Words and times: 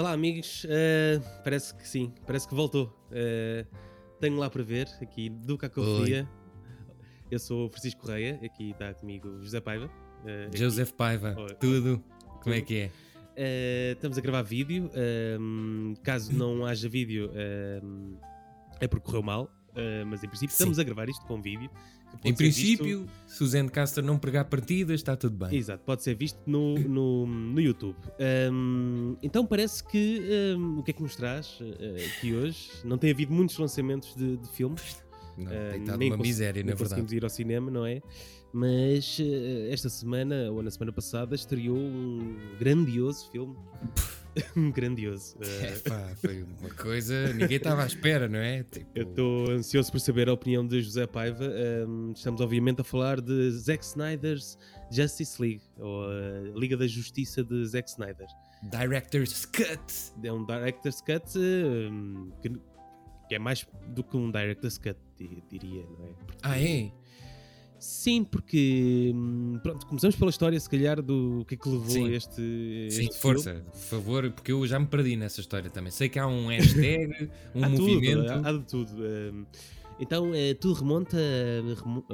Olá, 0.00 0.12
amigos. 0.12 0.64
Uh, 0.64 1.22
parece 1.44 1.74
que 1.74 1.86
sim, 1.86 2.10
parece 2.26 2.48
que 2.48 2.54
voltou. 2.54 2.86
Uh, 3.10 3.66
tenho 4.18 4.38
lá 4.38 4.48
para 4.48 4.62
ver, 4.62 4.88
aqui 4.98 5.28
do 5.28 5.58
Cacofonia. 5.58 6.26
Eu 7.30 7.38
sou 7.38 7.66
o 7.66 7.68
Francisco 7.68 8.00
Correia, 8.00 8.40
aqui 8.42 8.70
está 8.70 8.94
comigo 8.94 9.38
José 9.42 9.60
Paiva. 9.60 9.90
Uh, 10.24 10.56
José 10.56 10.86
Paiva, 10.86 11.36
tudo. 11.60 12.02
Como 12.42 12.54
é 12.54 12.62
que 12.62 12.78
é? 12.78 12.86
Uh, 12.86 13.92
estamos 13.92 14.16
a 14.16 14.22
gravar 14.22 14.40
vídeo. 14.40 14.90
caso 16.02 16.32
não 16.32 16.64
haja 16.64 16.88
vídeo, 16.88 17.30
é 18.80 18.88
porque 18.88 19.04
correu 19.04 19.22
mal. 19.22 19.52
Mas 20.06 20.22
em 20.22 20.28
princípio, 20.28 20.50
Sim. 20.50 20.62
estamos 20.62 20.78
a 20.78 20.82
gravar 20.82 21.08
isto 21.08 21.24
com 21.26 21.40
vídeo. 21.40 21.70
Em 22.24 22.34
princípio, 22.34 23.02
visto... 23.02 23.36
se 23.36 23.44
o 23.44 23.46
Zencaster 23.46 24.04
não 24.04 24.18
pregar 24.18 24.44
partidas, 24.44 25.00
está 25.00 25.16
tudo 25.16 25.36
bem. 25.36 25.56
Exato, 25.56 25.84
pode 25.84 26.02
ser 26.02 26.14
visto 26.14 26.38
no, 26.46 26.78
no, 26.78 27.26
no 27.26 27.60
YouTube. 27.60 27.96
Um, 28.52 29.16
então 29.22 29.46
parece 29.46 29.82
que 29.84 30.20
um, 30.56 30.78
o 30.78 30.82
que 30.82 30.90
é 30.90 30.94
que 30.94 31.02
nos 31.02 31.16
traz 31.16 31.60
uh, 31.60 32.16
aqui 32.16 32.34
hoje? 32.34 32.70
Não 32.84 32.98
tem 32.98 33.10
havido 33.10 33.32
muitos 33.32 33.56
lançamentos 33.58 34.14
de, 34.14 34.36
de 34.36 34.48
filmes. 34.50 35.02
Não, 35.36 35.46
uh, 35.46 35.70
tem 35.70 35.80
estado 35.80 36.04
uma 36.04 36.16
miséria, 36.16 36.62
na 36.62 36.68
verdade. 36.68 36.82
conseguimos 36.82 37.12
ir 37.12 37.24
ao 37.24 37.30
cinema, 37.30 37.70
não 37.70 37.86
é? 37.86 38.02
Mas 38.52 39.18
uh, 39.18 39.72
esta 39.72 39.88
semana, 39.88 40.50
ou 40.50 40.62
na 40.62 40.70
semana 40.70 40.92
passada, 40.92 41.34
estreou 41.34 41.76
um 41.76 42.36
grandioso 42.58 43.30
filme. 43.30 43.56
grandioso. 44.74 45.36
É, 45.60 45.78
pá, 45.88 46.12
foi 46.16 46.42
uma 46.42 46.70
coisa. 46.70 47.32
Ninguém 47.32 47.56
estava 47.56 47.82
à 47.82 47.86
espera, 47.86 48.28
não 48.28 48.38
é? 48.38 48.62
Tipo... 48.62 48.90
Eu 48.94 49.02
estou 49.02 49.50
ansioso 49.50 49.90
por 49.90 50.00
saber 50.00 50.28
a 50.28 50.32
opinião 50.32 50.66
de 50.66 50.80
José 50.80 51.06
Paiva. 51.06 51.44
Um, 51.86 52.12
estamos, 52.12 52.40
obviamente, 52.40 52.80
a 52.80 52.84
falar 52.84 53.20
de 53.20 53.50
Zack 53.50 53.84
Snyder's 53.84 54.58
Justice 54.90 55.40
League, 55.40 55.62
ou 55.78 56.04
a 56.04 56.58
Liga 56.58 56.76
da 56.76 56.86
Justiça 56.86 57.44
de 57.44 57.64
Zack 57.66 57.88
Snyder. 57.90 58.26
Director's 58.62 59.46
Cut! 59.46 60.12
É 60.22 60.32
um 60.32 60.44
Director's 60.44 61.00
Cut 61.00 61.38
um, 61.38 62.30
que, 62.42 62.50
que, 63.28 63.34
é 63.34 63.38
mais 63.38 63.66
do 63.88 64.02
que 64.02 64.16
um 64.16 64.30
Director's 64.30 64.78
Cut, 64.78 64.98
diria, 65.48 65.84
não 65.98 66.06
é? 66.06 66.12
Porque, 66.26 66.38
ah, 66.42 66.60
é? 66.60 66.92
Sim, 67.80 68.24
porque 68.24 69.10
hum, 69.14 69.58
pronto, 69.62 69.86
começamos 69.86 70.14
pela 70.14 70.28
história, 70.28 70.60
se 70.60 70.68
calhar, 70.68 71.00
do 71.00 71.46
que 71.48 71.54
é 71.54 71.56
que 71.56 71.66
levou 71.66 71.88
Sim. 71.88 72.08
a 72.08 72.12
este. 72.12 72.88
Sim, 72.90 73.04
este 73.04 73.16
força, 73.16 73.54
filme. 73.54 73.70
por 73.70 73.78
favor, 73.78 74.30
porque 74.32 74.52
eu 74.52 74.66
já 74.66 74.78
me 74.78 74.86
perdi 74.86 75.16
nessa 75.16 75.40
história 75.40 75.70
também. 75.70 75.90
Sei 75.90 76.10
que 76.10 76.18
há 76.18 76.26
um 76.26 76.48
hashtag, 76.48 77.30
um 77.54 77.64
há 77.64 77.68
movimento. 77.70 78.34
Tudo, 78.34 78.46
há, 78.46 78.52
de 78.52 78.64
tudo. 78.64 78.92
Hum, 79.02 79.46
então, 79.98 80.34
é, 80.34 80.52
tudo 80.52 80.74
remonta. 80.74 81.16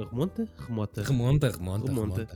Remonta? 0.09 0.47
Remota. 0.57 1.03
Remonta, 1.03 1.49
remonta. 1.49 1.91
Remonta. 1.91 2.27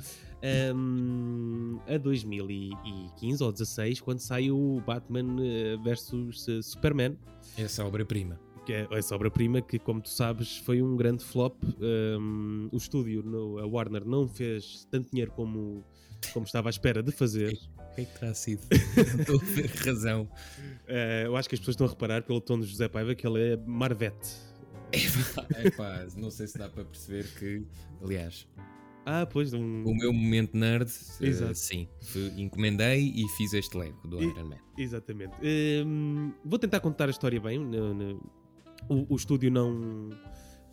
Um, 0.75 1.79
a 1.88 1.97
2015 1.97 3.43
ou 3.43 3.51
16, 3.51 4.01
quando 4.01 4.19
sai 4.19 4.51
o 4.51 4.81
Batman 4.85 5.38
eh, 5.39 5.77
versus 5.81 6.47
eh, 6.49 6.61
Superman. 6.61 7.16
Essa 7.57 7.85
obra-prima 7.85 8.39
que 8.65 8.73
é 8.73 8.87
essa 8.91 9.15
obra-prima 9.15 9.61
que, 9.61 9.79
como 9.79 10.01
tu 10.01 10.09
sabes, 10.09 10.57
foi 10.57 10.81
um 10.81 10.95
grande 10.95 11.23
flop. 11.23 11.55
Um, 11.79 12.69
o 12.71 12.77
estúdio, 12.77 13.23
no, 13.23 13.57
a 13.59 13.65
Warner, 13.65 14.05
não 14.05 14.27
fez 14.27 14.87
tanto 14.89 15.09
dinheiro 15.11 15.31
como, 15.31 15.83
como 16.33 16.45
estava 16.45 16.69
à 16.69 16.71
espera 16.71 17.01
de 17.01 17.11
fazer. 17.11 17.53
O 17.77 17.95
que 17.95 18.01
é 18.01 18.05
que 18.05 18.19
terá 18.19 18.33
sido? 18.33 18.61
Estou 18.71 19.37
a 19.37 19.39
ter 19.39 19.67
razão. 19.85 20.23
Uh, 20.87 21.25
eu 21.25 21.35
acho 21.35 21.49
que 21.49 21.55
as 21.55 21.59
pessoas 21.59 21.73
estão 21.73 21.87
a 21.87 21.89
reparar 21.89 22.23
pelo 22.23 22.39
tom 22.39 22.59
de 22.59 22.67
José 22.67 22.87
Paiva 22.87 23.15
que 23.15 23.25
ele 23.25 23.53
é 23.53 23.57
Marvete. 23.57 24.37
É 25.55 25.69
pá, 25.71 26.05
não 26.17 26.29
sei 26.29 26.47
se 26.47 26.57
dá 26.57 26.67
para 26.67 26.83
perceber 26.83 27.25
que, 27.39 27.65
aliás, 28.03 28.45
ah, 29.05 29.25
pois. 29.25 29.53
Um... 29.53 29.83
O 29.83 29.95
meu 29.95 30.13
momento 30.13 30.55
nerd, 30.55 30.87
uh, 30.87 31.55
sim. 31.55 31.87
Encomendei 32.37 33.11
e 33.15 33.27
fiz 33.29 33.53
este 33.53 33.75
Lego 33.77 34.07
do 34.07 34.21
Iron 34.21 34.45
Man. 34.45 34.57
Exatamente. 34.77 35.33
Um, 35.83 36.31
vou 36.45 36.59
tentar 36.59 36.79
contar 36.79 37.07
a 37.07 37.11
história 37.11 37.39
bem. 37.39 37.57
No, 37.57 37.93
no, 37.93 38.21
o, 38.89 39.13
o 39.13 39.15
estúdio 39.15 39.51
não, 39.51 40.09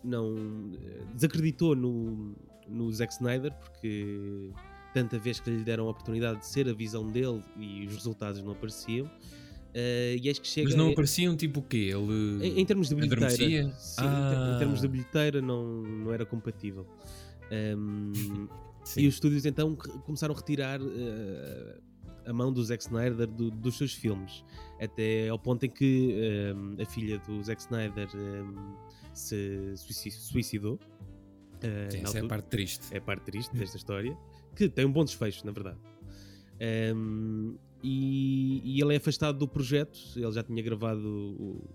não 0.03 0.35
eh, 0.73 1.03
desacreditou 1.13 1.75
no, 1.75 2.35
no 2.67 2.91
Zack 2.91 3.13
Snyder 3.13 3.53
porque 3.53 4.51
tanta 4.93 5.17
vez 5.17 5.39
que 5.39 5.49
lhe 5.49 5.63
deram 5.63 5.87
a 5.87 5.91
oportunidade 5.91 6.39
de 6.39 6.47
ser 6.47 6.67
a 6.67 6.73
visão 6.73 7.07
dele 7.07 7.43
e 7.57 7.85
os 7.85 7.93
resultados 7.93 8.41
não 8.41 8.51
apareciam. 8.51 9.05
Uh, 9.05 10.15
e 10.15 10.33
que 10.33 10.47
chega 10.47 10.67
Mas 10.67 10.75
não 10.75 10.89
apareciam 10.89 11.37
tipo 11.37 11.59
o 11.59 11.63
quê? 11.63 11.93
Ele 11.93 12.47
em, 12.47 12.59
em 12.61 12.65
termos 12.65 12.89
de 12.89 12.95
bilheteira, 12.95 13.29
sim, 13.29 13.71
ah. 13.99 14.53
em, 14.55 14.57
termos 14.57 14.81
de 14.81 14.87
bilheteira 14.87 15.41
não, 15.41 15.63
não 15.83 16.13
era 16.13 16.25
compatível. 16.25 16.85
Um, 17.51 18.47
e 18.95 19.07
os 19.07 19.15
estúdios 19.15 19.43
então 19.43 19.75
começaram 19.75 20.35
a 20.35 20.37
retirar 20.37 20.79
uh, 20.79 21.81
a 22.29 22.33
mão 22.33 22.53
do 22.53 22.63
Zack 22.63 22.83
Snyder 22.83 23.25
do, 23.25 23.49
dos 23.49 23.77
seus 23.77 23.91
filmes, 23.91 24.45
até 24.79 25.29
ao 25.29 25.39
ponto 25.39 25.65
em 25.65 25.69
que 25.69 26.15
um, 26.55 26.79
a 26.79 26.85
filha 26.85 27.17
do 27.19 27.43
Zack 27.43 27.59
Snyder 27.59 28.07
um, 28.15 28.75
se 29.13 29.73
suicidou. 29.75 30.75
Uh, 30.75 31.91
Sim, 31.91 32.01
essa 32.03 32.19
é 32.19 32.21
a 32.21 32.27
parte 32.27 32.47
triste. 32.47 32.85
É 32.91 32.97
a 32.99 33.01
parte 33.01 33.23
triste 33.23 33.51
desta 33.57 33.77
história, 33.77 34.15
que 34.55 34.69
tem 34.69 34.85
um 34.85 34.91
bom 34.91 35.03
desfecho, 35.03 35.43
na 35.43 35.51
verdade. 35.51 35.79
Um, 36.95 37.57
e, 37.81 38.61
e, 38.63 38.81
ele 38.81 38.93
é 38.93 38.97
afastado 38.97 39.39
do 39.39 39.47
projeto. 39.47 39.97
Ele 40.15 40.31
já 40.31 40.43
tinha 40.43 40.61
gravado 40.61 41.07
o, 41.07 41.67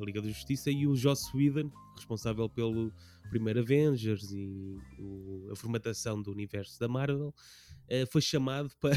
a 0.00 0.04
Liga 0.04 0.22
da 0.22 0.28
Justiça 0.28 0.70
e 0.70 0.86
o 0.86 0.94
Joss 0.94 1.36
Whedon, 1.36 1.72
responsável 1.96 2.48
pelo 2.48 2.92
primeiro 3.30 3.60
Avengers 3.60 4.30
e 4.30 4.78
o, 4.98 5.48
a 5.50 5.56
formatação 5.56 6.22
do 6.22 6.30
universo 6.30 6.78
da 6.78 6.86
Marvel, 6.86 7.28
uh, 7.28 8.06
foi 8.12 8.22
chamado 8.22 8.70
para 8.80 8.96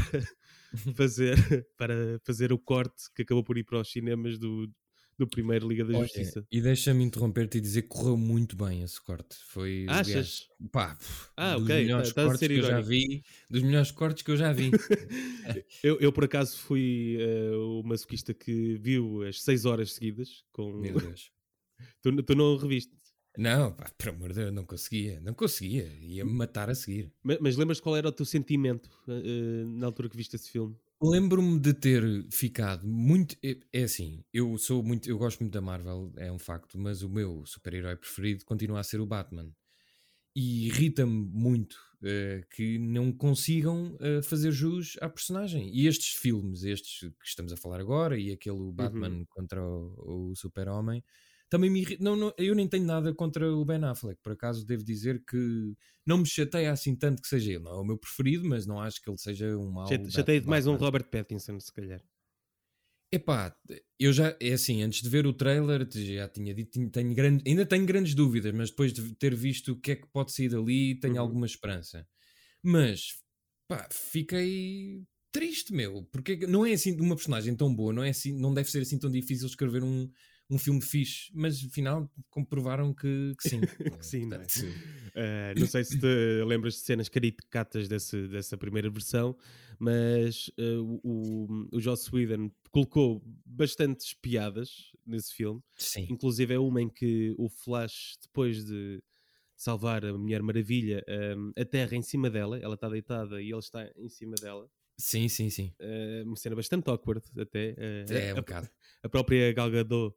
fazer, 0.96 1.36
para 1.78 2.20
fazer 2.24 2.52
o 2.54 2.60
corte 2.60 3.04
que 3.16 3.22
acabou 3.22 3.44
por 3.44 3.58
ir 3.58 3.64
para 3.64 3.80
os 3.80 3.92
cinemas 3.92 4.38
do, 4.38 4.72
do 5.18 5.28
primeiro 5.28 5.68
Liga 5.68 5.86
da 5.86 6.00
Justiça. 6.02 6.46
e 6.52 6.62
deixa-me 6.62 7.04
interromper-te 7.04 7.58
e 7.58 7.62
dizer 7.62 7.84
que 7.84 7.90
correu 7.90 8.18
muito 8.18 8.56
bem 8.56 8.82
esse 8.82 9.00
corte. 9.00 9.38
Foi, 9.48 9.86
Achas? 9.88 10.08
Aliás, 10.08 10.48
pá, 10.72 10.98
ah, 11.38 11.54
dos 11.56 11.64
okay. 11.64 11.76
melhores 11.84 12.10
tá, 12.10 12.22
tá 12.22 12.28
cortes 12.28 12.48
que 12.48 12.54
eu 12.54 12.64
já 12.64 12.82
vi, 12.82 13.24
dos 13.50 13.62
melhores 13.62 13.92
cortes 13.92 14.24
que 14.24 14.32
eu 14.32 14.38
já 14.38 14.52
vi. 14.52 14.72
eu, 15.84 16.00
eu, 16.00 16.12
por 16.12 16.26
acaso, 16.26 16.58
fui 16.58 17.18
uh, 17.20 17.80
o 17.80 17.84
masoquista 17.84 18.34
que 18.34 18.76
viu 18.78 19.24
as 19.24 19.42
6 19.44 19.66
horas 19.66 19.94
seguidas 19.94 20.44
com. 20.52 20.72
Meu 20.74 21.00
Deus. 21.00 21.32
tu, 22.02 22.24
tu 22.24 22.36
não 22.36 22.58
reviste? 22.58 23.01
Não, 23.38 23.72
pá, 23.72 23.90
por 23.98 24.10
amor 24.10 24.30
de 24.30 24.36
Deus, 24.36 24.54
não 24.54 24.66
conseguia, 24.66 25.20
não 25.22 25.34
conseguia, 25.34 25.88
ia-me 26.02 26.34
matar 26.34 26.70
a 26.70 26.76
seguir. 26.76 27.12
Mas, 27.24 27.38
mas 27.40 27.56
lembras 27.56 27.80
qual 27.80 27.96
era 27.96 28.08
o 28.08 28.12
teu 28.12 28.26
sentimento 28.26 28.90
uh, 29.08 29.68
na 29.68 29.86
altura 29.86 30.10
que 30.10 30.18
viste 30.18 30.36
esse 30.36 30.50
filme? 30.50 30.76
Lembro-me 31.02 31.60
de 31.60 31.74
ter 31.74 32.04
ficado 32.30 32.86
muito. 32.86 33.36
É, 33.44 33.58
é, 33.74 33.84
assim, 33.84 34.24
eu 34.34 34.56
sou 34.58 34.84
muito. 34.84 35.10
Eu 35.10 35.18
gosto 35.18 35.40
muito 35.40 35.54
da 35.54 35.62
Marvel, 35.62 36.12
é 36.18 36.32
um 36.32 36.38
facto, 36.38 36.78
mas 36.78 37.02
o 37.02 37.10
meu 37.10 37.44
super-herói 37.46 37.96
preferido 37.96 38.46
continua 38.46 38.80
a 38.80 38.84
ser 38.84 39.00
o 39.00 39.06
Batman. 39.06 39.50
E 40.36 40.68
irrita-me 40.68 41.12
muito 41.12 41.76
uh, 42.04 42.48
que 42.56 42.78
não 42.78 43.12
consigam 43.12 43.96
uh, 43.96 44.22
fazer 44.22 44.52
jus 44.52 44.96
à 45.02 45.10
personagem. 45.10 45.70
E 45.74 45.88
estes 45.88 46.14
filmes, 46.14 46.64
estes 46.64 47.10
que 47.20 47.28
estamos 47.28 47.52
a 47.52 47.58
falar 47.58 47.80
agora, 47.80 48.18
e 48.18 48.32
aquele 48.32 48.72
Batman 48.72 49.10
uhum. 49.10 49.26
contra 49.30 49.62
o, 49.62 50.30
o 50.32 50.36
Super-Homem, 50.36 51.04
também 51.52 51.70
me. 51.70 51.86
Não, 52.00 52.16
não, 52.16 52.34
eu 52.38 52.56
nem 52.56 52.66
tenho 52.66 52.86
nada 52.86 53.14
contra 53.14 53.54
o 53.54 53.66
Ben 53.66 53.84
Affleck, 53.84 54.18
por 54.24 54.32
acaso 54.32 54.66
devo 54.66 54.84
dizer 54.84 55.22
que 55.26 55.76
não 56.08 56.20
me 56.20 56.26
chateia 56.26 56.72
assim 56.72 56.96
tanto 56.96 57.22
que 57.22 57.28
seja 57.28 57.52
ele. 57.52 57.64
Não 57.64 57.72
é 57.72 57.76
o 57.76 57.84
meu 57.84 57.98
preferido, 57.98 58.48
mas 58.48 58.66
não 58.66 58.80
acho 58.80 59.02
que 59.02 59.10
ele 59.10 59.18
seja 59.18 59.58
um 59.58 59.70
mau. 59.70 59.86
Chateia 60.10 60.40
de 60.40 60.48
mais 60.48 60.66
um 60.66 60.78
Robert 60.78 61.10
Pattinson, 61.10 61.60
se 61.60 61.72
calhar. 61.74 62.02
Epá, 63.14 63.54
eu 64.00 64.14
já, 64.14 64.34
é 64.40 64.54
assim, 64.54 64.82
antes 64.82 65.02
de 65.02 65.10
ver 65.10 65.28
o 65.28 65.34
trailer, 65.34 65.86
já 65.92 66.30
tinha 66.30 66.54
dito, 66.54 66.72
tenho, 66.72 66.90
tenho 66.90 67.14
grande, 67.14 67.44
ainda 67.46 67.66
tenho 67.66 67.86
grandes 67.86 68.16
dúvidas, 68.16 68.54
mas 68.54 68.70
depois 68.70 68.94
de 68.94 69.14
ter 69.16 69.36
visto 69.36 69.74
o 69.74 69.76
que 69.76 69.92
é 69.92 69.96
que 69.98 70.08
pode 70.08 70.32
sair 70.32 70.48
dali, 70.48 70.98
tenho 71.02 71.16
uhum. 71.16 71.20
alguma 71.20 71.46
esperança. 71.46 72.08
Mas, 72.64 73.22
pá, 73.68 73.90
fiquei 73.92 75.04
triste, 75.34 75.74
meu, 75.74 76.04
porque 76.14 76.48
não 76.48 76.66
é 76.66 76.72
assim 76.72 76.98
uma 77.02 77.18
personagem 77.18 77.54
tão 77.54 77.76
boa, 77.76 77.92
não 77.92 78.06
é 78.06 78.12
assim, 78.12 78.32
não 78.32 78.54
deve 78.54 78.72
ser 78.72 78.80
assim 78.80 78.98
tão 78.98 79.12
difícil 79.12 79.48
escrever 79.48 79.84
um, 79.84 80.10
um 80.52 80.58
filme 80.58 80.82
fixe, 80.82 81.32
mas 81.34 81.64
afinal 81.64 82.12
comprovaram 82.30 82.94
que, 82.94 83.34
que 83.42 83.50
sim. 83.50 83.62
que 84.00 84.06
sim, 84.06 84.26
não, 84.26 84.38
é? 84.38 84.44
uh, 84.44 85.60
não 85.60 85.66
sei 85.66 85.86
se 85.86 85.98
te 85.98 86.06
lembras 86.46 86.74
de 86.74 86.82
cenas 86.82 87.08
caricatas 87.08 87.88
desse, 87.88 88.28
dessa 88.28 88.58
primeira 88.58 88.90
versão, 88.90 89.36
mas 89.80 90.50
uh, 90.60 91.00
o, 91.04 91.68
o 91.72 91.80
Joss 91.80 92.14
Whedon 92.14 92.52
colocou 92.70 93.24
bastantes 93.46 94.14
piadas 94.14 94.92
nesse 95.06 95.34
filme. 95.34 95.62
Sim. 95.78 96.08
Inclusive 96.10 96.54
é 96.54 96.60
uma 96.60 96.82
em 96.82 96.90
que 96.90 97.34
o 97.38 97.50
Flash, 97.50 98.18
depois 98.22 98.66
de 98.66 99.02
salvar 99.56 100.04
a 100.04 100.18
Mulher 100.18 100.42
Maravilha, 100.42 101.04
um, 101.38 101.52
a 101.56 101.64
terra 101.64 101.96
em 101.96 102.02
cima 102.02 102.30
dela, 102.30 102.60
ela 102.60 102.76
está 102.76 102.90
deitada 102.90 103.42
e 103.42 103.52
ele 103.52 103.60
está 103.60 103.90
em 103.96 104.10
cima 104.10 104.36
dela. 104.42 104.70
Sim, 105.02 105.28
sim, 105.28 105.50
sim. 105.50 105.74
Uh, 105.80 106.24
uma 106.26 106.36
cena 106.36 106.56
bastante 106.56 106.88
awkward 106.90 107.26
até. 107.40 107.72
Uh, 107.72 108.14
é, 108.14 108.34
um 108.34 108.38
a, 108.38 108.42
bocado. 108.42 108.70
A 109.04 109.10
própria 109.10 109.52
Gal 109.52 109.72
Gadot, 109.72 110.16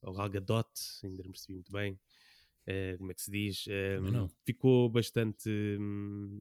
ou 0.00 0.14
Gal 0.14 0.30
Gadot, 0.30 0.68
ainda 1.04 1.22
não 1.22 1.30
percebi 1.30 1.54
muito 1.54 1.70
bem 1.70 1.92
uh, 1.92 2.98
como 2.98 3.10
é 3.10 3.14
que 3.14 3.22
se 3.22 3.30
diz, 3.30 3.64
ficou 4.46 4.88
bastante 4.88 5.50
um, 5.78 6.38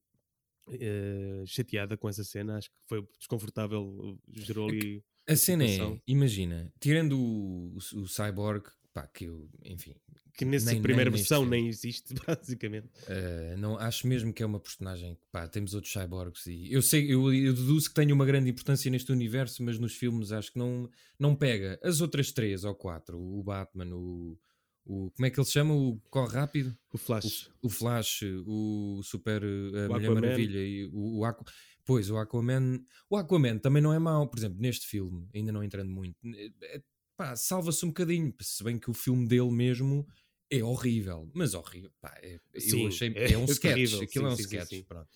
chateada 1.45 1.97
com 1.97 2.07
essa 2.07 2.23
cena. 2.23 2.57
Acho 2.57 2.69
que 2.69 2.77
foi 2.87 3.05
desconfortável, 3.19 4.17
gerou 4.31 4.69
ali 4.69 5.03
A 5.27 5.35
cena 5.35 5.65
é, 5.65 6.01
imagina, 6.07 6.73
tirando 6.79 7.19
o, 7.19 7.73
o, 7.73 7.99
o 7.99 8.07
Cyborg, 8.07 8.67
pá, 8.93 9.07
que 9.07 9.25
eu, 9.25 9.49
enfim, 9.63 9.95
Que 10.37 10.43
nessa 10.45 10.71
Nem- 10.71 10.81
primeira 10.81 11.09
nem 11.09 11.17
versão 11.17 11.45
nem 11.45 11.67
existe, 11.67 12.13
basicamente. 12.27 12.87
Uh, 13.07 13.57
não, 13.57 13.77
acho 13.77 14.05
mesmo 14.07 14.33
que 14.33 14.43
é 14.43 14.45
uma 14.45 14.59
personagem 14.59 15.15
que 15.15 15.21
pá, 15.31 15.47
temos 15.47 15.73
outros 15.73 15.91
cyborgs 15.93 16.45
e 16.47 16.71
eu 16.71 16.81
sei, 16.81 17.13
eu, 17.13 17.33
eu 17.33 17.53
deduzo 17.53 17.89
que 17.89 17.95
tem 17.95 18.11
uma 18.11 18.25
grande 18.25 18.49
importância 18.49 18.89
neste 18.91 19.11
universo, 19.11 19.63
mas 19.63 19.77
nos 19.79 19.93
filmes 19.95 20.31
acho 20.31 20.51
que 20.53 20.59
não, 20.59 20.89
não 21.19 21.35
pega. 21.35 21.79
As 21.83 22.01
outras 22.01 22.31
três 22.31 22.63
ou 22.63 22.73
quatro, 22.75 23.19
o 23.19 23.41
Batman, 23.43 23.93
o, 23.95 24.37
o 24.85 25.11
como 25.11 25.25
é 25.25 25.29
que 25.29 25.39
ele 25.39 25.45
se 25.45 25.53
chama? 25.53 25.73
O 25.75 25.99
Corre 26.09 26.33
Rápido, 26.35 26.75
O 26.93 26.97
Flash. 26.97 27.49
o 27.61 27.69
Flash, 27.69 28.21
o 28.45 29.01
Super 29.03 29.43
a 29.43 29.45
O 29.45 29.93
Mulher 29.93 30.05
Aquaman. 30.05 30.21
Maravilha 30.21 30.59
e 30.59 30.85
o, 30.91 31.19
o 31.19 31.25
Aqu- 31.25 31.45
Pois, 31.83 32.09
o 32.11 32.17
Aquaman, 32.17 32.79
o 33.09 33.17
Aquaman 33.17 33.57
também 33.57 33.81
não 33.81 33.91
é 33.91 33.97
mau, 33.99 34.27
por 34.29 34.37
exemplo, 34.37 34.59
neste 34.61 34.85
filme, 34.85 35.27
ainda 35.33 35.51
não 35.51 35.63
entrando 35.63 35.89
muito, 35.91 36.15
é- 36.61 36.81
pá, 37.21 37.35
salva-se 37.35 37.85
um 37.85 37.89
bocadinho, 37.89 38.33
se 38.41 38.63
bem 38.63 38.79
que 38.79 38.89
o 38.89 38.95
filme 38.95 39.27
dele 39.27 39.51
mesmo 39.51 40.07
é 40.49 40.63
horrível, 40.63 41.29
mas 41.35 41.53
horrível, 41.53 41.91
pá, 42.01 42.11
é, 42.19 42.39
Sim, 42.57 42.81
eu 42.81 42.87
achei, 42.87 43.13
é 43.15 43.33
é, 43.33 43.37
um 43.37 43.45
sketch, 43.45 43.61
terrível, 43.61 44.01
aquilo 44.01 44.25
é 44.25 44.29
sim, 44.29 44.31
um 44.31 44.35
sim, 44.35 44.43
sketch, 44.43 44.69
sim. 44.69 44.83
pronto. 44.83 45.07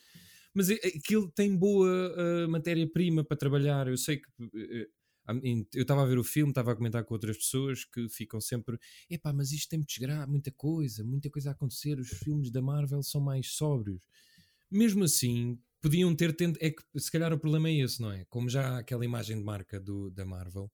Mas 0.53 0.69
é- 0.69 0.75
aquilo 0.75 1.31
tem 1.31 1.57
boa 1.57 1.87
uh, 1.89 2.47
matéria-prima 2.47 3.23
para 3.23 3.35
trabalhar, 3.35 3.87
eu 3.87 3.97
sei 3.97 4.17
que 4.17 4.27
uh, 4.43 4.87
eu 5.73 5.81
estava 5.81 6.03
a 6.03 6.05
ver 6.05 6.19
o 6.19 6.23
filme, 6.23 6.51
estava 6.51 6.71
a 6.73 6.75
comentar 6.75 7.03
com 7.03 7.15
outras 7.15 7.37
pessoas 7.37 7.83
que 7.83 8.07
ficam 8.07 8.39
sempre, 8.39 8.77
epá, 9.09 9.33
mas 9.33 9.51
isto 9.51 9.69
tem 9.69 9.83
muita 10.27 10.51
coisa, 10.51 11.03
muita 11.03 11.31
coisa 11.31 11.49
a 11.49 11.53
acontecer, 11.53 11.99
os 11.99 12.09
filmes 12.09 12.51
da 12.51 12.61
Marvel 12.61 13.01
são 13.01 13.19
mais 13.19 13.47
sóbrios. 13.53 13.99
Mesmo 14.69 15.03
assim, 15.03 15.59
podiam 15.81 16.15
ter 16.15 16.35
tendo, 16.35 16.59
é 16.61 16.69
que 16.69 16.83
se 16.99 17.11
calhar 17.11 17.33
o 17.33 17.39
problema 17.39 17.67
é 17.69 17.79
esse, 17.79 17.99
não 17.99 18.11
é? 18.11 18.25
Como 18.25 18.47
já 18.47 18.75
há 18.75 18.77
aquela 18.79 19.03
imagem 19.03 19.37
de 19.37 19.43
marca 19.43 19.79
do, 19.79 20.11
da 20.11 20.23
Marvel, 20.23 20.71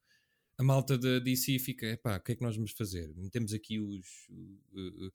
a 0.62 0.64
malta 0.64 0.96
da 0.98 1.18
DC 1.20 1.58
fica, 1.60 1.88
epá, 1.88 2.18
o 2.18 2.20
que 2.22 2.34
é 2.34 2.36
que 2.36 2.44
nós 2.44 2.56
vamos 2.56 2.72
fazer? 2.72 3.12
Metemos 3.18 3.52
aqui 3.52 3.80
os, 3.80 4.08
o- 4.72 5.12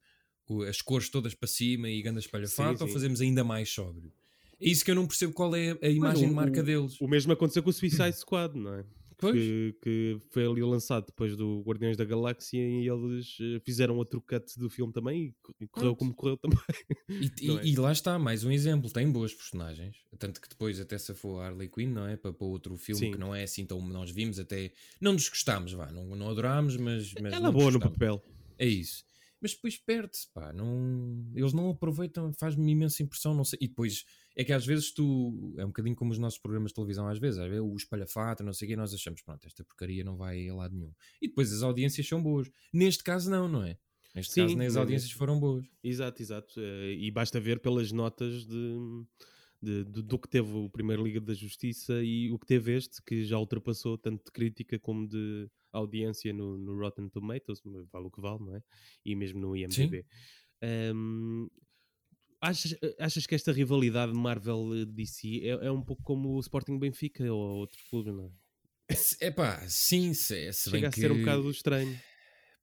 o- 0.49 0.63
as 0.63 0.81
cores 0.81 1.07
todas 1.09 1.33
para 1.33 1.47
cima 1.47 1.89
e 1.89 2.01
ganda 2.01 2.19
espalhafata 2.19 2.83
ou 2.83 2.87
sim. 2.87 2.93
fazemos 2.93 3.21
ainda 3.21 3.43
mais 3.43 3.69
sóbrio? 3.69 4.11
É 4.59 4.67
isso 4.69 4.83
que 4.83 4.91
eu 4.91 4.95
não 4.95 5.07
percebo 5.07 5.31
qual 5.33 5.55
é 5.55 5.77
a 5.81 5.87
imagem 5.89 6.27
de 6.29 6.33
marca 6.35 6.59
o- 6.59 6.63
deles. 6.63 6.99
O 6.99 7.07
mesmo 7.07 7.31
aconteceu 7.31 7.63
com 7.63 7.69
o 7.69 7.73
Suicide 7.73 8.13
Squad, 8.17 8.57
não 8.57 8.73
é? 8.73 8.85
Que, 9.19 9.75
que 9.81 10.17
foi 10.29 10.45
ali 10.45 10.61
lançado 10.61 11.07
depois 11.07 11.35
do 11.35 11.61
Guardiões 11.65 11.97
da 11.97 12.05
Galáxia 12.05 12.59
e 12.59 12.87
eles 12.87 13.35
eh, 13.41 13.59
fizeram 13.65 13.97
outro 13.97 14.21
cut 14.21 14.45
do 14.59 14.69
filme 14.69 14.93
também 14.93 15.23
e 15.23 15.31
co- 15.41 15.53
correu 15.71 15.95
Pronto. 15.95 15.97
como 15.97 16.13
correu 16.13 16.37
também. 16.41 16.59
E, 17.09 17.31
e- 17.41 17.57
é? 17.57 17.65
e 17.65 17.75
lá 17.75 17.91
está, 17.91 18.19
mais 18.19 18.43
um 18.43 18.51
exemplo. 18.51 18.91
Tem 18.91 19.11
boas 19.11 19.33
personagens. 19.33 19.95
Tanto 20.19 20.39
que 20.39 20.47
depois 20.47 20.79
até 20.79 20.97
se 20.99 21.13
for 21.15 21.41
a 21.41 21.47
Harley 21.47 21.67
Quinn, 21.67 21.89
não 21.93 22.05
é? 22.07 22.15
Para, 22.15 22.31
para 22.31 22.45
outro 22.45 22.77
filme 22.77 22.99
Sim. 23.07 23.11
que 23.11 23.17
não 23.17 23.33
é 23.33 23.41
assim 23.43 23.65
tão. 23.65 23.81
Nós 23.87 24.11
vimos 24.11 24.37
até. 24.39 24.71
Não 25.01 25.13
nos 25.13 25.27
gostámos, 25.29 25.73
vá. 25.73 25.91
Não, 25.91 26.15
não 26.15 26.29
adorámos, 26.29 26.77
mas. 26.77 27.13
mas 27.19 27.33
Ela 27.33 27.47
é 27.49 27.51
boa 27.51 27.71
no 27.71 27.79
desgostámos. 27.79 27.97
papel. 27.97 28.23
É 28.59 28.67
isso. 28.67 29.03
Mas 29.41 29.53
depois 29.53 29.77
perde-se, 29.77 30.31
pá. 30.33 30.51
Não, 30.51 31.25
eles 31.35 31.53
não 31.53 31.69
aproveitam, 31.69 32.31
faz-me 32.33 32.71
imensa 32.71 33.03
impressão. 33.03 33.33
Não 33.33 33.43
sei. 33.43 33.59
E 33.61 33.67
depois 33.67 34.03
é 34.35 34.43
que 34.43 34.53
às 34.53 34.65
vezes 34.65 34.91
tu. 34.91 35.53
É 35.57 35.63
um 35.63 35.69
bocadinho 35.69 35.95
como 35.95 36.11
os 36.11 36.17
nossos 36.17 36.39
programas 36.39 36.71
de 36.71 36.75
televisão, 36.75 37.07
às 37.07 37.19
vezes. 37.19 37.39
Às 37.39 37.47
vezes 37.47 37.63
o 37.63 37.75
espalhafata, 37.75 38.43
não 38.43 38.53
sei 38.53 38.67
o 38.67 38.69
quê, 38.69 38.75
nós 38.75 38.93
achamos, 38.93 39.21
pronto, 39.21 39.45
esta 39.45 39.63
porcaria 39.63 40.03
não 40.03 40.17
vai 40.17 40.47
a 40.49 40.55
lado 40.55 40.75
nenhum. 40.75 40.91
E 41.21 41.27
depois 41.27 41.51
as 41.53 41.61
audiências 41.61 42.07
são 42.07 42.21
boas. 42.21 42.49
Neste 42.73 43.03
caso, 43.03 43.29
não, 43.29 43.47
não 43.47 43.63
é? 43.63 43.77
Neste 44.15 44.33
Sim, 44.33 44.41
caso, 44.43 44.57
nem 44.57 44.67
as 44.67 44.75
audiências 44.75 45.11
foram 45.11 45.39
boas. 45.39 45.65
Exato, 45.83 46.21
exato. 46.21 46.59
Eh, 46.59 46.93
E 46.93 47.11
basta 47.11 47.39
ver 47.39 47.59
pelas 47.59 47.91
notas 47.91 48.45
de, 48.47 48.77
de- 49.61 49.83
do- 49.83 50.03
do 50.03 50.19
que 50.19 50.27
teve 50.29 50.51
o 50.51 50.69
primeiro 50.69 51.03
Liga 51.03 51.19
da 51.19 51.33
Justiça 51.33 52.01
e 52.03 52.31
o 52.31 52.39
que 52.39 52.45
teve 52.45 52.75
este, 52.75 53.01
que 53.03 53.23
já 53.25 53.37
ultrapassou 53.39 53.97
tanto 53.97 54.25
de 54.25 54.31
crítica 54.31 54.77
como 54.79 55.07
de 55.07 55.49
audiência 55.71 56.31
no, 56.33 56.57
no 56.57 56.77
Rotten 56.77 57.09
Tomatoes, 57.09 57.61
vale 57.91 58.07
o 58.07 58.11
que 58.11 58.21
vale, 58.21 58.39
não 58.39 58.55
é? 58.55 58.61
E 59.05 59.15
mesmo 59.15 59.39
no 59.39 59.55
IMDb. 59.55 60.05
Ahm, 60.61 61.47
achas, 62.41 62.75
achas 62.99 63.25
que 63.27 63.35
esta 63.35 63.51
rivalidade 63.51 64.13
Marvel-DC 64.13 65.41
é, 65.43 65.67
é 65.67 65.71
um 65.71 65.81
pouco 65.81 66.03
como 66.03 66.29
o 66.35 66.39
Sporting 66.39 66.79
Benfica 66.79 67.23
ou 67.31 67.57
outros 67.57 67.81
clubes, 67.89 68.13
não 68.13 68.25
é? 68.25 68.31
É 69.19 69.31
pá, 69.31 69.61
sim, 69.67 70.13
se, 70.13 70.51
se 70.53 70.69
Chega 70.69 70.87
a 70.87 70.91
que... 70.91 71.01
ser 71.01 71.11
um 71.11 71.19
bocado 71.19 71.49
estranho. 71.51 71.99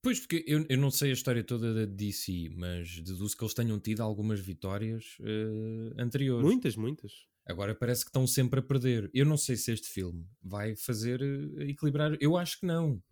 Pois, 0.04 0.20
porque 0.20 0.44
eu, 0.46 0.66
eu 0.68 0.76
não 0.76 0.90
sei 0.90 1.10
a 1.10 1.14
história 1.14 1.42
toda 1.42 1.72
da 1.72 1.86
DC, 1.86 2.50
mas 2.54 3.00
deduzo 3.00 3.34
que 3.34 3.42
eles 3.42 3.54
tenham 3.54 3.80
tido 3.80 4.02
algumas 4.02 4.38
vitórias 4.38 5.16
eh, 5.22 5.94
anteriores. 5.98 6.44
Muitas, 6.44 6.76
muitas. 6.76 7.12
Agora 7.46 7.74
parece 7.74 8.04
que 8.04 8.10
estão 8.10 8.26
sempre 8.26 8.60
a 8.60 8.62
perder. 8.62 9.10
Eu 9.14 9.24
não 9.24 9.38
sei 9.38 9.56
se 9.56 9.72
este 9.72 9.88
filme 9.88 10.26
vai 10.42 10.76
fazer 10.76 11.22
eh, 11.22 11.70
equilibrar. 11.70 12.18
Eu 12.20 12.36
acho 12.36 12.60
que 12.60 12.66
não. 12.66 13.02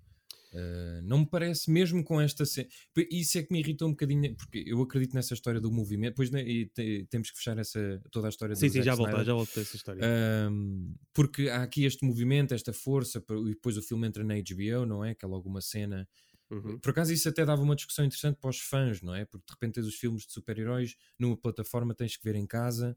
Eh, 0.54 1.00
não 1.02 1.20
me 1.20 1.26
parece, 1.26 1.70
mesmo 1.70 2.04
com 2.04 2.20
esta 2.20 2.44
cena. 2.44 2.68
Isso 3.10 3.38
é 3.38 3.42
que 3.42 3.50
me 3.50 3.60
irritou 3.60 3.88
um 3.88 3.92
bocadinho, 3.92 4.36
porque 4.36 4.62
eu 4.66 4.82
acredito 4.82 5.14
nessa 5.14 5.32
história 5.32 5.60
do 5.60 5.72
movimento. 5.72 6.14
Pois 6.14 6.30
né, 6.30 6.42
e 6.42 6.66
te- 6.66 7.06
temos 7.08 7.30
que 7.30 7.38
fechar 7.38 7.58
essa, 7.58 8.02
toda 8.10 8.28
a 8.28 8.30
história 8.30 8.54
Sim, 8.54 8.68
sim, 8.68 8.82
já 8.82 8.94
volto, 8.94 9.24
já 9.24 9.34
a 9.34 9.42
essa 9.42 9.76
história. 9.76 10.02
Um, 10.50 10.94
porque 11.14 11.48
há 11.48 11.62
aqui 11.62 11.86
este 11.86 12.04
movimento, 12.04 12.52
esta 12.52 12.72
força, 12.72 13.24
e 13.46 13.50
depois 13.50 13.78
o 13.78 13.82
filme 13.82 14.06
entra 14.06 14.22
na 14.22 14.34
HBO, 14.34 14.84
não 14.84 15.02
é? 15.02 15.14
Que 15.14 15.24
é 15.24 15.28
logo 15.28 15.48
uma 15.48 15.62
cena. 15.62 16.06
Uhum. 16.52 16.80
Por 16.80 16.90
acaso 16.90 17.12
isso 17.12 17.28
até 17.28 17.44
dava 17.44 17.62
uma 17.62 17.76
discussão 17.76 18.04
interessante 18.04 18.38
para 18.40 18.50
os 18.50 18.60
fãs, 18.60 19.00
não 19.02 19.14
é? 19.14 19.24
Porque 19.24 19.46
de 19.46 19.52
repente 19.54 19.74
tens 19.74 19.86
os 19.86 19.94
filmes 19.96 20.26
de 20.26 20.32
super-heróis 20.32 20.96
numa 21.18 21.36
plataforma, 21.36 21.94
tens 21.94 22.16
que 22.16 22.24
ver 22.24 22.34
em 22.36 22.46
casa. 22.46 22.96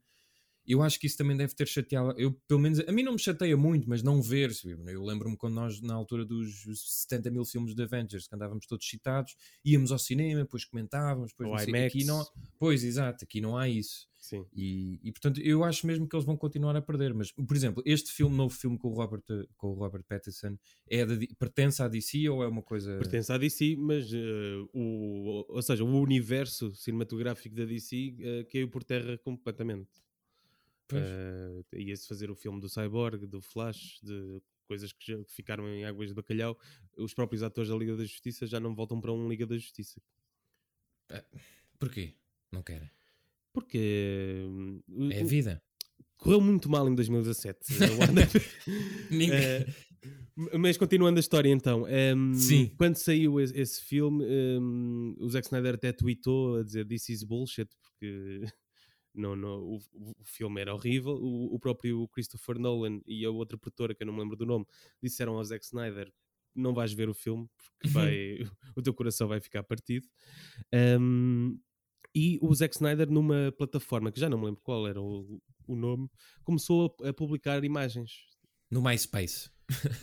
Eu 0.68 0.82
acho 0.82 1.00
que 1.00 1.08
isso 1.08 1.18
também 1.18 1.36
deve 1.38 1.54
ter 1.54 1.68
chateado. 1.68 2.14
Eu, 2.20 2.34
pelo 2.48 2.60
menos, 2.60 2.80
a 2.80 2.92
mim 2.92 3.04
não 3.04 3.14
me 3.14 3.20
chateia 3.20 3.56
muito, 3.56 3.88
mas 3.90 4.02
não 4.04 4.22
ver. 4.22 4.52
Eu 4.88 5.04
lembro-me 5.04 5.38
quando 5.38 5.54
nós, 5.56 5.82
na 5.82 5.94
altura 5.94 6.26
dos 6.26 6.64
70 7.06 7.30
mil 7.32 7.46
filmes 7.46 7.76
de 7.76 7.84
Avengers, 7.84 8.28
que 8.28 8.36
andávamos 8.36 8.66
todos 8.66 8.88
citados, 8.88 9.36
íamos 9.64 9.92
ao 9.92 10.00
cinema, 10.00 10.42
depois 10.42 10.66
comentávamos, 10.66 11.32
depois 11.32 11.50
não 11.50 11.56
sei- 11.60 11.72
aqui 12.00 12.06
não. 12.06 12.26
Pois, 12.60 12.84
exato, 12.84 13.24
aqui 13.26 13.40
não 13.42 13.58
há 13.58 13.68
isso. 13.70 14.08
Sim. 14.18 14.44
E, 14.56 15.00
e, 15.04 15.12
portanto 15.12 15.40
eu 15.40 15.64
acho 15.64 15.86
mesmo 15.86 16.10
que 16.10 16.16
eles 16.16 16.26
vão 16.26 16.36
continuar 16.36 16.76
a 16.76 16.82
perder. 16.82 17.14
Mas, 17.14 17.32
por 17.32 17.56
exemplo, 17.56 17.84
este 17.86 18.12
filme, 18.12 18.36
novo 18.36 18.56
filme 18.56 18.76
com 18.76 18.88
o 18.90 18.94
Robert, 18.96 19.22
com 19.56 19.68
o 19.68 19.74
Robert 19.76 20.04
Pattinson, 20.04 20.58
é 20.90 21.06
da, 21.06 21.14
D- 21.14 21.30
pertence 21.38 21.84
à 21.84 21.88
DC 21.88 22.28
ou 22.30 22.44
é 22.44 22.48
uma 22.48 22.64
coisa. 22.64 22.98
Pertence 22.98 23.32
à 23.32 23.38
DC, 23.38 23.76
mas 23.78 24.12
eh, 24.12 24.66
o, 24.74 25.46
ou 25.48 25.62
seja, 25.62 25.84
o 25.84 26.02
universo 26.02 26.74
cinematográfico 26.74 27.54
da 27.56 27.66
DC 27.66 28.16
eh, 28.20 28.44
caiu 28.52 28.68
por 28.68 28.84
terra 28.84 29.16
completamente. 29.20 29.90
Eh, 30.94 31.64
Ia-se 31.80 32.08
fazer 32.08 32.30
o 32.30 32.36
filme 32.36 32.60
do 32.62 32.70
Cyborg, 32.70 33.26
do 33.26 33.42
Flash, 33.42 34.00
de 34.04 34.42
coisas 34.68 34.92
que 34.94 35.12
já 35.12 35.24
ficaram 35.26 35.68
em 35.68 35.86
águas 35.86 36.10
de 36.10 36.16
bacalhau. 36.16 36.58
Os 36.98 37.14
próprios 37.14 37.42
atores 37.44 37.70
da 37.70 37.76
Liga 37.78 37.96
da 37.96 38.04
Justiça 38.04 38.46
já 38.48 38.60
não 38.60 38.74
voltam 38.76 39.00
para 39.02 39.12
um 39.12 39.28
Liga 39.30 39.46
da 39.46 39.58
Justiça. 39.58 40.02
Porquê? 41.80 42.14
Não 42.52 42.62
querem. 42.64 42.90
Porque 43.54 44.44
hum, 44.48 44.82
É 45.12 45.22
a 45.22 45.26
vida. 45.26 45.64
correu 46.18 46.42
muito 46.42 46.70
mal 46.70 46.88
em 46.90 46.96
2017. 46.96 47.60
a 47.84 47.92
Warner. 48.00 48.28
Ninguém- 49.12 49.66
Eh, 50.48 50.58
mas 50.58 50.78
continuando 50.78 51.18
a 51.18 51.20
história 51.22 51.50
então, 51.50 51.88
ehm, 51.88 52.34
Sim. 52.36 52.68
quando 52.78 52.96
saiu 52.98 53.40
esse, 53.40 53.58
esse 53.58 53.82
filme, 53.84 54.24
ehm, 54.26 55.16
o 55.20 55.28
Zack 55.30 55.48
Snyder 55.48 55.76
até 55.76 55.92
tweetou 55.94 56.58
a 56.58 56.64
dizer 56.64 56.86
This 56.86 57.10
is 57.10 57.24
bullshit, 57.24 57.68
porque 57.82 58.42
não, 59.16 59.36
não, 59.36 59.60
o, 59.62 59.80
o 60.20 60.24
filme 60.24 60.62
era 60.62 60.74
horrível. 60.74 61.14
O, 61.14 61.56
o 61.56 61.60
próprio 61.60 62.08
Christopher 62.10 62.60
Nolan 62.60 63.00
e 63.06 63.26
a 63.26 63.30
outra 63.32 63.58
produtora, 63.58 63.94
que 63.94 64.04
eu 64.04 64.08
não 64.08 64.14
me 64.14 64.20
lembro 64.20 64.36
do 64.36 64.46
nome, 64.46 64.66
disseram 65.02 65.38
ao 65.38 65.44
Zack 65.44 65.64
Snyder: 65.66 66.12
Não 66.54 66.74
vais 66.74 66.94
ver 66.94 67.10
o 67.10 67.14
filme, 67.14 67.50
porque 67.58 67.88
vai, 67.88 68.40
o 68.76 68.82
teu 68.82 68.94
coração 68.94 69.28
vai 69.28 69.40
ficar 69.40 69.64
partido. 69.64 70.08
Ehm, 70.72 71.58
e 72.14 72.40
o 72.42 72.54
Zack 72.54 72.76
Snyder, 72.76 73.10
numa 73.10 73.54
plataforma 73.58 74.12
que 74.12 74.20
já 74.20 74.30
não 74.30 74.38
me 74.38 74.46
lembro 74.46 74.62
qual 74.62 74.88
era 74.88 75.02
o, 75.02 75.42
o 75.68 75.76
nome, 75.76 76.10
começou 76.44 76.96
a, 77.04 77.10
a 77.10 77.14
publicar 77.14 77.64
imagens 77.64 78.12
No 78.72 78.82
MySpace. 78.82 79.50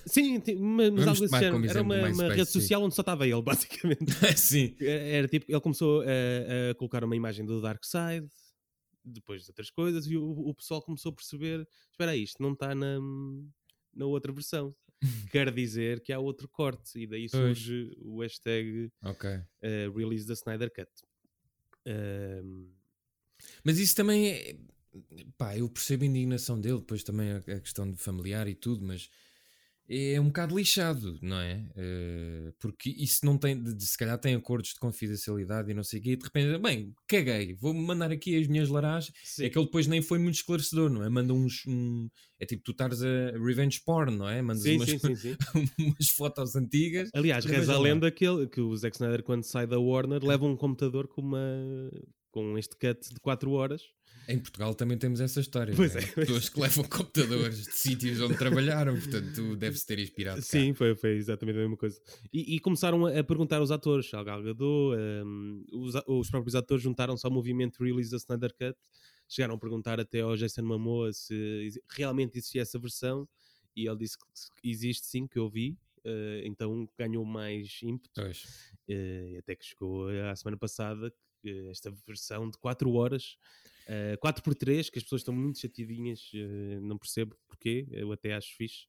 Sim, 0.07 0.43
mas, 0.59 0.89
Vamos 0.89 1.07
algo 1.07 1.21
desse 1.21 1.39
género. 1.39 1.67
Era 1.67 1.83
uma, 1.83 2.09
uma 2.09 2.29
rede 2.29 2.47
sim. 2.47 2.61
social 2.61 2.83
onde 2.83 2.95
só 2.95 3.03
estava 3.03 3.27
ele, 3.27 3.41
basicamente. 3.43 4.13
Sim. 4.37 4.75
Era 4.81 5.29
tipo, 5.29 5.47
ele 5.49 5.61
começou 5.61 6.03
a, 6.03 6.71
a 6.71 6.75
colocar 6.75 7.05
uma 7.05 7.15
imagem 7.15 7.47
do 7.47 7.61
Dark 7.61 7.85
Side, 7.85 8.29
depois 9.05 9.43
de 9.45 9.51
outras 9.51 9.71
coisas, 9.71 10.07
e 10.07 10.17
o, 10.17 10.25
o 10.31 10.55
pessoal 10.55 10.83
começou 10.83 11.13
a 11.13 11.15
perceber: 11.15 11.67
espera 11.91 12.17
isto 12.17 12.43
não 12.43 12.53
está 12.53 12.75
na, 12.75 12.99
na 13.95 14.07
outra 14.07 14.33
versão. 14.33 14.75
Quer 15.33 15.53
dizer 15.53 16.01
que 16.03 16.13
há 16.13 16.19
outro 16.19 16.49
corte, 16.49 16.99
e 17.01 17.07
daí 17.07 17.29
surge 17.29 17.91
o 17.99 18.21
hashtag 18.21 18.91
Ok. 19.05 19.29
eh, 19.63 19.89
Release 19.95 20.27
da 20.27 20.35
Snyder 20.35 20.73
Cut. 20.73 20.91
Ehm, 21.85 22.71
Mas 23.65 23.79
isso 23.79 23.95
também 23.95 24.31
é. 24.31 24.57
Pá, 25.39 25.57
eu 25.57 25.69
percebo 25.71 26.05
a 26.05 26.07
indignação 26.07 26.61
dele, 26.61 26.79
depois 26.81 27.03
também 27.03 27.33
a, 27.33 27.37
a 27.39 27.61
questão 27.61 27.91
de 27.91 27.97
familiar 27.97 28.47
e 28.47 28.55
tudo, 28.55 28.85
mas 28.85 29.09
é 29.89 30.21
um 30.21 30.27
bocado 30.27 30.57
lixado, 30.57 31.19
não 31.21 31.39
é? 31.39 31.65
Uh, 31.77 32.53
porque 32.59 32.91
isso 32.91 33.25
não 33.27 33.37
tem, 33.37 33.61
de, 33.63 33.85
se 33.85 33.97
calhar 33.97 34.19
tem 34.19 34.35
acordos 34.35 34.71
de 34.71 34.81
confidencialidade 34.81 35.71
e 35.71 35.75
não 35.75 35.83
sei 35.83 36.01
o 36.01 36.03
quê, 36.03 36.11
e 36.13 36.17
de 36.17 36.25
repente, 36.25 36.59
bem, 36.59 36.95
caguei, 37.09 37.55
vou-me 37.55 37.81
mandar 37.81 38.11
aqui 38.11 38.41
as 38.41 38.47
minhas 38.47 38.69
laragens. 38.69 39.13
É 39.41 39.49
que 39.51 39.59
ele 39.59 39.67
depois 39.67 39.87
nem 39.87 40.01
foi 40.01 40.19
muito 40.19 40.37
esclarecedor, 40.37 40.89
não 40.89 41.03
é? 41.03 41.09
Manda 41.09 41.33
uns. 41.35 41.67
Um, 41.67 42.09
é 42.39 42.47
tipo 42.47 42.63
tu 42.65 42.73
estares 42.73 43.03
a 43.03 43.33
revenge 43.39 43.81
porn, 43.85 44.17
não 44.17 44.29
é? 44.29 44.41
Mandas 44.41 44.63
sim, 44.63 44.77
umas, 44.77 44.89
sim, 44.91 45.37
umas 45.79 46.09
fotos 46.09 46.57
antigas. 46.57 47.09
Aliás, 47.15 47.45
reza 47.45 47.75
a 47.75 47.79
lenda 47.79 48.11
que, 48.11 48.25
ele, 48.25 48.49
que 48.49 48.61
o 48.61 48.77
Zack 48.77 48.97
Snyder, 48.97 49.23
quando 49.23 49.45
sai 49.45 49.67
da 49.67 49.79
Warner, 49.79 50.25
leva 50.25 50.45
um 50.45 50.57
computador 50.57 51.07
com 51.07 51.21
uma 51.21 51.91
com 52.33 52.59
este 52.59 52.75
cut 52.77 53.15
de 53.15 53.21
4 53.21 53.53
horas 53.53 53.83
em 54.29 54.39
Portugal 54.39 54.75
também 54.75 54.97
temos 54.97 55.21
essa 55.21 55.41
história. 55.41 55.75
Pois 55.75 55.95
né? 55.95 56.03
é. 56.03 56.07
Pessoas 56.07 56.49
que 56.49 56.61
levam 56.61 56.85
computadores 56.89 57.65
de 57.65 57.73
sítios 57.73 58.21
onde 58.21 58.37
trabalharam, 58.37 58.95
portanto, 58.95 59.57
deve-se 59.57 59.87
ter 59.87 59.99
inspirado. 59.99 60.41
Sim, 60.43 60.73
foi, 60.75 60.95
foi 60.95 61.17
exatamente 61.17 61.57
a 61.57 61.61
mesma 61.61 61.77
coisa. 61.77 62.01
E, 62.33 62.57
e 62.57 62.61
começaram 62.61 63.07
a, 63.07 63.25
perguntar 63.25 63.59
aos 63.59 63.71
atores, 63.71 64.13
ao 64.15 64.25
Gal 64.25 64.43
Gadot, 64.43 64.97
um, 64.97 65.65
os, 65.73 65.95
os, 66.07 66.31
próprios 66.31 66.55
atores 66.55 66.83
juntaram-se 66.83 67.27
ao 67.27 67.33
movimento 67.33 67.83
Release 67.83 68.11
da 68.11 68.17
Snyder 68.17 68.53
Cut, 68.53 68.79
chegaram 69.29 69.55
a 69.55 69.59
perguntar 69.59 69.99
até 69.99 70.21
ao 70.21 70.37
Jason 70.37 70.63
Momoa 70.63 71.13
se 71.13 71.69
realmente 71.91 72.39
existia 72.39 72.63
essa 72.63 72.79
versão, 72.79 73.29
e 73.75 73.89
ele 73.89 73.97
disse 73.97 74.17
que 74.19 74.71
existe 74.71 75.07
sim, 75.07 75.27
que 75.27 75.39
eu 75.39 75.49
vi, 75.49 75.77
uh, 76.07 76.45
então 76.45 76.89
ganhou 76.97 77.25
mais 77.25 77.81
ímpeto. 77.83 78.21
Uh, 78.21 79.39
até 79.39 79.57
que 79.57 79.65
chegou 79.65 80.09
a 80.31 80.37
semana 80.37 80.57
passada 80.57 81.13
esta 81.71 81.93
versão 82.07 82.49
de 82.49 82.59
4 82.59 82.91
horas 82.93 83.37
Uh, 83.89 84.15
eh, 84.15 84.17
4x3, 84.17 84.91
que 84.91 84.99
as 84.99 85.03
pessoas 85.03 85.23
estão 85.23 85.35
muito 85.35 85.59
chateadinhas, 85.59 86.31
uh, 86.35 86.81
não 86.83 86.99
percebo 86.99 87.37
porquê, 87.49 87.87
eu 87.91 88.13
até 88.13 88.35
acho 88.35 88.55
fixe. 88.57 88.87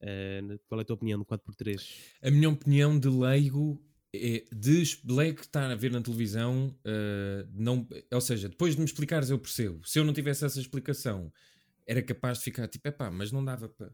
Uh, 0.00 0.58
qual 0.66 0.80
é 0.80 0.82
a 0.82 0.84
tua 0.84 0.94
opinião 0.94 1.18
do 1.18 1.24
4x3? 1.24 1.82
A 2.22 2.30
minha 2.30 2.48
opinião 2.48 2.98
de 2.98 3.08
leigo 3.08 3.82
é 4.14 4.44
de 4.52 4.98
leigo 5.08 5.38
que 5.38 5.46
está 5.46 5.70
a 5.70 5.74
ver 5.74 5.90
na 5.90 6.00
televisão, 6.00 6.74
não, 7.52 7.86
ou 8.10 8.20
seja, 8.20 8.48
depois 8.48 8.74
de 8.74 8.80
me 8.80 8.86
explicares 8.86 9.28
eu 9.28 9.38
percebo. 9.38 9.86
Se 9.86 9.98
eu 9.98 10.04
não 10.04 10.14
tivesse 10.14 10.42
essa 10.42 10.58
explicação, 10.58 11.30
era 11.86 12.02
capaz 12.02 12.38
de 12.38 12.44
ficar 12.44 12.66
tipo, 12.66 12.88
epá, 12.88 13.10
mas 13.10 13.30
não 13.30 13.44
dava 13.44 13.68
para 13.68 13.92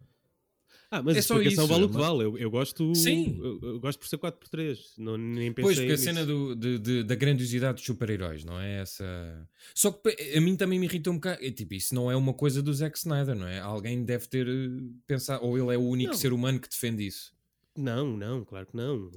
ah, 0.92 1.02
mas 1.02 1.14
é 1.14 1.18
a 1.18 1.20
explicação 1.20 1.66
vale 1.66 1.84
o 1.84 1.88
que 1.88 1.96
vale. 1.96 2.22
Eu, 2.22 2.36
eu 2.36 2.50
gosto. 2.50 2.94
Sim. 2.94 3.40
Eu, 3.42 3.58
eu, 3.62 3.80
gosto 3.80 3.98
por 3.98 4.06
ser 4.06 4.18
4x3. 4.18 4.78
Não, 4.98 5.16
nem 5.16 5.50
pensei 5.50 5.64
pois, 5.64 5.78
porque 5.78 5.90
nisso. 5.92 6.02
a 6.02 6.12
cena 6.12 6.26
do, 6.26 6.54
de, 6.54 6.78
de, 6.78 7.02
da 7.02 7.14
grandiosidade 7.14 7.76
dos 7.76 7.84
super-heróis, 7.84 8.44
não 8.44 8.60
é? 8.60 8.82
Essa. 8.82 9.48
Só 9.74 9.90
que 9.90 10.36
a 10.36 10.40
mim 10.42 10.54
também 10.54 10.78
me 10.78 10.84
irrita 10.84 11.10
um 11.10 11.14
bocado. 11.14 11.42
É, 11.42 11.50
tipo, 11.50 11.72
isso 11.72 11.94
não 11.94 12.10
é 12.10 12.14
uma 12.14 12.34
coisa 12.34 12.62
do 12.62 12.74
Zack 12.74 12.98
Snyder, 12.98 13.34
não 13.34 13.48
é? 13.48 13.58
Alguém 13.58 14.04
deve 14.04 14.28
ter 14.28 14.46
eh, 14.46 14.68
pensado. 15.06 15.42
Ou 15.46 15.56
ele 15.56 15.74
é 15.74 15.78
o 15.78 15.82
único 15.82 16.12
não. 16.12 16.18
ser 16.18 16.34
humano 16.34 16.60
que 16.60 16.68
defende 16.68 17.06
isso. 17.06 17.32
Não, 17.74 18.14
não, 18.14 18.44
claro 18.44 18.66
que 18.66 18.76
não. 18.76 19.10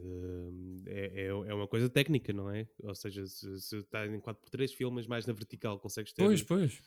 Eh, 0.88 1.12
é, 1.18 1.22
é, 1.24 1.28
é 1.28 1.54
uma 1.54 1.68
coisa 1.68 1.90
técnica, 1.90 2.32
não 2.32 2.50
é? 2.50 2.66
Ou 2.84 2.96
seja, 2.96 3.28
se, 3.28 3.60
se 3.60 3.76
está 3.80 4.08
em 4.08 4.18
4x3 4.22 4.70
filmes 4.70 5.08
mais 5.08 5.26
na 5.26 5.34
vertical, 5.34 5.78
consegues 5.78 6.14
ter. 6.14 6.24
Pois, 6.24 6.42
pois 6.42 6.80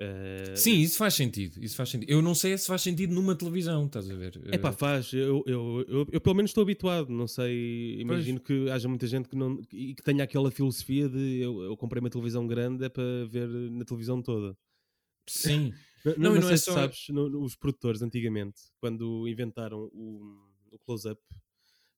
Uh... 0.00 0.56
Sim, 0.56 0.80
isso 0.80 0.96
faz 0.96 1.14
sentido, 1.14 1.62
isso 1.62 1.76
faz 1.76 1.90
sentido. 1.90 2.10
Eu 2.10 2.22
não 2.22 2.34
sei 2.34 2.56
se 2.56 2.66
faz 2.66 2.82
sentido 2.82 3.14
numa 3.14 3.34
televisão, 3.34 3.86
estás 3.86 4.10
a 4.10 4.14
ver? 4.14 4.40
É 4.46 4.58
pá, 4.58 4.72
faz. 4.72 5.12
Eu, 5.12 5.44
eu, 5.46 5.84
eu, 5.88 6.06
eu, 6.10 6.20
pelo 6.20 6.34
menos 6.34 6.50
estou 6.50 6.62
habituado, 6.62 7.10
não 7.10 7.26
sei. 7.26 8.00
Imagino 8.00 8.40
pois. 8.40 8.64
que 8.64 8.70
haja 8.70 8.88
muita 8.88 9.06
gente 9.06 9.28
que, 9.28 9.36
não, 9.36 9.56
que 9.62 10.02
tenha 10.02 10.24
aquela 10.24 10.50
filosofia 10.50 11.08
de 11.08 11.40
eu, 11.40 11.62
eu 11.62 11.76
comprei 11.76 12.00
uma 12.00 12.10
televisão 12.10 12.46
grande 12.46 12.84
é 12.84 12.88
para 12.88 13.24
ver 13.28 13.48
na 13.48 13.84
televisão 13.84 14.20
toda. 14.22 14.56
Sim. 15.28 15.72
não, 16.04 16.12
não, 16.12 16.34
não, 16.34 16.40
não 16.40 16.50
é 16.50 16.56
se 16.56 16.64
só... 16.64 16.72
sabes, 16.72 17.06
no, 17.10 17.42
os 17.42 17.54
produtores 17.54 18.02
antigamente, 18.02 18.60
quando 18.80 19.28
inventaram 19.28 19.90
o, 19.92 20.38
o 20.72 20.78
close-up, 20.78 21.20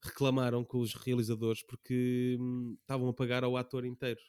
reclamaram 0.03 0.63
com 0.65 0.79
os 0.79 0.95
realizadores 0.95 1.63
porque 1.63 2.37
hum, 2.39 2.77
estavam 2.81 3.09
a 3.09 3.15
pagar 3.15 3.45
ao 3.45 3.57
ator 3.57 3.87
inteiro. 3.87 4.21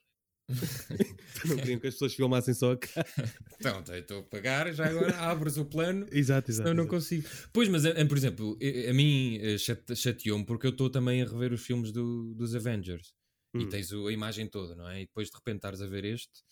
Não 1.46 1.58
queriam 1.58 1.80
que 1.80 1.88
as 1.88 1.96
pessoas 1.96 2.14
filmassem 2.14 2.54
só 2.54 2.74
a 2.74 2.78
cara. 2.78 3.08
Então, 3.58 3.96
estou 3.96 4.20
a 4.20 4.24
pagar, 4.24 4.72
já 4.74 4.86
agora 4.86 5.18
abres 5.18 5.58
o 5.58 5.66
plano. 5.66 6.06
exato, 6.12 6.52
exato. 6.52 6.70
Eu 6.70 6.74
não 6.74 6.84
exato. 6.84 6.96
consigo. 6.96 7.28
Pois, 7.52 7.68
mas 7.68 7.84
por 8.08 8.18
exemplo, 8.18 8.58
a, 8.62 8.92
a 8.92 8.94
mim 8.94 9.40
eh, 9.42 9.58
chateou-me 9.58 10.46
porque 10.46 10.68
eu 10.68 10.72
estou 10.72 10.90
também 10.90 11.22
a 11.22 11.26
rever 11.26 11.52
os 11.52 11.66
filmes 11.66 11.92
do, 11.92 12.36
dos 12.36 12.54
Avengers 12.54 13.16
hum. 13.56 13.62
e 13.62 13.70
tens 13.70 13.92
a 13.92 14.12
imagem 14.12 14.48
toda, 14.48 14.76
não 14.76 14.88
é? 14.88 15.02
E 15.02 15.06
depois 15.06 15.30
de 15.30 15.36
repente 15.36 15.58
estares 15.58 15.82
a 15.82 15.88
ver 15.88 16.06
este. 16.06 16.44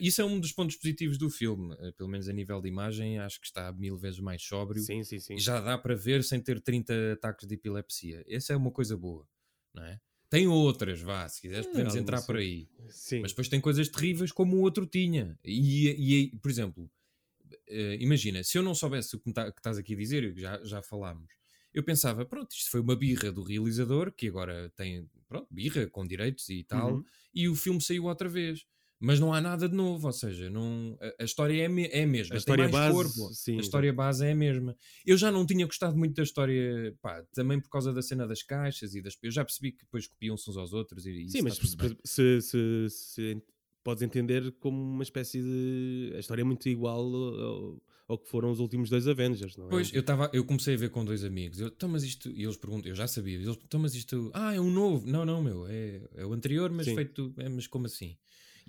Isso 0.00 0.20
é 0.20 0.24
um 0.24 0.38
dos 0.38 0.52
pontos 0.52 0.76
positivos 0.76 1.16
do 1.16 1.30
filme, 1.30 1.74
pelo 1.96 2.10
menos 2.10 2.28
a 2.28 2.32
nível 2.32 2.60
de 2.60 2.68
imagem, 2.68 3.18
acho 3.18 3.40
que 3.40 3.46
está 3.46 3.72
mil 3.72 3.96
vezes 3.96 4.20
mais 4.20 4.42
sóbrio. 4.42 4.82
Sim, 4.82 5.02
sim, 5.02 5.18
sim. 5.18 5.38
Já 5.38 5.62
dá 5.62 5.78
para 5.78 5.94
ver 5.94 6.22
sem 6.22 6.42
ter 6.42 6.60
30 6.60 7.14
ataques 7.14 7.48
de 7.48 7.54
epilepsia. 7.54 8.22
Essa 8.28 8.52
é 8.52 8.56
uma 8.56 8.70
coisa 8.70 8.98
boa, 8.98 9.26
não 9.72 9.82
é? 9.82 9.98
Tem 10.30 10.46
outras, 10.46 11.00
vá, 11.00 11.26
se 11.28 11.40
quiseres 11.40 11.66
é, 11.66 11.70
podemos 11.70 11.96
entrar 11.96 12.22
por 12.22 12.36
aí. 12.36 12.68
Sim. 12.90 13.20
Mas 13.20 13.32
depois 13.32 13.48
tem 13.48 13.60
coisas 13.60 13.88
terríveis 13.88 14.30
como 14.30 14.56
o 14.56 14.60
outro 14.60 14.86
tinha. 14.86 15.38
E, 15.44 15.88
e 15.88 16.36
por 16.38 16.50
exemplo, 16.50 16.84
uh, 16.84 17.94
imagina, 17.98 18.42
se 18.44 18.58
eu 18.58 18.62
não 18.62 18.74
soubesse 18.74 19.16
o 19.16 19.20
que, 19.20 19.32
tá, 19.32 19.50
que 19.50 19.58
estás 19.58 19.78
aqui 19.78 19.94
a 19.94 19.96
dizer, 19.96 20.34
já, 20.36 20.62
já 20.64 20.82
falámos, 20.82 21.30
eu 21.72 21.82
pensava, 21.82 22.24
pronto, 22.24 22.52
isto 22.52 22.70
foi 22.70 22.80
uma 22.80 22.96
birra 22.96 23.30
do 23.32 23.42
realizador, 23.42 24.12
que 24.12 24.28
agora 24.28 24.70
tem, 24.76 25.08
pronto, 25.26 25.46
birra 25.50 25.86
com 25.86 26.06
direitos 26.06 26.48
e 26.48 26.64
tal, 26.64 26.94
uhum. 26.94 27.04
e 27.34 27.48
o 27.48 27.54
filme 27.54 27.80
saiu 27.80 28.04
outra 28.04 28.28
vez 28.28 28.66
mas 29.00 29.20
não 29.20 29.32
há 29.32 29.40
nada 29.40 29.68
de 29.68 29.74
novo, 29.74 30.06
ou 30.06 30.12
seja, 30.12 30.50
não, 30.50 30.98
a, 31.00 31.22
a 31.22 31.24
história 31.24 31.62
é, 31.62 31.68
me, 31.68 31.86
é 31.86 32.02
a 32.02 32.06
mesma, 32.06 32.34
a 32.34 32.38
história 32.38 32.68
base, 32.68 32.92
corpo, 32.92 33.34
sim, 33.34 33.56
a 33.56 33.60
história 33.60 33.92
base 33.92 34.26
é 34.26 34.32
a 34.32 34.34
mesma. 34.34 34.76
Eu 35.06 35.16
já 35.16 35.30
não 35.30 35.46
tinha 35.46 35.64
gostado 35.66 35.96
muito 35.96 36.16
da 36.16 36.22
história, 36.22 36.96
pá, 37.00 37.22
também 37.32 37.60
por 37.60 37.70
causa 37.70 37.92
da 37.92 38.02
cena 38.02 38.26
das 38.26 38.42
caixas 38.42 38.94
e 38.94 39.02
das. 39.02 39.16
Eu 39.22 39.30
já 39.30 39.44
percebi 39.44 39.72
que 39.72 39.84
depois 39.84 40.06
copiam-se 40.06 40.50
uns 40.50 40.56
aos 40.56 40.72
outros 40.72 41.06
e 41.06 41.28
Sim, 41.28 41.42
mas 41.42 41.58
se, 42.04 42.40
se, 42.40 42.86
se, 42.90 43.42
podes 43.84 44.02
entender 44.02 44.52
como 44.58 44.76
uma 44.80 45.02
espécie 45.02 45.40
de. 45.40 46.12
A 46.16 46.18
história 46.18 46.42
é 46.42 46.44
muito 46.44 46.68
igual 46.68 47.00
ao, 47.00 47.82
ao 48.08 48.18
que 48.18 48.28
foram 48.28 48.50
os 48.50 48.58
últimos 48.58 48.90
dois 48.90 49.06
Avengers, 49.06 49.56
não 49.56 49.66
é? 49.66 49.70
Pois, 49.70 49.92
eu, 49.92 50.02
tava, 50.02 50.30
eu 50.32 50.44
comecei 50.44 50.74
a 50.74 50.78
ver 50.78 50.90
com 50.90 51.04
dois 51.04 51.22
amigos, 51.22 51.60
eu, 51.60 51.68
então, 51.68 51.88
mas 51.88 52.02
isto, 52.02 52.30
e 52.30 52.42
eles 52.42 52.56
perguntam, 52.56 52.90
eu 52.90 52.96
já 52.96 53.06
sabia, 53.06 53.36
eles 53.36 53.56
então, 53.62 53.78
mas 53.78 53.94
isto, 53.94 54.30
ah, 54.34 54.54
é 54.54 54.60
um 54.60 54.70
novo, 54.70 55.06
não, 55.06 55.24
não, 55.24 55.42
meu, 55.42 55.66
é, 55.68 56.00
é 56.16 56.26
o 56.26 56.32
anterior, 56.32 56.70
mas 56.70 56.86
Sim. 56.86 56.94
feito, 56.94 57.32
é, 57.36 57.48
mas 57.48 57.66
como 57.66 57.86
assim? 57.86 58.16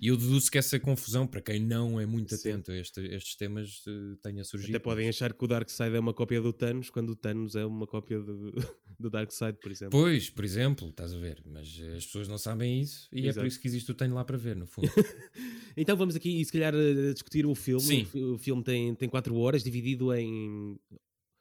E 0.00 0.08
eu 0.08 0.16
deduzo 0.16 0.50
que 0.50 0.56
essa 0.56 0.80
confusão, 0.80 1.26
para 1.26 1.42
quem 1.42 1.60
não 1.60 2.00
é 2.00 2.06
muito 2.06 2.34
atento 2.34 2.72
Sim. 2.72 2.78
a 2.78 2.80
este, 2.80 3.00
estes 3.14 3.36
temas, 3.36 3.84
uh, 3.86 4.16
tenha 4.22 4.42
surgido. 4.42 4.74
Até 4.74 4.82
podem 4.82 5.06
achar 5.06 5.34
que 5.34 5.44
o 5.44 5.46
Darkseid 5.46 5.94
é 5.94 6.00
uma 6.00 6.14
cópia 6.14 6.40
do 6.40 6.54
Thanos, 6.54 6.88
quando 6.88 7.10
o 7.10 7.16
Thanos 7.16 7.54
é 7.54 7.66
uma 7.66 7.86
cópia 7.86 8.18
do, 8.18 8.50
do 8.98 9.10
Darkseid, 9.10 9.58
por 9.60 9.70
exemplo. 9.70 10.00
Pois, 10.00 10.30
por 10.30 10.42
exemplo, 10.42 10.88
estás 10.88 11.12
a 11.12 11.18
ver. 11.18 11.42
Mas 11.44 11.78
eh, 11.78 11.96
as 11.96 12.06
pessoas 12.06 12.28
não 12.28 12.38
sabem 12.38 12.80
isso 12.80 13.10
e 13.12 13.26
Exato. 13.26 13.40
é 13.40 13.42
por 13.42 13.46
isso 13.46 13.60
que 13.60 13.68
existe 13.68 13.90
o 13.90 13.94
Tenho 13.94 14.14
lá 14.14 14.24
para 14.24 14.38
ver, 14.38 14.56
no 14.56 14.66
fundo. 14.66 14.88
então 15.76 15.94
vamos 15.98 16.16
aqui, 16.16 16.42
se 16.42 16.50
calhar, 16.50 16.74
eh, 16.74 17.12
discutir 17.12 17.44
o 17.44 17.54
filme. 17.54 17.82
Sim. 17.82 18.08
O 18.14 18.38
filme 18.38 18.64
tem, 18.64 18.94
tem 18.94 19.08
quatro 19.08 19.36
horas, 19.36 19.62
dividido 19.62 20.14
em 20.14 20.80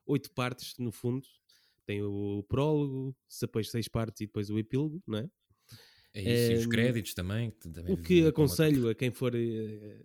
oito 0.05 0.29
partes, 0.31 0.73
no 0.77 0.91
fundo. 0.91 1.25
Tem 1.85 2.03
o 2.03 2.43
prólogo, 2.49 3.15
depois 3.39 3.71
seis 3.71 3.87
partes 3.87 4.19
e 4.19 4.25
depois 4.25 4.49
o 4.49 4.59
epílogo, 4.59 5.01
não 5.07 5.19
é? 5.19 5.29
É 6.13 6.21
isso, 6.21 6.51
e 6.51 6.55
os 6.55 6.65
créditos 6.65 7.13
também. 7.13 7.51
Que 7.51 7.69
também 7.69 7.93
o 7.93 7.97
que 7.97 8.25
aconselho 8.25 8.89
a 8.89 8.95
quem 8.95 9.11
for, 9.11 9.33
eh, 9.35 10.01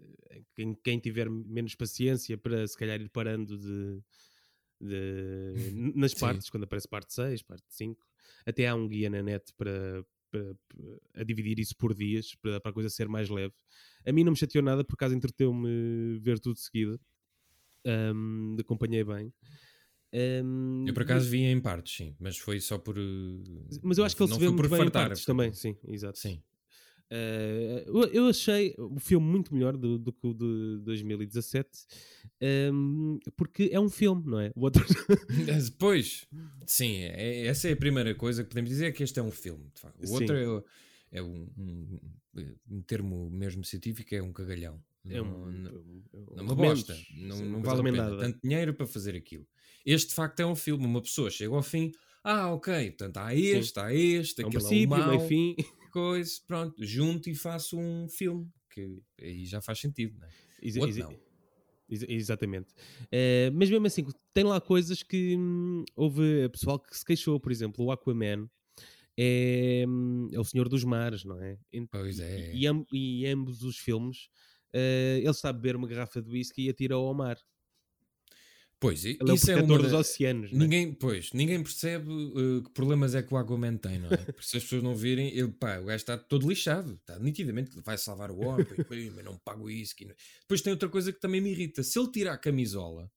quem, 0.55 0.75
quem, 0.75 0.99
tiver 0.99 1.29
menos 1.31 1.75
paciência 1.75 2.37
para 2.37 2.67
se 2.67 2.77
calhar 2.77 3.01
ir 3.01 3.09
parando 3.09 3.59
de, 3.59 4.03
de 4.81 5.55
nas 5.95 6.15
partes, 6.15 6.51
quando 6.51 6.65
aparece 6.65 6.89
parte 6.89 7.15
6, 7.15 7.43
parte 7.43 7.65
5. 7.69 8.07
Até 8.47 8.69
há 8.69 8.75
um 8.75 8.87
guia 8.87 9.09
na 9.09 9.23
net 9.23 9.53
para, 9.57 10.05
para, 10.31 10.55
para 10.69 11.23
a 11.23 11.25
dividir 11.25 11.59
isso 11.59 11.75
por 11.77 11.95
dias, 11.95 12.35
para, 12.37 12.61
para, 12.61 12.71
a 12.71 12.75
coisa 12.75 12.91
ser 12.91 13.09
mais 13.09 13.31
leve. 13.31 13.55
A 14.07 14.13
mim 14.13 14.25
não 14.25 14.33
me 14.33 14.39
chateou 14.39 14.63
nada, 14.63 14.85
por 14.85 14.95
acaso 14.95 15.15
entreteu-me 15.15 16.19
ver 16.19 16.39
tudo 16.39 16.55
de 16.55 16.61
seguida. 16.61 17.01
Um, 17.87 18.57
acompanhei 18.59 19.05
bem. 19.05 19.33
Um, 20.15 20.85
eu 20.87 20.95
por 20.95 21.03
acaso 21.03 21.29
vi 21.29 21.43
em 21.43 21.61
partes, 21.61 21.97
sim, 21.97 22.15
mas 22.21 22.39
foi 22.39 22.61
só 22.61 22.79
por. 22.79 22.97
Mas 23.83 23.99
eu 23.99 24.05
acho 24.05 24.17
que 24.17 24.23
ele 24.23 24.33
se 24.33 24.39
vê 24.39 24.49
muito 24.49 24.69
bem 24.69 24.79
fartar, 24.79 25.07
em 25.07 25.09
partes 25.09 25.25
também, 25.25 25.53
sim, 25.53 25.77
exato. 25.89 26.19
Sim. 26.19 26.41
Uh, 27.11 28.07
eu 28.13 28.29
achei 28.29 28.75
o 28.79 28.99
filme 28.99 29.27
muito 29.27 29.53
melhor 29.53 29.77
do, 29.77 29.99
do 29.99 30.13
que 30.13 30.27
o 30.27 30.33
de 30.33 30.81
2017 30.85 31.69
um, 32.73 33.19
porque 33.37 33.69
é 33.73 33.79
um 33.79 33.91
filme, 33.91 34.23
não 34.27 34.41
é? 34.41 34.53
O 34.55 34.63
outro... 34.63 34.85
pois, 35.79 36.27
sim, 36.65 37.03
é, 37.03 37.47
essa 37.47 37.69
é 37.69 37.73
a 37.73 37.77
primeira 37.77 38.15
coisa 38.15 38.43
que 38.43 38.49
podemos 38.49 38.71
dizer: 38.71 38.87
é 38.87 38.93
que 38.93 39.03
este 39.03 39.19
é 39.19 39.23
um 39.23 39.31
filme. 39.31 39.67
O 40.07 40.13
outro 40.13 40.65
é, 41.13 41.19
é 41.19 41.23
um, 41.23 41.49
um, 41.59 42.01
um, 42.71 42.83
termo 42.83 43.29
mesmo 43.31 43.65
científico, 43.65 44.15
é 44.15 44.23
um 44.23 44.33
cagalhão. 44.33 44.81
É 45.09 45.21
um, 45.21 45.51
não, 45.51 45.73
não, 46.35 46.45
uma 46.45 46.55
bosta, 46.55 46.97
não, 47.17 47.45
não 47.45 47.63
vale 47.63 47.81
a 47.81 47.85
pena. 47.85 48.17
Tanto 48.17 48.41
dinheiro 48.43 48.73
para 48.73 48.87
fazer 48.87 49.15
aquilo. 49.15 49.47
Este 49.85 50.09
de 50.09 50.15
facto 50.15 50.41
é 50.41 50.47
um 50.47 50.57
filme, 50.57 50.85
uma 50.87 51.03
pessoa 51.03 51.31
chega 51.31 51.55
ao 51.55 51.63
fim, 51.63 51.93
ah, 52.23 52.53
ok, 52.53 52.91
portanto 52.93 53.19
há 53.19 53.35
este, 53.35 53.75
Sim. 53.75 53.81
há 53.81 53.95
este, 53.95 54.43
é 54.43 54.47
um 54.47 54.49
aquele 54.49 54.83
é 54.83 54.87
o 54.87 54.89
mau, 54.89 55.29
fim. 55.29 55.57
coisa, 55.93 56.41
pronto, 56.47 56.85
junto 56.85 57.29
e 57.29 57.35
faço 57.35 57.79
um 57.79 58.09
filme, 58.09 58.51
que 58.71 59.03
aí 59.21 59.45
já 59.45 59.61
faz 59.61 59.79
sentido, 59.79 60.19
não 60.19 60.27
é? 60.27 60.31
Ex 60.63 60.97
não. 60.97 61.13
Ex 61.89 62.03
exatamente. 62.09 62.73
Uh, 63.05 63.53
mas 63.53 63.71
mesmo 63.71 63.87
assim, 63.87 64.07
tem 64.33 64.43
lá 64.43 64.61
coisas 64.61 65.03
que 65.03 65.37
hum, 65.37 65.85
houve 65.95 66.49
pessoal 66.49 66.79
que 66.79 66.97
se 66.97 67.05
queixou, 67.05 67.39
por 67.39 67.53
exemplo, 67.53 67.85
o 67.85 67.93
Aquaman 67.93 68.49
é, 69.17 69.85
hum, 69.87 70.29
é 70.33 70.41
o 70.41 70.45
Senhor 70.45 70.69
dos 70.69 70.83
Mares, 70.83 71.25
não 71.25 71.41
é? 71.41 71.59
Pois 71.91 72.19
é. 72.19 72.53
E, 72.55 72.67
e, 72.93 73.27
ambos 73.27 73.63
os 73.63 73.77
filmes 73.79 74.29
uh, 74.75 75.19
ele 75.19 75.31
está 75.31 75.51
a 75.51 75.53
beber 75.53 75.77
uma 75.77 75.87
garrafa 75.87 76.21
de 76.21 76.31
whisky 76.31 76.67
e 76.67 76.71
atira 76.71 76.95
ao 76.95 77.15
mar. 77.15 77.39
Pois, 78.85 79.03
ele 79.03 79.17
isso 79.33 79.51
é, 79.51 79.55
o 79.55 79.59
é 79.61 79.63
uma 79.63 79.79
dos 79.79 79.95
oceanos. 79.95 80.53
É? 80.53 80.55
Ninguém, 80.55 80.93
pois, 80.93 81.33
ninguém 81.33 81.63
percebe 81.63 82.07
uh, 82.11 82.63
que 82.63 82.71
problemas 82.73 83.15
é 83.15 83.23
que 83.23 83.33
o 83.33 83.37
Aquaman 83.39 83.79
tem, 83.79 83.99
não 83.99 84.11
é? 84.11 84.17
Porque 84.19 84.43
se 84.43 84.59
as 84.59 84.63
pessoas 84.63 84.83
não 84.83 84.95
virem, 84.95 85.35
ele, 85.35 85.49
pá, 85.49 85.79
o 85.79 85.87
gajo 85.87 85.97
está 85.97 86.19
todo 86.19 86.47
lixado, 86.47 86.93
está 87.01 87.19
nitidamente 87.19 87.71
que 87.71 87.81
vai 87.81 87.97
salvar 87.97 88.31
o 88.31 88.41
homem, 88.41 88.67
mas 89.15 89.25
não 89.25 89.39
pago 89.39 89.71
isso. 89.71 89.95
Depois 90.43 90.61
tem 90.61 90.71
outra 90.71 90.91
coisa 90.91 91.11
que 91.11 91.19
também 91.19 91.41
me 91.41 91.51
irrita: 91.51 91.83
se 91.83 91.99
ele 91.99 92.13
tira 92.13 92.35
a 92.35 92.37
camisola, 92.37 93.11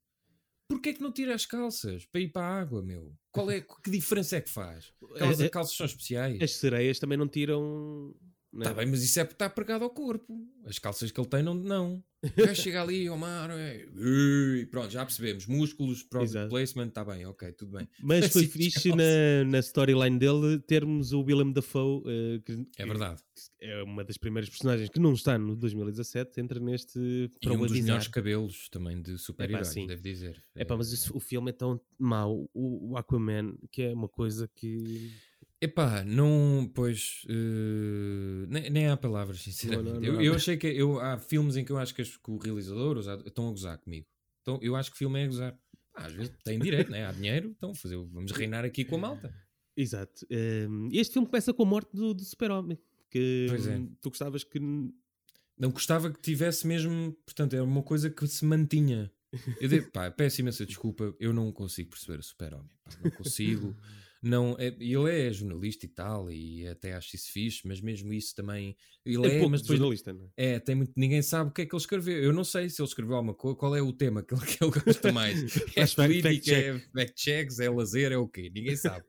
porquê 0.69 0.89
é 0.89 0.93
que 0.93 1.01
não 1.01 1.11
tira 1.11 1.35
as 1.35 1.45
calças 1.45 2.05
para 2.05 2.21
ir 2.21 2.29
para 2.29 2.47
a 2.47 2.61
água, 2.61 2.81
meu? 2.81 3.13
Qual 3.33 3.51
é, 3.51 3.59
que 3.59 3.91
diferença 3.91 4.37
é 4.37 4.41
que 4.41 4.49
faz? 4.49 4.93
Aquelas 5.15 5.41
é, 5.41 5.49
calças 5.49 5.75
são 5.75 5.85
especiais. 5.85 6.41
As 6.41 6.51
sereias 6.55 6.97
também 6.97 7.17
não 7.17 7.27
tiram 7.27 8.15
Está 8.57 8.73
bem, 8.73 8.87
mas 8.87 9.03
isso 9.03 9.19
é 9.19 9.23
porque 9.23 9.35
está 9.35 9.49
pregado 9.49 9.83
ao 9.83 9.89
corpo. 9.89 10.35
As 10.65 10.79
calças 10.79 11.11
que 11.11 11.19
ele 11.19 11.27
tem, 11.27 11.43
não. 11.43 11.53
não. 11.53 12.03
Vai 12.35 12.55
chegar 12.55 12.81
ali 12.81 13.07
ao 13.07 13.17
mar, 13.17 13.51
é, 13.51 13.85
e 13.95 14.65
pronto, 14.71 14.89
já 14.89 15.05
percebemos. 15.05 15.45
Músculos, 15.45 16.01
product 16.01 16.49
placement, 16.49 16.87
está 16.87 17.05
bem, 17.05 17.25
ok, 17.27 17.51
tudo 17.51 17.77
bem. 17.77 17.87
Mas 18.01 18.33
foi 18.33 18.47
fixe 18.47 18.89
na, 18.89 19.43
na 19.45 19.59
storyline 19.59 20.17
dele 20.17 20.59
termos 20.59 21.13
o 21.13 21.21
Willem 21.21 21.53
Dafoe, 21.53 21.99
uh, 21.99 22.41
que, 22.43 22.65
é 22.77 22.85
verdade. 22.85 23.21
é 23.61 23.83
uma 23.83 24.03
das 24.03 24.17
primeiras 24.17 24.49
personagens 24.49 24.89
que 24.89 24.99
não 24.99 25.13
está 25.13 25.37
no 25.37 25.55
2017, 25.55 26.41
entra 26.41 26.59
neste. 26.59 26.99
E 27.39 27.49
um 27.49 27.57
dos 27.59 27.71
melhores 27.71 28.07
cabelos 28.07 28.67
também 28.69 28.99
de 28.99 29.17
super-herói, 29.19 29.87
deve 29.87 30.01
dizer. 30.01 30.43
É 30.55 30.65
pá, 30.65 30.75
mas 30.75 30.91
isso, 30.91 31.15
o 31.15 31.19
filme 31.19 31.51
é 31.51 31.53
tão 31.53 31.79
mau, 31.99 32.49
o, 32.51 32.93
o 32.93 32.97
Aquaman, 32.97 33.55
que 33.71 33.83
é 33.83 33.93
uma 33.93 34.09
coisa 34.09 34.49
que 34.55 35.11
Epá, 35.59 36.03
não, 36.03 36.69
pois, 36.73 37.23
uh, 37.25 38.45
nem, 38.47 38.69
nem, 38.69 38.87
há 38.89 38.95
palavras, 38.95 39.41
sinceramente. 39.41 39.85
Não, 39.85 39.93
não, 39.95 40.01
não 40.01 40.21
eu, 40.21 40.21
eu, 40.21 40.35
achei 40.35 40.55
que 40.55 40.67
eu, 40.67 40.99
há 40.99 41.17
filmes 41.17 41.55
em 41.55 41.65
que 41.65 41.71
eu 41.71 41.79
acho 41.79 41.95
que, 41.95 42.03
que 42.03 42.31
o 42.31 42.37
realizador 42.37 42.99
estão 43.25 43.47
a 43.47 43.51
gozar 43.51 43.79
comigo. 43.79 44.05
Então, 44.41 44.59
eu 44.61 44.75
acho 44.75 44.91
que 44.91 44.95
o 44.95 44.99
filme 44.99 45.19
é 45.19 45.23
a 45.23 45.27
gozar. 45.27 45.59
Ah, 45.95 46.05
às 46.05 46.13
vezes 46.13 46.31
tem 46.43 46.59
direito, 46.59 46.91
né? 46.91 47.07
há 47.07 47.11
dinheiro, 47.11 47.55
então 47.57 47.73
fazer, 47.73 47.97
vamos 47.97 48.31
reinar 48.31 48.63
aqui 48.63 48.85
com 48.85 48.97
a 48.97 48.99
malta. 48.99 49.33
Exato. 49.75 50.27
Um, 50.69 50.89
este 50.91 51.13
filme 51.13 51.27
começa 51.27 51.51
com 51.51 51.63
a 51.63 51.65
morte 51.65 51.89
do, 51.91 52.13
do 52.13 52.23
super-homem, 52.23 52.77
que 53.09 53.47
pois 53.49 53.67
é. 53.67 53.79
tu 53.99 54.09
gostavas 54.09 54.43
que... 54.43 54.59
Não 54.59 55.71
gostava 55.71 56.11
que 56.11 56.21
tivesse 56.21 56.67
mesmo, 56.67 57.13
portanto, 57.25 57.55
era 57.55 57.63
uma 57.63 57.81
coisa 57.81 58.11
que 58.11 58.27
se 58.27 58.45
mantinha. 58.45 59.11
Eu 59.59 59.67
digo, 59.67 59.89
pá, 59.91 60.11
peço 60.11 60.41
imensa 60.41 60.67
desculpa, 60.67 61.15
eu 61.19 61.33
não 61.33 61.51
consigo 61.51 61.89
perceber 61.89 62.19
o 62.19 62.23
super-homem, 62.23 62.69
não 63.03 63.09
consigo... 63.09 63.75
não 64.21 64.55
é, 64.59 64.67
ele 64.79 65.09
é 65.11 65.31
jornalista 65.31 65.85
e 65.85 65.89
tal, 65.89 66.31
e 66.31 66.67
até 66.67 66.93
acho 66.93 67.15
isso 67.15 67.31
fixe, 67.31 67.67
mas 67.67 67.79
mesmo 67.81 68.11
isso 68.13 68.33
também. 68.35 68.75
Ele 69.05 69.27
é, 69.27 69.39
é 69.39 69.47
mas 69.47 69.61
depois, 69.61 69.79
jornalista, 69.79 70.13
não 70.13 70.25
é? 70.25 70.55
É, 70.55 70.59
tem 70.59 70.75
muito, 70.75 70.93
ninguém 70.95 71.21
sabe 71.21 71.49
o 71.49 71.53
que 71.53 71.61
é 71.61 71.65
que 71.65 71.73
ele 71.73 71.81
escreveu. 71.81 72.23
Eu 72.23 72.33
não 72.33 72.43
sei 72.43 72.69
se 72.69 72.81
ele 72.81 72.87
escreveu 72.87 73.15
alguma 73.15 73.33
coisa, 73.33 73.57
qual 73.57 73.75
é 73.75 73.81
o 73.81 73.93
tema 73.93 74.23
que 74.23 74.33
ele, 74.33 74.45
que 74.45 74.63
ele 74.63 74.71
gosta 74.71 75.11
mais. 75.11 75.37
é 75.75 75.85
política, 75.87 76.51
é 76.51 76.79
fact-checks, 76.79 77.59
é 77.59 77.69
lazer, 77.69 78.11
é 78.11 78.17
o 78.17 78.27
quê? 78.27 78.51
Ninguém 78.53 78.75
sabe. 78.75 79.05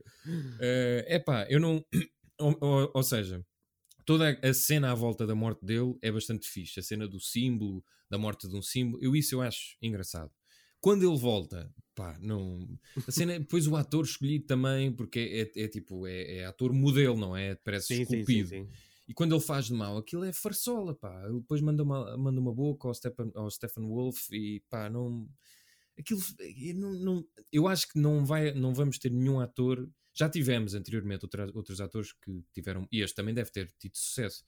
É 0.60 1.18
uh, 1.20 1.24
pá, 1.24 1.46
eu 1.48 1.60
não. 1.60 1.84
Ou, 2.40 2.56
ou, 2.60 2.92
ou, 2.94 3.02
seja, 3.02 3.44
toda 4.06 4.38
a 4.44 4.54
cena 4.54 4.92
à 4.92 4.94
volta 4.94 5.26
da 5.26 5.34
morte 5.34 5.66
dele 5.66 5.98
é 6.00 6.12
bastante 6.12 6.46
fixe. 6.46 6.78
A 6.78 6.82
cena 6.84 7.08
do 7.08 7.18
símbolo, 7.18 7.84
da 8.08 8.16
morte 8.16 8.48
de 8.48 8.54
um 8.54 8.62
símbolo, 8.62 9.02
eu 9.02 9.16
isso 9.16 9.34
eu 9.34 9.42
acho 9.42 9.76
engraçado. 9.82 10.30
Quando 10.80 11.08
ele 11.08 11.18
volta, 11.18 11.72
pá, 11.94 12.16
não. 12.20 12.68
A 13.06 13.10
cena, 13.10 13.34
é, 13.34 13.38
depois 13.38 13.66
o 13.66 13.74
ator 13.74 14.04
escolhido 14.04 14.46
também, 14.46 14.92
porque 14.92 15.18
é, 15.18 15.60
é, 15.60 15.64
é 15.64 15.68
tipo, 15.68 16.06
é, 16.06 16.36
é, 16.36 16.46
ator 16.46 16.72
modelo, 16.72 17.16
não 17.16 17.36
é? 17.36 17.56
Parece 17.56 17.88
sim, 17.88 18.02
esculpido. 18.02 18.48
Sim, 18.48 18.64
sim, 18.64 18.68
e 19.08 19.14
quando 19.14 19.34
ele 19.34 19.42
faz 19.42 19.66
de 19.66 19.72
mal, 19.72 19.96
aquilo 19.96 20.24
é 20.24 20.32
farsola, 20.32 20.94
pá. 20.94 21.24
Ele 21.24 21.40
depois 21.40 21.60
manda 21.60 21.82
uma, 21.82 22.16
manda 22.16 22.40
uma 22.40 22.54
boca 22.54 22.86
ao 22.86 22.94
Stephen, 22.94 23.32
ao 23.34 23.50
Stephen 23.50 23.84
Wolf 23.84 24.30
e 24.30 24.62
pá, 24.68 24.88
não. 24.90 25.26
Aquilo. 25.98 26.20
Eu, 26.38 26.74
não, 26.76 26.92
não, 26.92 27.24
eu 27.50 27.66
acho 27.66 27.88
que 27.88 27.98
não, 27.98 28.24
vai, 28.24 28.52
não 28.52 28.74
vamos 28.74 28.98
ter 28.98 29.10
nenhum 29.10 29.40
ator. 29.40 29.88
Já 30.12 30.28
tivemos 30.28 30.74
anteriormente 30.74 31.24
outra, 31.24 31.50
outros 31.54 31.80
atores 31.80 32.12
que 32.12 32.44
tiveram. 32.52 32.86
E 32.92 33.00
este 33.00 33.16
também 33.16 33.34
deve 33.34 33.50
ter 33.50 33.72
tido 33.78 33.96
sucesso. 33.96 34.44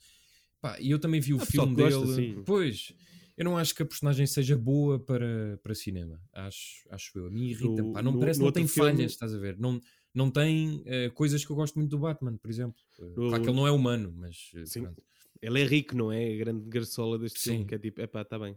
Pá, 0.60 0.78
e 0.78 0.90
eu 0.90 0.98
também 0.98 1.20
vi 1.20 1.32
o 1.32 1.38
filme 1.38 1.74
dele. 1.74 1.94
Gosta, 1.94 2.22
pois 2.44 2.94
eu 3.40 3.44
não 3.44 3.56
acho 3.56 3.74
que 3.74 3.82
a 3.82 3.86
personagem 3.86 4.26
seja 4.26 4.54
boa 4.54 5.00
para, 5.00 5.58
para 5.62 5.74
cinema. 5.74 6.20
Acho, 6.30 6.86
acho 6.90 7.18
eu. 7.18 7.26
A 7.26 7.30
mim 7.30 7.46
irrita. 7.46 7.82
No, 7.82 7.92
não 7.94 8.12
no, 8.12 8.20
parece 8.20 8.38
que 8.38 8.44
não 8.44 8.52
tem 8.52 8.68
filme... 8.68 8.90
falhas, 8.90 9.12
estás 9.12 9.34
a 9.34 9.38
ver? 9.38 9.58
Não, 9.58 9.80
não 10.12 10.30
tem 10.30 10.82
uh, 10.82 11.10
coisas 11.14 11.42
que 11.42 11.50
eu 11.50 11.56
gosto 11.56 11.74
muito 11.76 11.88
do 11.88 11.98
Batman, 11.98 12.36
por 12.36 12.50
exemplo. 12.50 12.78
Uh, 12.98 13.06
no... 13.06 13.28
Claro 13.30 13.42
que 13.42 13.48
ele 13.48 13.56
não 13.56 13.66
é 13.66 13.70
humano, 13.70 14.12
mas. 14.14 14.50
Uh, 14.54 14.66
Sim. 14.66 14.82
Pronto. 14.82 15.02
Ele 15.40 15.58
é 15.58 15.64
rico, 15.64 15.96
não 15.96 16.12
é? 16.12 16.34
A 16.34 16.36
grande 16.36 16.68
garçola 16.68 17.18
deste 17.18 17.40
Sim. 17.40 17.50
filme, 17.50 17.64
que 17.64 17.74
é 17.76 17.78
tipo, 17.78 18.02
epá, 18.02 18.20
está 18.20 18.38
bem. 18.38 18.54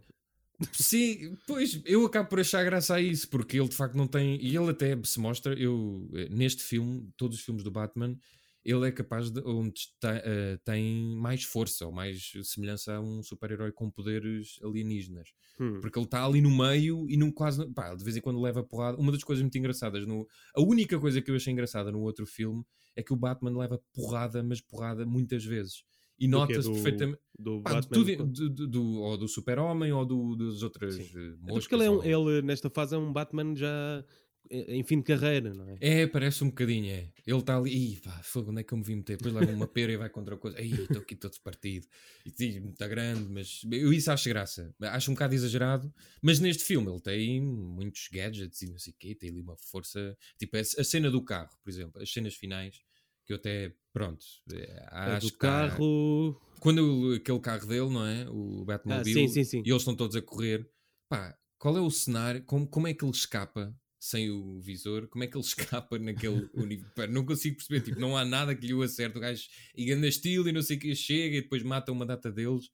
Sim, 0.72 1.34
pois 1.46 1.80
eu 1.86 2.04
acabo 2.04 2.28
por 2.28 2.40
achar 2.40 2.62
graça 2.62 2.96
a 2.96 3.00
isso, 3.00 3.26
porque 3.30 3.58
ele 3.58 3.68
de 3.70 3.76
facto 3.76 3.94
não 3.94 4.06
tem. 4.06 4.38
E 4.38 4.54
ele 4.54 4.68
até 4.68 5.00
se 5.02 5.18
mostra, 5.18 5.54
eu 5.54 6.10
neste 6.30 6.62
filme, 6.62 7.10
todos 7.16 7.38
os 7.38 7.42
filmes 7.42 7.64
do 7.64 7.70
Batman, 7.70 8.18
ele 8.64 8.88
é 8.88 8.92
capaz 8.92 9.30
de 9.30 9.40
onde 9.44 9.78
está, 9.78 10.14
uh, 10.16 10.58
tem 10.64 11.14
mais 11.16 11.44
força 11.44 11.86
ou 11.86 11.92
mais 11.92 12.32
semelhança 12.42 12.94
a 12.94 13.00
um 13.00 13.22
super-herói 13.22 13.70
com 13.72 13.90
poderes 13.90 14.58
alienígenas. 14.62 15.28
Hum. 15.60 15.80
Porque 15.80 15.98
ele 15.98 16.06
está 16.06 16.24
ali 16.24 16.40
no 16.40 16.50
meio 16.50 17.06
e 17.08 17.16
não 17.16 17.30
quase. 17.30 17.66
Pá, 17.72 17.94
de 17.94 18.02
vez 18.02 18.16
em 18.16 18.20
quando 18.20 18.40
leva 18.40 18.64
porrada. 18.64 18.98
Uma 18.98 19.12
das 19.12 19.22
coisas 19.22 19.42
muito 19.42 19.58
engraçadas, 19.58 20.06
no, 20.06 20.26
a 20.56 20.62
única 20.62 20.98
coisa 20.98 21.20
que 21.20 21.30
eu 21.30 21.36
achei 21.36 21.52
engraçada 21.52 21.92
no 21.92 22.00
outro 22.00 22.26
filme 22.26 22.64
é 22.96 23.02
que 23.02 23.12
o 23.12 23.16
Batman 23.16 23.56
leva 23.56 23.80
porrada, 23.92 24.42
mas 24.42 24.60
porrada 24.60 25.04
muitas 25.04 25.44
vezes. 25.44 25.84
E 26.18 26.28
nota-se 26.28 26.70
perfeitamente. 26.70 27.20
Do, 27.36 27.60
pá, 27.60 27.82
tudo, 27.82 28.16
do, 28.24 28.48
do, 28.48 28.66
do, 28.68 29.00
ou 29.00 29.18
do 29.18 29.26
Super-Homem 29.26 29.92
ou 29.92 30.06
do, 30.06 30.36
dos 30.36 30.62
outros 30.62 30.96
eh, 30.96 31.34
moscas. 31.40 31.56
É 31.56 31.60
porque 31.60 31.74
ele, 31.74 31.84
é 31.84 31.90
um, 31.90 31.96
ou... 31.96 32.30
ele, 32.30 32.42
nesta 32.42 32.70
fase, 32.70 32.94
é 32.94 32.98
um 32.98 33.12
Batman 33.12 33.54
já 33.56 34.04
em 34.50 34.82
fim 34.82 34.98
de 34.98 35.04
carreira, 35.04 35.52
não 35.54 35.68
é? 35.68 35.76
É, 35.80 36.06
parece 36.06 36.44
um 36.44 36.48
bocadinho, 36.48 36.92
é. 36.92 37.08
Ele 37.26 37.38
está 37.38 37.56
ali, 37.56 37.94
ih, 37.94 38.00
pá, 38.00 38.20
fogo, 38.22 38.50
onde 38.50 38.60
é 38.60 38.64
que 38.64 38.72
eu 38.72 38.78
me 38.78 38.84
vim 38.84 38.96
meter? 38.96 39.16
Depois 39.16 39.34
leva 39.34 39.52
uma 39.52 39.66
pera 39.66 39.92
e 39.92 39.96
vai 39.96 40.10
contra 40.10 40.34
a 40.34 40.38
coisa, 40.38 40.60
ih, 40.60 40.82
estou 40.82 41.00
aqui 41.00 41.16
todo 41.16 41.38
partido. 41.40 41.86
E 42.24 42.30
diz, 42.30 42.62
está 42.64 42.86
grande, 42.86 43.28
mas 43.30 43.62
eu 43.70 43.92
isso 43.92 44.10
acho 44.10 44.28
graça. 44.28 44.74
Acho 44.80 45.10
um 45.10 45.14
bocado 45.14 45.34
exagerado, 45.34 45.92
mas 46.22 46.40
neste 46.40 46.64
filme 46.64 46.90
ele 46.90 47.00
tem 47.00 47.40
muitos 47.40 48.08
gadgets 48.12 48.62
e 48.62 48.70
não 48.70 48.78
sei 48.78 48.92
o 48.92 48.96
quê, 48.98 49.14
tem 49.14 49.30
ali 49.30 49.40
uma 49.40 49.56
força. 49.56 50.16
Tipo, 50.38 50.56
a 50.56 50.84
cena 50.84 51.10
do 51.10 51.22
carro, 51.22 51.56
por 51.62 51.70
exemplo, 51.70 52.02
as 52.02 52.12
cenas 52.12 52.34
finais, 52.34 52.80
que 53.24 53.32
eu 53.32 53.36
até, 53.36 53.72
pronto, 53.92 54.24
é, 54.52 54.86
acho 54.90 55.28
do 55.28 55.38
carro. 55.38 56.40
quando 56.60 57.14
aquele 57.16 57.40
carro 57.40 57.66
dele, 57.66 57.88
não 57.88 58.06
é? 58.06 58.28
O 58.28 58.64
Batmobile, 58.64 59.24
ah, 59.24 59.28
sim, 59.28 59.28
sim, 59.28 59.44
sim. 59.44 59.62
e 59.64 59.70
eles 59.70 59.80
estão 59.80 59.96
todos 59.96 60.14
a 60.14 60.20
correr, 60.20 60.68
pá, 61.08 61.34
qual 61.58 61.76
é 61.78 61.80
o 61.80 61.90
cenário, 61.90 62.44
como, 62.44 62.66
como 62.66 62.86
é 62.86 62.92
que 62.92 63.02
ele 63.02 63.12
escapa 63.12 63.74
sem 64.04 64.30
o 64.30 64.60
visor, 64.60 65.08
como 65.08 65.24
é 65.24 65.26
que 65.26 65.34
ele 65.34 65.44
escapa 65.46 65.98
naquele 65.98 66.46
universo? 66.52 67.10
Não 67.10 67.24
consigo 67.24 67.56
perceber, 67.56 67.80
tipo, 67.80 67.98
não 67.98 68.14
há 68.14 68.22
nada 68.24 68.54
que 68.54 68.66
lhe 68.66 68.74
o 68.74 68.82
acerte. 68.82 69.16
O 69.16 69.20
gajo 69.20 69.48
e 69.74 69.86
ganha 69.86 70.06
estilo 70.06 70.46
e 70.46 70.52
não 70.52 70.60
sei 70.60 70.76
o 70.76 70.80
que 70.80 70.94
chega 70.94 71.38
e 71.38 71.40
depois 71.40 71.62
mata 71.62 71.90
uma 71.90 72.04
data 72.04 72.30
deles. 72.30 72.70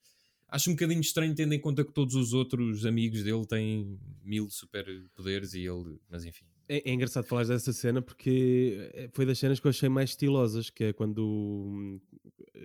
Acho 0.49 0.71
um 0.71 0.73
bocadinho 0.73 1.01
estranho, 1.01 1.33
tendo 1.33 1.55
em 1.55 1.61
conta 1.61 1.85
que 1.85 1.93
todos 1.93 2.17
os 2.17 2.33
outros 2.33 2.85
amigos 2.85 3.23
dele 3.23 3.47
têm 3.47 3.97
mil 4.25 4.51
superpoderes 4.51 5.55
e 5.55 5.61
ele, 5.61 6.01
mas 6.09 6.25
enfim. 6.25 6.45
É, 6.69 6.91
é 6.91 6.93
engraçado 6.93 7.25
falar 7.25 7.45
dessa 7.45 7.73
cena 7.73 8.03
porque 8.03 8.91
eh, 8.93 9.09
foi 9.13 9.25
das 9.25 9.39
cenas 9.39 9.61
que 9.61 9.67
eu 9.69 9.71
achei 9.71 9.89
mais 9.89 10.11
estilosas, 10.11 10.69
que 10.69 10.85
é 10.85 10.93
quando 10.93 11.25
hum, 11.25 12.01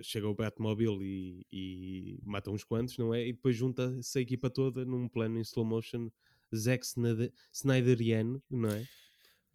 chega 0.02 0.26
o 0.26 0.34
Batmobile 0.34 0.98
e, 1.00 1.46
e 1.52 2.18
mata 2.24 2.50
uns 2.50 2.64
quantos, 2.64 2.98
não 2.98 3.14
é? 3.14 3.28
E 3.28 3.32
depois 3.32 3.54
junta-se 3.54 4.18
a 4.18 4.22
equipa 4.22 4.50
toda 4.50 4.84
num 4.84 5.08
plano 5.08 5.38
em 5.38 5.42
slow 5.42 5.64
motion 5.64 6.10
Zack 6.54 6.84
Snyderiano, 7.52 8.42
não 8.50 8.70
é? 8.70 8.86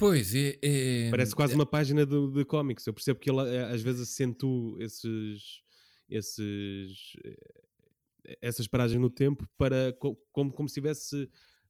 Pois, 0.01 0.33
é, 0.33 0.57
é 0.63 1.09
Parece 1.11 1.35
quase 1.35 1.53
é, 1.53 1.55
uma 1.55 1.65
página 1.65 2.03
de, 2.07 2.31
de 2.31 2.43
cómics. 2.43 2.87
Eu 2.87 2.93
percebo 2.93 3.19
que 3.19 3.29
ele 3.29 3.41
eh, 3.55 3.65
às 3.65 3.83
vezes 3.83 4.01
acentua 4.01 4.83
esses, 4.83 5.61
esses, 6.09 7.13
eh, 7.23 8.37
essas 8.41 8.67
paragens 8.67 8.99
no 8.99 9.11
tempo 9.11 9.47
para, 9.55 9.95
como, 10.33 10.51
como 10.51 10.67
se 10.67 10.73
tivesse 10.73 11.29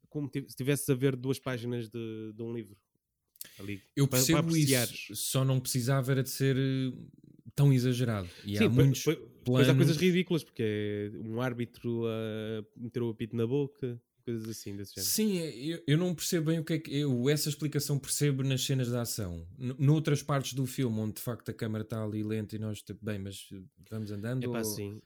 como 0.10 0.30
se 0.34 0.56
tivesse 0.56 0.90
a 0.90 0.96
ver 0.96 1.18
duas 1.18 1.40
páginas 1.40 1.90
de, 1.90 2.32
de 2.34 2.42
um 2.42 2.54
livro. 2.54 2.78
Ali, 3.60 3.82
eu 3.98 4.08
percebo 4.08 4.48
para, 4.48 4.58
isso, 4.58 5.14
só 5.14 5.44
não 5.44 5.60
precisava 5.60 6.12
era 6.14 6.24
de 6.24 6.30
ser 6.30 6.56
eh, 6.56 6.94
tão 7.54 7.74
exagerado. 7.74 8.30
E 8.46 8.58
Sim, 8.58 8.64
há 8.64 8.70
muitos 8.70 9.04
foi, 9.04 9.18
planos... 9.44 9.68
há 9.68 9.76
coisas 9.76 9.98
ridículas, 9.98 10.42
porque 10.42 10.64
é 10.64 11.18
um 11.18 11.42
árbitro 11.42 12.06
a 12.06 12.64
meter 12.78 13.02
o 13.04 13.10
apito 13.10 13.36
na 13.36 13.46
boca 13.46 14.02
coisas 14.22 14.48
assim 14.48 14.76
desse 14.76 14.94
género. 14.96 15.12
Sim, 15.12 15.38
é, 15.40 15.56
eu, 15.56 15.84
eu 15.88 15.98
não 15.98 16.14
percebo 16.16 16.48
bem 16.48 16.60
o 16.60 16.64
que 16.64 16.74
é 16.74 16.80
que. 16.80 16.96
Eu 16.96 17.30
essa 17.30 17.50
explicação 17.50 18.00
percebo 18.00 18.44
nas 18.44 18.64
cenas 18.64 18.88
de 18.90 18.96
ação. 18.96 19.46
Noutras 19.58 20.24
partes 20.24 20.54
do 20.54 20.66
filme, 20.66 21.00
onde 21.00 21.14
de 21.16 21.22
facto 21.22 21.50
a 21.50 21.54
câmera 21.54 21.84
está 21.84 22.04
ali 22.04 22.24
lenta 22.24 22.56
e 22.56 22.60
nós, 22.60 22.82
tipo, 22.82 23.04
bem, 23.04 23.20
mas 23.20 23.48
vamos 23.90 24.12
andando. 24.12 24.44
É 24.44 24.48
pá, 24.48 24.60
ou... 24.60 24.64
sim. 24.66 25.02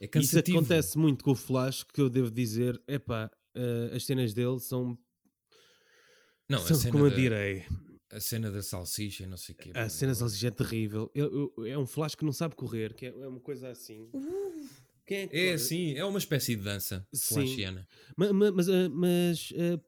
É 0.00 0.06
cansativo. 0.06 0.58
Isso 0.58 0.58
acontece 0.66 0.98
muito 0.98 1.24
com 1.24 1.32
o 1.32 1.34
Flash, 1.34 1.82
que 1.84 2.00
eu 2.00 2.08
devo 2.08 2.30
dizer, 2.30 2.80
é 2.86 2.98
pá, 2.98 3.30
uh, 3.56 3.94
as 3.96 4.04
cenas 4.04 4.32
dele 4.32 4.60
são. 4.60 4.96
Não, 6.48 6.58
são 6.60 6.76
a 6.76 6.80
cena 6.80 6.92
como 6.92 7.06
eu 7.06 7.10
da- 7.10 7.16
direi. 7.16 7.64
A 8.10 8.20
cena 8.20 8.50
da 8.50 8.62
salsicha 8.62 9.24
e 9.24 9.26
não 9.26 9.36
sei 9.36 9.54
o 9.54 9.58
quê. 9.58 9.70
A 9.74 9.86
cena 9.90 10.12
eu- 10.12 10.16
salsicha 10.16 10.48
é 10.48 10.50
terrível. 10.50 11.10
Eu- 11.14 11.52
eu- 11.58 11.66
é 11.66 11.76
um 11.76 11.84
flash 11.86 12.14
que 12.14 12.24
não 12.24 12.32
sabe 12.32 12.54
correr, 12.54 12.94
que 12.94 13.04
é, 13.04 13.08
é 13.10 13.26
uma 13.26 13.40
coisa 13.40 13.68
assim. 13.68 14.08
Quem 15.08 15.18
é 15.22 15.26
que 15.26 15.36
É 15.36 15.40
corre? 15.44 15.54
assim, 15.54 15.94
é 15.94 16.04
uma 16.04 16.18
espécie 16.18 16.54
de 16.54 16.62
dança 16.62 17.04
Sim. 17.12 17.34
flashiana. 17.34 17.88
Ma- 18.16 18.32
ma- 18.32 18.52
Mas, 18.52 18.68
mas, 18.92 19.52
ah, 19.56 19.80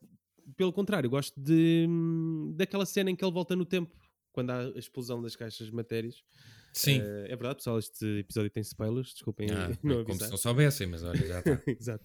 pelo 0.57 0.73
contrário, 0.73 1.09
gosto 1.11 1.39
de, 1.41 1.87
hum, 1.89 2.53
daquela 2.57 2.87
cena 2.87 3.11
em 3.11 3.15
que 3.15 3.25
ele 3.25 3.31
volta 3.33 3.55
no 3.55 3.65
tempo, 3.67 3.95
quando 4.33 4.51
há 4.51 4.61
a 4.61 4.79
explosão 4.79 5.21
das 5.23 5.37
caixas 5.37 5.67
de 5.69 5.75
matérias. 5.75 6.23
Sim. 6.73 7.01
Ah, 7.01 7.25
é 7.27 7.37
verdade, 7.37 7.57
pessoal, 7.57 7.79
este 7.79 8.05
episódio 8.21 8.49
tem 8.51 8.63
spoilers, 8.63 9.13
desculpem 9.13 9.51
Ah, 9.51 9.69
não 9.83 10.05
como 10.05 10.19
se 10.19 10.31
não 10.31 10.37
soubessem, 10.39 10.87
mas 10.87 11.03
olha, 11.03 11.27
já 11.27 11.39
está. 11.41 11.63
Exato. 11.81 12.05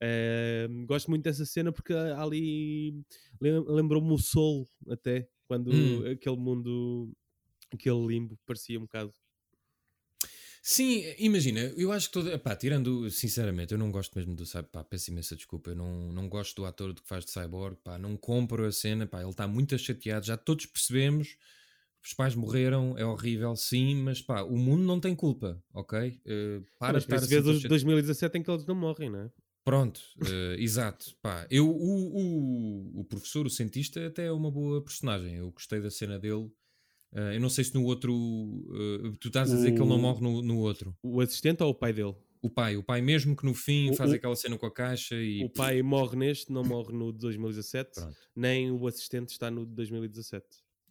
Ah, 0.00 0.66
gosto 0.86 1.10
muito 1.10 1.24
dessa 1.24 1.44
cena 1.44 1.70
porque 1.72 1.92
ali 1.92 3.04
lem- 3.40 3.64
lembrou-me 3.68 4.12
o 4.12 4.18
Soul 4.18 4.66
até, 4.88 5.28
quando 5.46 5.70
Hum. 5.72 6.10
aquele 6.10 6.36
mundo, 6.36 7.12
aquele 7.72 8.06
limbo 8.06 8.38
parecia 8.46 8.78
um 8.78 8.82
bocado. 8.82 9.12
Sim, 10.68 11.14
imagina, 11.18 11.60
eu 11.76 11.92
acho 11.92 12.08
que 12.08 12.14
todo. 12.14 12.28
Epá, 12.28 12.56
tirando, 12.56 13.08
sinceramente, 13.08 13.72
eu 13.72 13.78
não 13.78 13.88
gosto 13.92 14.12
mesmo 14.18 14.34
do 14.34 14.44
Cyborg. 14.44 14.68
Pá, 14.72 14.82
peço 14.82 15.12
imensa 15.12 15.36
desculpa. 15.36 15.70
Eu 15.70 15.76
não, 15.76 16.10
não 16.12 16.28
gosto 16.28 16.56
do 16.56 16.66
ator 16.66 16.92
que 16.92 17.06
faz 17.06 17.24
de 17.24 17.30
Cyborg. 17.30 17.76
Pá, 17.84 17.96
não 17.96 18.16
compro 18.16 18.66
a 18.66 18.72
cena. 18.72 19.06
Pá, 19.06 19.20
ele 19.20 19.30
está 19.30 19.46
muito 19.46 19.78
chateado. 19.78 20.26
Já 20.26 20.36
todos 20.36 20.66
percebemos. 20.66 21.36
Os 22.04 22.12
pais 22.14 22.34
morreram, 22.34 22.98
é 22.98 23.04
horrível, 23.04 23.54
sim, 23.54 23.94
mas 23.96 24.20
pá, 24.20 24.42
o 24.42 24.56
mundo 24.56 24.82
não 24.82 24.98
tem 25.00 25.14
culpa, 25.14 25.60
ok? 25.72 26.20
Eh, 26.24 26.60
para 26.78 26.94
Mas 26.94 27.06
de 27.06 27.14
estar 27.14 27.16
assim 27.16 27.34
tão 27.34 27.42
dos 27.42 27.56
chate- 27.56 27.68
2017 27.68 28.38
em 28.38 28.42
que 28.42 28.50
eles 28.50 28.66
não 28.66 28.74
morrem, 28.76 29.10
não 29.10 29.20
é? 29.20 29.30
Pronto, 29.64 30.00
eh, 30.24 30.56
exato. 30.60 31.16
Pá, 31.20 31.46
eu, 31.50 31.68
o, 31.68 32.96
o, 32.96 33.00
o 33.00 33.04
professor, 33.04 33.44
o 33.46 33.50
cientista, 33.50 34.06
até 34.06 34.26
é 34.26 34.32
uma 34.32 34.50
boa 34.52 34.82
personagem. 34.82 35.34
Eu 35.34 35.50
gostei 35.50 35.80
da 35.80 35.90
cena 35.90 36.18
dele. 36.18 36.48
Eh, 37.16 37.36
eu 37.36 37.40
não 37.40 37.48
sei 37.48 37.64
se 37.64 37.74
no 37.74 37.84
outro. 37.84 38.12
eh, 39.04 39.12
tu 39.18 39.28
estás 39.28 39.50
a 39.52 39.56
dizer 39.56 39.72
que 39.72 39.80
ele 39.80 39.88
não 39.88 39.96
O- 39.96 40.00
morre 40.00 40.20
no, 40.20 40.42
no 40.42 40.58
outro. 40.58 40.94
O 41.02 41.20
assistente 41.20 41.62
ou 41.62 41.70
o 41.70 41.74
pai 41.74 41.92
dele? 41.92 42.14
O 42.42 42.50
pai, 42.50 42.76
o 42.76 42.82
pai 42.82 43.00
mesmo 43.00 43.34
que 43.34 43.44
no 43.44 43.54
fim 43.54 43.90
O- 43.90 43.94
faz 43.94 44.10
o- 44.10 44.14
aquela 44.14 44.36
cena 44.36 44.58
com 44.58 44.66
a 44.66 44.70
caixa 44.72 45.14
e. 45.16 45.42
O 45.42 45.48
pai 45.50 45.82
morre 45.82 46.16
neste, 46.16 46.52
não 46.52 46.62
morre 46.62 46.92
no 46.92 47.12
de 47.12 47.18
2017, 47.18 47.92
Pronto. 47.94 48.16
nem 48.36 48.70
o 48.70 48.86
assistente 48.86 49.30
está 49.30 49.50
no 49.50 49.64
de 49.66 49.72
2017. 49.74 50.44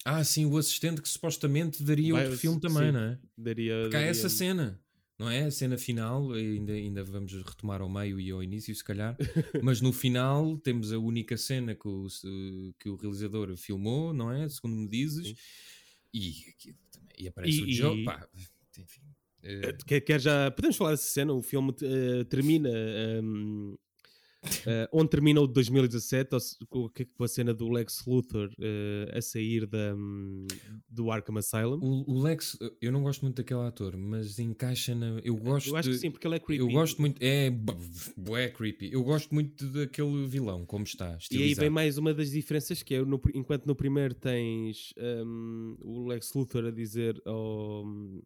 Ah, 0.04 0.24
sim, 0.24 0.46
o 0.46 0.58
assistente 0.58 1.02
que 1.02 1.08
supostamente 1.10 1.84
daria 1.84 2.14
Vai- 2.14 2.24
outro 2.24 2.38
filme 2.40 2.58
sim. 2.60 2.68
também, 2.68 2.92
não 2.92 3.00
é? 3.00 3.20
Daria, 3.38 3.74
Porque 3.84 3.96
há 3.96 4.00
daria- 4.00 4.12
essa 4.12 4.30
cena, 4.30 4.80
não 5.18 5.30
é? 5.30 5.44
A 5.46 5.52
cena 5.52 5.78
final, 5.78 6.32
ainda, 6.34 6.74
ainda 6.74 7.04
vamos 7.04 7.34
retomar 7.34 7.82
ao 7.82 7.90
meio 7.90 8.20
e 8.20 8.30
ao 8.32 8.44
início, 8.44 8.74
se 8.76 8.84
calhar, 8.84 9.16
mas 9.64 9.80
no 9.82 9.94
final 9.94 10.58
temos 10.58 10.92
a 10.92 10.98
única 11.00 11.38
cena 11.38 11.74
que 11.76 11.88
o, 11.88 12.08
que 12.80 12.90
o 12.90 12.96
realizador 12.96 13.56
filmou, 13.58 14.14
não 14.14 14.32
é? 14.32 14.48
Segundo 14.50 14.76
me 14.76 14.88
dizes, 14.88 15.28
Sim. 15.30 15.36
E, 16.18 16.50
aquilo 16.50 16.78
também- 16.92 17.10
e 17.20 17.28
aparece 17.28 17.60
E- 17.60 17.64
o 17.64 17.72
Joe, 17.72 18.02
e- 18.02 18.04
pá, 18.06 18.28
enfim. 18.78 19.02
eh, 19.44 19.78
Quer, 19.86 20.02
quer 20.02 20.20
já. 20.20 20.50
Podemos 20.52 20.76
falar 20.78 20.92
dessa 20.92 21.10
cena? 21.10 21.34
O 21.34 21.42
filme 21.42 21.74
eh, 21.82 22.24
termina. 22.26 22.70
ehm, 22.70 23.76
eh, 24.66 24.88
onde 24.92 25.10
termina 25.10 25.42
o 25.42 25.48
de 25.48 25.54
2017, 25.54 26.34
ou 26.34 26.40
se- 26.40 26.58
com, 26.68 26.90
a 27.24 27.28
cena 27.28 27.54
do 27.54 27.70
Lex 27.70 28.04
Luthor 28.06 28.50
eh, 28.60 29.12
a 29.18 29.22
sair 29.22 29.66
da, 29.66 29.96
hum, 29.96 30.46
do 30.90 31.12
Arkham 31.12 31.38
Asylum. 31.38 31.80
o, 31.82 32.12
o 32.12 32.22
Lex, 32.22 32.58
eu 32.82 32.92
não 32.92 33.04
gosto 33.04 33.22
muito 33.24 33.38
daquele 33.38 33.62
ator, 33.62 33.96
mas 33.98 34.40
encaixa 34.40 34.94
na. 34.96 35.20
Eu 35.24 35.36
gosto 35.36 35.70
Eu 35.70 35.76
acho 35.78 35.90
que 35.90 35.98
sim, 35.98 36.12
porque 36.12 36.28
ele 36.28 36.36
é 36.36 36.40
creepy. 36.40 36.62
Eu 36.64 36.70
gosto 36.70 37.00
muito, 37.02 37.22
é 37.22 37.50
bué 38.18 38.50
creepy. 38.50 38.92
Eu 38.92 39.04
gosto 39.04 39.34
muito 39.34 39.66
daquele 39.72 40.26
vilão, 40.28 40.66
como 40.66 40.84
está, 40.84 41.10
E 41.10 41.12
aí 41.12 41.18
estilizado. 41.20 41.62
vem 41.62 41.70
mais 41.70 41.98
uma 41.98 42.14
das 42.14 42.32
diferenças 42.32 42.82
que 42.84 42.96
é 42.96 43.04
no- 43.04 43.22
enquanto 43.34 43.66
no 43.66 43.76
primeiro 43.76 44.14
tens 44.14 44.94
hum, 45.26 45.76
o 45.82 46.08
Lex 46.08 46.34
Luthor 46.34 46.66
a 46.66 46.72
dizer 46.72 47.22
ao 47.26 47.86
hum, 47.86 48.22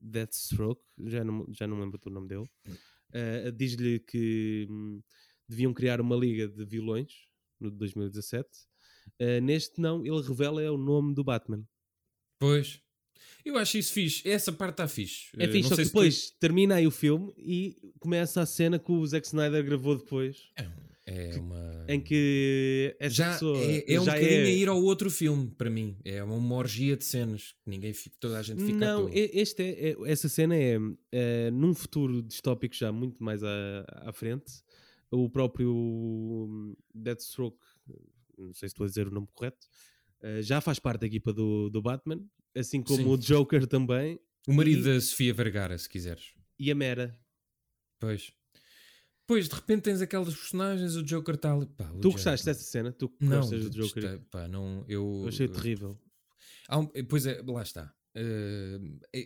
Deathstroke, 0.00 0.82
já 1.06 1.24
não, 1.24 1.46
já 1.50 1.66
não 1.66 1.80
lembro 1.80 1.98
do 1.98 2.10
nome 2.10 2.28
dele, 2.28 2.44
uh, 2.68 3.52
diz-lhe 3.52 3.98
que 4.00 4.66
hum, 4.70 5.00
deviam 5.48 5.72
criar 5.74 6.00
uma 6.00 6.16
liga 6.16 6.46
de 6.48 6.64
vilões 6.64 7.12
no 7.60 7.70
de 7.70 7.76
2017. 7.78 8.48
Uh, 9.20 9.40
neste 9.42 9.80
não, 9.80 10.04
ele 10.04 10.20
revela 10.22 10.62
é 10.62 10.70
o 10.70 10.76
nome 10.76 11.14
do 11.14 11.22
Batman. 11.24 11.64
Pois. 12.38 12.80
Eu 13.44 13.56
acho 13.56 13.78
isso 13.78 13.92
fixe. 13.92 14.28
Essa 14.28 14.52
parte 14.52 14.72
está 14.74 14.88
fixe. 14.88 15.28
É 15.38 15.44
Eh, 15.44 15.48
fixe, 15.52 15.68
só 15.68 15.76
que 15.76 15.84
se 15.84 15.90
tu- 15.90 15.94
depois 15.94 16.30
termina 16.40 16.74
aí 16.74 16.86
o 16.86 16.90
filme 16.90 17.32
e 17.38 17.76
começa 18.00 18.42
a 18.42 18.46
cena 18.46 18.78
que 18.78 18.90
o 18.90 19.06
Zack 19.06 19.26
Snyder 19.26 19.64
gravou 19.64 19.96
depois, 19.96 20.50
É 21.06 21.36
uma. 21.38 21.84
em 21.88 22.00
que 22.00 22.96
essa 22.98 23.14
Já 23.14 23.32
pessoa 23.32 23.56
é, 23.62 23.94
é 23.94 24.00
um 24.00 24.04
já 24.04 24.14
bocadinho 24.14 24.40
é... 24.40 24.44
a 24.46 24.50
ir 24.50 24.68
ao 24.68 24.82
outro 24.82 25.08
filme, 25.08 25.48
para 25.56 25.70
mim. 25.70 25.96
É 26.04 26.22
uma 26.24 26.56
orgia 26.56 26.96
de 26.96 27.04
cenas 27.04 27.52
que 27.64 27.70
ninguém 27.70 27.92
fica, 27.94 28.16
toda 28.18 28.38
a 28.38 28.42
gente 28.42 28.60
fica 28.64 28.76
Não, 28.78 29.08
este 29.12 29.62
é, 29.62 29.90
é- 29.90 29.96
essa 30.06 30.28
cena 30.28 30.56
é, 30.56 30.76
é 31.12 31.50
num 31.52 31.72
futuro 31.72 32.20
distópico 32.22 32.74
já 32.74 32.90
muito 32.90 33.22
mais 33.22 33.44
à, 33.44 33.84
à 34.08 34.12
frente. 34.12 34.52
O 35.10 35.30
próprio 35.30 35.72
hum, 35.74 36.74
Deathstroke, 36.94 37.58
não 38.36 38.52
sei 38.52 38.68
se 38.68 38.72
estou 38.74 38.84
a 38.84 38.88
dizer 38.88 39.06
o 39.06 39.10
nome 39.10 39.28
correto, 39.32 39.66
eh, 40.22 40.42
já 40.42 40.60
faz 40.60 40.78
parte 40.78 41.00
da 41.02 41.06
equipa 41.06 41.32
do, 41.32 41.70
do 41.70 41.80
Batman, 41.80 42.24
assim 42.56 42.82
como 42.82 42.98
Sim. 42.98 43.08
o 43.08 43.16
Joker 43.16 43.66
também 43.66 44.18
O 44.48 44.52
marido 44.52 44.80
e- 44.88 44.94
da 44.94 45.00
Sofia 45.00 45.32
Vergara, 45.32 45.76
se 45.78 45.88
quiseres. 45.88 46.34
e 46.58 46.70
a 46.70 46.74
Mera. 46.74 47.18
Pois. 48.00 48.32
Pois, 49.26 49.48
de 49.48 49.54
repente 49.54 49.82
tens 49.82 50.00
aquelas 50.00 50.34
personagens, 50.34 50.94
o 50.96 51.02
Joker 51.02 51.34
está 51.34 51.52
ali. 51.52 51.66
Pá, 51.66 51.84
Tu 51.84 51.94
Joker- 51.94 52.12
gostaste 52.12 52.46
dessa 52.46 52.62
cena? 52.62 52.92
Tu 52.92 53.12
Não, 53.20 53.40
gostas 53.40 53.64
do 53.64 53.70
Joker? 53.70 54.02
gostei, 54.02 54.18
pá, 54.30 54.46
não, 54.48 54.84
eu, 54.88 55.20
Eu 55.22 55.28
achei 55.28 55.48
terrível. 55.48 55.98
Um- 56.70 56.86
pois 57.08 57.26
é, 57.26 57.42
lá 57.42 57.62
está. 57.62 57.92
Eh, 58.16 58.78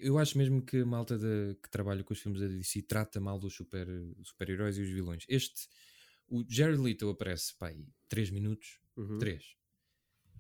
eu 0.03 0.19
acho 0.19 0.37
mesmo 0.39 0.63
que 0.65 0.79
a 0.79 0.87
malta 0.87 1.17
de- 1.19 1.55
que 1.63 1.71
trabalha 1.71 2.03
com 2.05 2.13
os 2.13 2.21
filmes 2.21 2.41
da 2.41 2.49
DC 2.49 2.83
trata 2.83 3.21
mal 3.21 3.39
dos 3.39 3.55
super, 3.55 3.87
super-heróis 4.25 4.79
e 4.79 4.83
os 4.83 4.89
vilões. 4.91 5.25
Este, 5.29 5.69
o 6.29 6.45
Jared 6.49 6.81
Leto 6.81 7.09
aparece, 7.11 7.55
pá, 7.59 7.73
3 8.09 8.31
minutos, 8.31 8.81
Uhum. 8.97 9.33
3. 9.35 9.45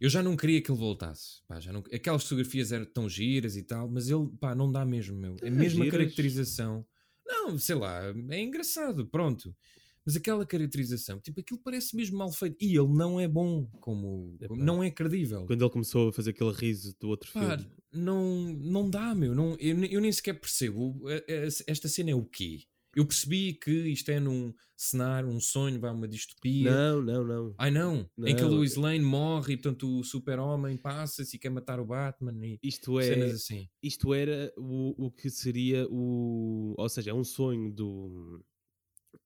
Eu 0.01 0.11
já 0.11 0.23
não 0.23 0.37
queria 0.37 0.63
que 0.63 0.71
ele 0.71 0.79
voltasse. 0.79 1.43
Pá, 1.49 1.61
já 1.61 1.73
não, 1.73 1.81
aquelas 1.93 2.25
fotografias 2.25 2.73
eram 2.73 2.87
tão 2.87 3.09
giras 3.09 3.57
e 3.57 3.63
tal, 3.65 3.89
mas 3.91 4.09
ele, 4.11 4.29
pá, 4.41 4.55
não 4.55 4.71
dá 4.73 4.85
mesmo, 4.87 5.17
meu. 5.17 5.43
É 5.43 5.51
Ah, 5.57 5.63
mesmo 5.63 5.83
a 5.83 5.87
giras? 5.87 5.87
caracterização. 5.87 6.87
Não, 7.27 7.59
sei 7.59 7.77
lá, 7.77 8.03
é 8.31 8.41
engraçado, 8.41 9.07
pronto. 9.09 9.57
Mas 10.05 10.17
aquela 10.17 10.47
caracterização, 10.47 11.21
tipo, 11.21 11.41
aquilo 11.41 11.61
parece 11.63 11.95
mesmo 11.95 12.17
mal 12.17 12.33
feito. 12.33 12.57
E 12.61 12.77
ele 12.77 12.89
não 12.89 13.21
é 13.21 13.29
bom 13.29 13.67
como. 13.81 14.37
Epá. 14.41 14.57
não 14.57 14.83
é 14.83 14.91
credível. 14.91 15.45
Quando 15.47 15.63
ele 15.63 15.71
começou 15.71 16.09
a 16.09 16.13
fazer 16.13 16.31
aquele 16.31 16.53
riso 16.53 16.97
do 16.99 17.09
outro 17.09 17.31
Pá, 17.33 17.59
filme. 17.59 17.71
não, 17.93 18.53
não 18.55 18.89
dá, 18.91 19.15
meu. 19.15 19.35
Não, 19.35 19.57
eu, 19.61 19.85
eu 19.85 20.01
nem 20.01 20.11
sequer 20.11 20.41
percebo. 20.41 21.01
Esta 21.67 21.89
cena 21.89 22.11
é 22.11 22.15
o 22.15 22.25
quê? 22.25 22.61
Eu 22.97 23.07
percebi 23.07 23.53
que 23.53 23.71
isto 23.71 24.11
é 24.11 24.19
num 24.19 24.53
cenário, 24.77 25.29
um 25.29 25.39
sonho, 25.39 25.79
vai 25.79 25.93
uma 25.93 26.09
distopia. 26.09 26.71
Não, 26.71 27.03
não, 27.03 27.25
não. 27.25 27.55
Ai 27.59 27.71
não, 27.71 28.11
em 28.27 28.35
que 28.35 28.43
a 28.43 28.47
Não. 28.47 28.55
Lois 28.55 28.75
Lane 28.75 29.05
morre 29.05 29.53
e 29.53 29.57
portanto 29.57 29.99
o 30.01 30.03
super-homem 30.03 30.77
passa-se 30.77 31.37
e 31.37 31.39
quer 31.39 31.51
matar 31.51 31.79
o 31.79 31.85
Batman 31.85 32.35
e 32.45 32.59
Isto 32.63 32.99
é, 32.99 33.05
cenas 33.05 33.35
assim. 33.35 33.69
isto 33.83 34.13
era 34.15 34.53
o, 34.57 35.07
o 35.07 35.11
que 35.11 35.29
seria 35.31 35.87
o. 35.89 36.75
Ou 36.77 36.89
seja, 36.89 37.11
é 37.11 37.15
um 37.15 37.23
sonho 37.23 37.71
do. 37.73 38.43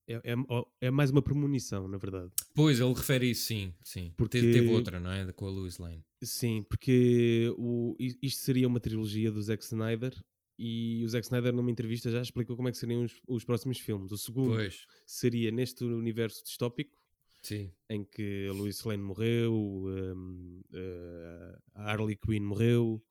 É, 0.06 0.14
é, 0.32 0.34
é 0.82 0.90
mais 0.90 1.10
uma 1.10 1.22
premonição, 1.22 1.88
na 1.88 1.96
verdade. 1.96 2.30
Pois, 2.54 2.78
ele 2.78 2.92
refere 2.92 3.30
isso, 3.30 3.46
sim, 3.46 3.72
sim. 3.82 4.12
Porque- 4.16 4.38
Teve, 4.40 4.52
teve 4.52 4.68
outra, 4.68 5.00
não 5.00 5.10
é? 5.10 5.32
Com 5.32 5.46
a 5.46 5.50
Lois 5.50 5.78
Lane. 5.78 6.04
Sim, 6.22 6.62
porque 6.68 7.52
o, 7.56 7.96
isto 7.98 8.40
seria 8.42 8.68
uma 8.68 8.80
trilogia 8.80 9.30
do 9.30 9.40
Zack 9.42 9.62
Snyder 9.64 10.14
e 10.58 11.02
o 11.04 11.08
Zack 11.08 11.24
Snyder, 11.26 11.52
numa 11.54 11.70
entrevista, 11.70 12.10
já 12.10 12.20
explicou 12.20 12.54
como 12.54 12.68
é 12.68 12.72
que 12.72 12.78
seriam 12.78 13.02
os, 13.02 13.12
os 13.26 13.44
próximos 13.44 13.78
filmes. 13.78 14.12
O 14.12 14.18
segundo 14.18 14.54
Pois, 14.54 14.86
seria 15.06 15.50
neste 15.50 15.82
universo 15.84 16.44
distópico, 16.44 16.96
sim. 17.42 17.72
em 17.88 18.04
que 18.04 18.46
a 18.48 18.52
Lois 18.52 18.82
Lane 18.84 19.02
morreu, 19.02 19.54
um, 19.54 20.60
uh, 20.72 21.58
a 21.74 21.90
Harley 21.92 22.16
Quinn 22.16 22.42
morreu, 22.42 23.02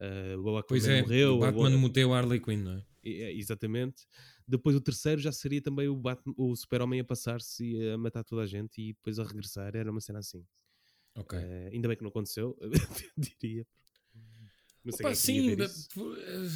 uh, 0.00 0.40
o 0.40 0.56
Aquaman 0.56 0.64
Pois 0.68 0.86
é, 0.88 1.02
morreu. 1.02 1.34
o 1.36 1.38
Batman 1.40 1.62
Wonder- 1.64 1.78
muteu 1.80 2.14
a 2.14 2.18
Harley 2.18 2.40
Quinn, 2.40 2.62
não 2.62 2.72
é? 2.78 2.84
É, 3.04 3.32
exatamente. 3.32 4.04
Depois 4.48 4.74
o 4.74 4.80
terceiro 4.80 5.20
já 5.20 5.30
seria 5.30 5.60
também 5.60 5.88
o, 5.88 5.94
Batman, 5.94 6.34
o 6.38 6.56
Super-Homem 6.56 7.00
a 7.00 7.04
passar-se 7.04 7.64
e 7.64 7.90
a 7.90 7.98
matar 7.98 8.24
toda 8.24 8.42
a 8.42 8.46
gente 8.46 8.80
e 8.80 8.94
depois 8.94 9.18
a 9.18 9.24
regressar. 9.24 9.76
Era 9.76 9.90
uma 9.90 10.00
cena 10.00 10.20
assim. 10.20 10.42
Ok. 11.14 11.38
Eh, 11.38 11.70
ainda 11.72 11.86
bem 11.86 11.96
que 11.96 12.02
não 12.02 12.08
aconteceu, 12.08 12.56
diria. 13.16 13.66
Não 14.82 14.94
Opa, 14.94 15.10
é 15.10 15.14
sim, 15.14 15.50
eh, 15.50 16.48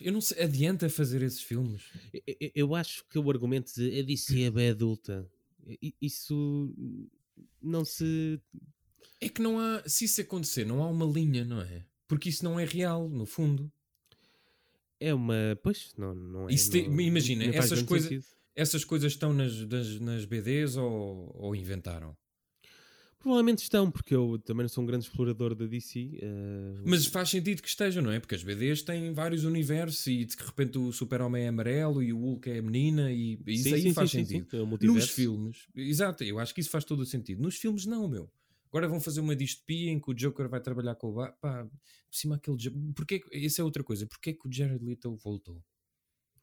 eu 0.00 0.12
não 0.12 0.20
sei, 0.20 0.42
adianta 0.44 0.88
fazer 0.88 1.20
esses 1.22 1.42
filmes. 1.42 1.82
Eu- 2.26 2.50
eu- 2.54 2.74
acho 2.74 3.04
que 3.08 3.18
o 3.18 3.28
argumento 3.30 3.72
de 3.74 3.98
a 3.98 4.02
DC 4.02 4.42
é 4.42 4.50
bem 4.50 4.70
adulta, 4.70 5.28
isso 6.00 6.72
não 7.60 7.84
se. 7.84 8.40
É 9.20 9.28
que 9.28 9.42
não 9.42 9.58
há, 9.58 9.82
se 9.86 10.04
isso 10.04 10.20
acontecer, 10.20 10.64
não 10.64 10.82
há 10.82 10.88
uma 10.88 11.04
linha, 11.06 11.44
não 11.44 11.60
é? 11.60 11.84
Porque 12.06 12.28
isso 12.28 12.44
não 12.44 12.58
é 12.58 12.64
real, 12.64 13.08
no 13.08 13.26
fundo. 13.26 13.70
É 15.00 15.14
uma. 15.14 15.58
Pois, 15.62 15.92
não, 15.96 16.14
não 16.14 16.48
é. 16.48 16.54
Tem- 16.70 16.88
não- 16.88 17.00
imagina, 17.00 17.44
faz 17.54 17.72
essas 17.72 17.78
sentido. 17.80 18.24
essas 18.54 18.84
coisas 18.84 19.12
estão 19.12 19.32
nas, 19.32 19.56
nas, 19.66 19.98
nas 19.98 20.24
BDs 20.26 20.76
ou, 20.76 21.34
ou 21.34 21.56
inventaram? 21.56 22.14
Provavelmente 23.18 23.58
estão, 23.58 23.90
porque 23.90 24.14
eu 24.14 24.38
também 24.38 24.64
não 24.64 24.68
sou 24.68 24.82
um 24.82 24.86
grande 24.86 25.04
explorador 25.04 25.54
da 25.54 25.66
DC. 25.66 26.20
Uh... 26.22 26.82
Mas 26.86 27.04
faz 27.04 27.28
sentido 27.28 27.60
que 27.60 27.68
estejam, 27.68 28.02
não 28.02 28.10
é? 28.10 28.18
Porque 28.18 28.34
as 28.34 28.42
BDs 28.42 28.80
têm 28.80 29.12
vários 29.12 29.44
universos 29.44 30.06
e 30.06 30.24
de 30.24 30.34
repente 30.38 30.78
o 30.78 30.90
Super-Homem 30.90 31.44
é 31.44 31.48
amarelo 31.48 32.02
e 32.02 32.14
o 32.14 32.18
Hulk 32.18 32.50
é 32.50 32.62
menina 32.62 33.12
e 33.12 33.38
isso 33.46 33.64
sim, 33.64 33.74
aí 33.74 33.82
sim, 33.82 33.92
faz 33.92 34.10
sim, 34.10 34.24
sentido. 34.24 34.46
É 34.56 34.86
Nos 34.86 35.10
filmes, 35.10 35.66
exato, 35.76 36.24
eu 36.24 36.38
acho 36.38 36.54
que 36.54 36.62
isso 36.62 36.70
faz 36.70 36.82
todo 36.82 37.00
o 37.00 37.06
sentido. 37.06 37.42
Nos 37.42 37.56
filmes, 37.56 37.84
não, 37.84 38.08
meu. 38.08 38.30
Agora 38.70 38.88
vão 38.88 39.00
fazer 39.00 39.20
uma 39.20 39.34
distopia 39.34 39.90
em 39.90 40.00
que 40.00 40.10
o 40.10 40.14
Joker 40.14 40.48
vai 40.48 40.60
trabalhar 40.60 40.94
com 40.94 41.08
o. 41.08 41.14
Pá, 41.14 41.64
por 41.64 42.16
cima 42.16 42.36
aquele. 42.36 42.56
Porquê, 42.94 43.22
essa 43.32 43.60
é 43.60 43.64
outra 43.64 43.82
coisa. 43.82 44.06
Porquê 44.06 44.32
que 44.32 44.46
o 44.46 44.52
Jared 44.52 44.84
Leto 44.84 45.14
voltou? 45.16 45.62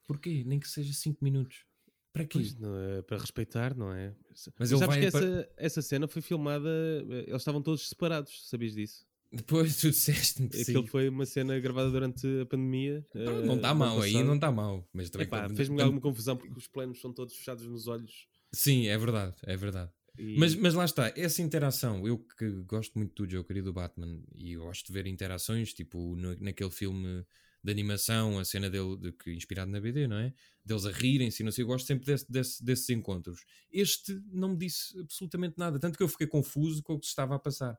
Porquê? 0.05 0.43
Nem 0.45 0.59
que 0.59 0.67
seja 0.67 0.93
5 0.93 1.23
minutos. 1.23 1.65
Para 2.11 2.25
quê? 2.25 2.39
Pois, 2.39 2.57
é, 2.59 3.01
para 3.03 3.17
respeitar, 3.17 3.75
não 3.75 3.93
é? 3.93 4.15
Mas 4.57 4.71
ele 4.71 4.79
sabes 4.79 4.97
que 4.97 5.05
essa, 5.05 5.49
essa 5.55 5.81
cena 5.81 6.07
foi 6.07 6.21
filmada, 6.21 6.69
eh, 6.69 7.25
eles 7.27 7.41
estavam 7.41 7.61
todos 7.61 7.87
separados, 7.87 8.49
sabias 8.49 8.73
disso? 8.73 9.05
Depois 9.31 9.77
tu 9.77 9.89
disseste-me 9.89 10.49
que 10.49 10.61
Aquilo 10.61 10.87
foi 10.87 11.09
uma 11.09 11.25
cena 11.25 11.59
gravada 11.59 11.91
durante 11.91 12.25
a 12.41 12.45
pandemia. 12.45 13.05
Não, 13.13 13.45
não 13.45 13.55
está 13.57 13.73
uh, 13.73 13.75
mal, 13.75 14.01
aí 14.01 14.23
não 14.23 14.35
está 14.35 14.51
mal. 14.51 14.87
Mas 14.93 15.09
também 15.09 15.27
Epá, 15.27 15.49
fez-me 15.49 15.81
alguma 15.81 16.01
confusão 16.01 16.35
porque 16.37 16.57
os 16.57 16.67
planos 16.67 16.99
são 16.99 17.13
todos 17.13 17.35
fechados 17.35 17.67
nos 17.67 17.87
olhos. 17.87 18.25
Sim, 18.51 18.87
é 18.87 18.97
verdade, 18.97 19.35
é 19.43 19.57
verdade. 19.57 19.91
E... 20.17 20.37
Mas, 20.37 20.55
mas 20.55 20.73
lá 20.73 20.85
está, 20.85 21.13
essa 21.15 21.41
interação, 21.41 22.07
eu 22.07 22.17
que 22.17 22.49
gosto 22.63 22.97
muito 22.97 23.23
do 23.23 23.27
Joker 23.27 23.57
e 23.57 23.61
do 23.61 23.71
Batman 23.71 24.19
e 24.35 24.55
gosto 24.55 24.87
de 24.87 24.93
ver 24.93 25.05
interações, 25.05 25.73
tipo 25.73 26.15
no, 26.15 26.35
naquele 26.39 26.71
filme 26.71 27.25
de 27.63 27.71
animação, 27.71 28.39
a 28.39 28.45
cena 28.45 28.69
dele, 28.69 28.97
de, 28.97 29.11
que, 29.11 29.31
inspirado 29.33 29.69
na 29.69 29.79
BD, 29.79 30.07
não 30.07 30.17
é? 30.17 30.33
Deles 30.63 30.85
a 30.85 30.91
rirem-se, 30.91 31.43
não 31.43 31.51
sei, 31.51 31.63
eu 31.63 31.67
gosto 31.67 31.85
sempre 31.85 32.05
desse, 32.05 32.31
desse, 32.31 32.63
desses 32.63 32.89
encontros. 32.89 33.45
Este 33.71 34.19
não 34.31 34.49
me 34.49 34.57
disse 34.57 34.97
absolutamente 34.99 35.55
nada, 35.57 35.79
tanto 35.79 35.97
que 35.97 36.03
eu 36.03 36.07
fiquei 36.07 36.27
confuso 36.27 36.81
com 36.81 36.93
o 36.93 36.99
que 36.99 37.05
se 37.05 37.11
estava 37.11 37.35
a 37.35 37.39
passar. 37.39 37.77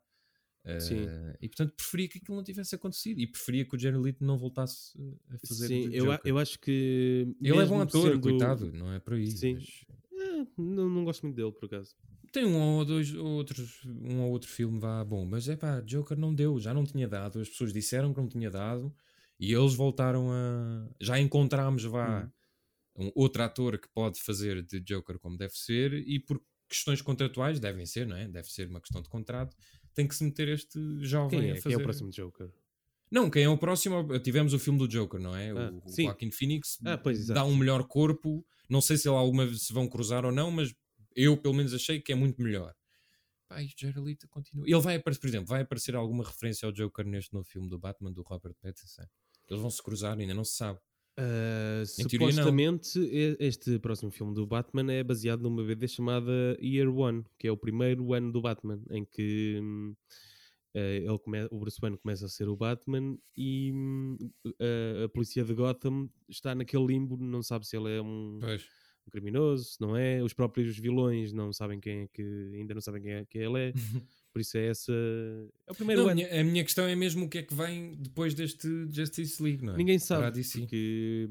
Uh, 0.64 1.36
e 1.40 1.48
portanto 1.48 1.72
preferia 1.74 2.08
que 2.08 2.18
aquilo 2.18 2.36
não 2.36 2.44
tivesse 2.44 2.74
acontecido 2.74 3.20
e 3.20 3.26
preferia 3.26 3.64
que 3.64 3.74
o 3.74 3.78
Jerry 3.78 3.96
Leto 3.96 4.22
não 4.22 4.36
voltasse 4.36 4.92
a 5.30 5.38
fazer 5.46 5.68
Sim, 5.68 5.88
eu, 5.92 6.06
eu 6.24 6.36
acho 6.36 6.58
que 6.58 7.34
ele 7.40 7.58
é 7.58 7.64
bom 7.64 7.80
ator, 7.80 8.10
sendo... 8.10 8.20
coitado, 8.20 8.70
não 8.72 8.92
é 8.92 8.98
por 8.98 9.14
aí. 9.14 9.30
Sim, 9.30 9.54
mas... 9.54 9.86
é, 10.20 10.46
não, 10.58 10.90
não 10.90 11.04
gosto 11.04 11.22
muito 11.22 11.36
dele 11.36 11.52
por 11.52 11.66
acaso. 11.66 11.96
Tem 12.32 12.44
um 12.44 12.58
ou 12.58 12.84
dois 12.84 13.14
outros, 13.14 13.84
um 13.84 14.20
ou 14.20 14.30
outro 14.30 14.48
filme 14.48 14.78
vá 14.78 15.04
bom, 15.04 15.24
mas 15.24 15.48
é 15.48 15.56
pá, 15.56 15.80
Joker 15.80 16.18
não 16.18 16.34
deu, 16.34 16.58
já 16.60 16.74
não 16.74 16.84
tinha 16.84 17.08
dado, 17.08 17.40
as 17.40 17.48
pessoas 17.48 17.72
disseram 17.72 18.12
que 18.12 18.20
não 18.20 18.28
tinha 18.28 18.50
dado 18.50 18.94
e 19.40 19.52
eles 19.52 19.74
voltaram 19.74 20.30
a. 20.30 20.88
Já 21.00 21.18
encontramos, 21.18 21.84
vá, 21.84 22.30
hum. 22.96 23.06
um 23.06 23.12
outro 23.14 23.42
ator 23.42 23.78
que 23.78 23.88
pode 23.88 24.20
fazer 24.20 24.62
de 24.62 24.80
Joker 24.80 25.18
como 25.18 25.36
deve 25.36 25.54
ser, 25.54 25.92
e 25.92 26.18
por 26.18 26.40
questões 26.68 27.00
contratuais, 27.00 27.58
devem 27.58 27.86
ser, 27.86 28.06
não 28.06 28.16
é? 28.16 28.28
Deve 28.28 28.48
ser 28.50 28.68
uma 28.68 28.80
questão 28.80 29.00
de 29.00 29.08
contrato, 29.08 29.56
tem 29.94 30.06
que 30.06 30.14
se 30.14 30.24
meter 30.24 30.48
este 30.48 30.78
jovem 31.00 31.40
quem 31.40 31.48
é? 31.48 31.52
a 31.52 31.54
fazer. 31.56 31.68
Quem 31.68 31.72
é 31.72 31.76
o 31.78 31.82
próximo 31.82 32.10
Joker? 32.10 32.50
Não, 33.10 33.30
quem 33.30 33.44
é 33.44 33.48
o 33.48 33.56
próximo? 33.56 34.18
Tivemos 34.18 34.52
o 34.52 34.58
filme 34.58 34.78
do 34.78 34.86
Joker, 34.86 35.18
não 35.18 35.34
é? 35.34 35.50
Ah, 35.50 35.72
o, 35.72 36.02
Joaquin 36.02 36.30
Phoenix 36.30 36.78
ah, 36.84 36.98
pois, 36.98 37.26
dá 37.26 37.44
um 37.44 37.56
melhor 37.56 37.84
corpo. 37.84 38.44
Não 38.68 38.82
sei 38.82 38.98
se 38.98 39.08
ele 39.08 39.16
alguma 39.16 39.46
vez 39.46 39.62
se 39.62 39.72
vão 39.72 39.88
cruzar 39.88 40.26
ou 40.26 40.32
não, 40.32 40.50
mas 40.50 40.74
eu 41.18 41.36
pelo 41.36 41.54
menos 41.54 41.74
achei 41.74 42.00
que 42.00 42.12
é 42.12 42.14
muito 42.14 42.40
melhor. 42.40 42.74
Pai, 43.48 43.64
o 43.64 44.28
continua. 44.28 44.66
Ele 44.66 44.80
vai 44.80 44.96
aparecer, 44.96 45.20
por 45.20 45.28
exemplo, 45.28 45.46
vai 45.46 45.62
aparecer 45.62 45.96
alguma 45.96 46.22
referência 46.22 46.66
ao 46.66 46.72
Joker 46.72 47.06
neste 47.06 47.32
novo 47.32 47.46
filme 47.48 47.68
do 47.68 47.78
Batman 47.78 48.12
do 48.12 48.22
Robert 48.22 48.54
Pattinson? 48.60 49.06
Eles 49.48 49.62
vão 49.62 49.70
se 49.70 49.82
cruzar, 49.82 50.18
ainda 50.18 50.34
não 50.34 50.44
se 50.44 50.54
sabe. 50.56 50.78
Uh, 51.18 51.84
supostamente 51.84 52.92
teoria, 52.92 53.36
este 53.40 53.76
próximo 53.80 54.08
filme 54.08 54.32
do 54.34 54.46
Batman 54.46 54.92
é 54.92 55.02
baseado 55.02 55.40
numa 55.40 55.64
BD 55.64 55.88
chamada 55.88 56.56
Year 56.62 56.88
One, 56.88 57.24
que 57.36 57.48
é 57.48 57.50
o 57.50 57.56
primeiro 57.56 58.12
ano 58.12 58.30
do 58.30 58.40
Batman, 58.40 58.80
em 58.90 59.04
que 59.04 59.58
uh, 59.60 60.78
ele 60.78 61.18
come, 61.18 61.48
o 61.50 61.58
Bruce 61.58 61.80
Wayne 61.80 61.98
começa 61.98 62.26
a 62.26 62.28
ser 62.28 62.48
o 62.48 62.56
Batman 62.56 63.18
e 63.36 63.72
uh, 64.46 65.04
a 65.06 65.08
polícia 65.08 65.42
de 65.42 65.54
Gotham 65.54 66.08
está 66.28 66.54
naquele 66.54 66.86
limbo, 66.86 67.16
não 67.16 67.42
sabe 67.42 67.66
se 67.66 67.76
ele 67.76 67.96
é 67.96 68.00
um, 68.00 68.38
um, 69.08 69.10
criminoso, 69.10 69.76
não 69.80 69.96
é? 69.96 70.22
Os 70.22 70.32
próprios 70.32 70.78
vilões 70.78 71.32
não 71.32 71.52
sabem 71.52 71.80
quem 71.80 72.02
é 72.02 72.08
que 72.08 72.22
ainda 72.54 72.74
não 72.74 72.80
sabem 72.80 73.02
quem 73.02 73.12
é 73.12 73.24
que 73.24 73.38
ele 73.38 73.68
é. 73.68 73.72
Por 74.32 74.40
isso 74.40 74.58
é 74.58 74.66
essa. 74.66 74.92
É 75.66 75.72
o 75.72 75.74
primeiro 75.74 76.02
não, 76.02 76.10
ano. 76.10 76.20
A 76.30 76.44
minha 76.44 76.62
questão 76.62 76.86
é 76.86 76.94
mesmo 76.94 77.26
o 77.26 77.28
que 77.28 77.38
é 77.38 77.42
que 77.42 77.54
vem 77.54 77.96
depois 77.96 78.34
deste 78.34 78.68
Justice 78.90 79.42
League, 79.42 79.64
não 79.64 79.74
é? 79.74 79.76
Ninguém 79.76 79.98
sabe. 79.98 80.40
Porque 80.42 81.28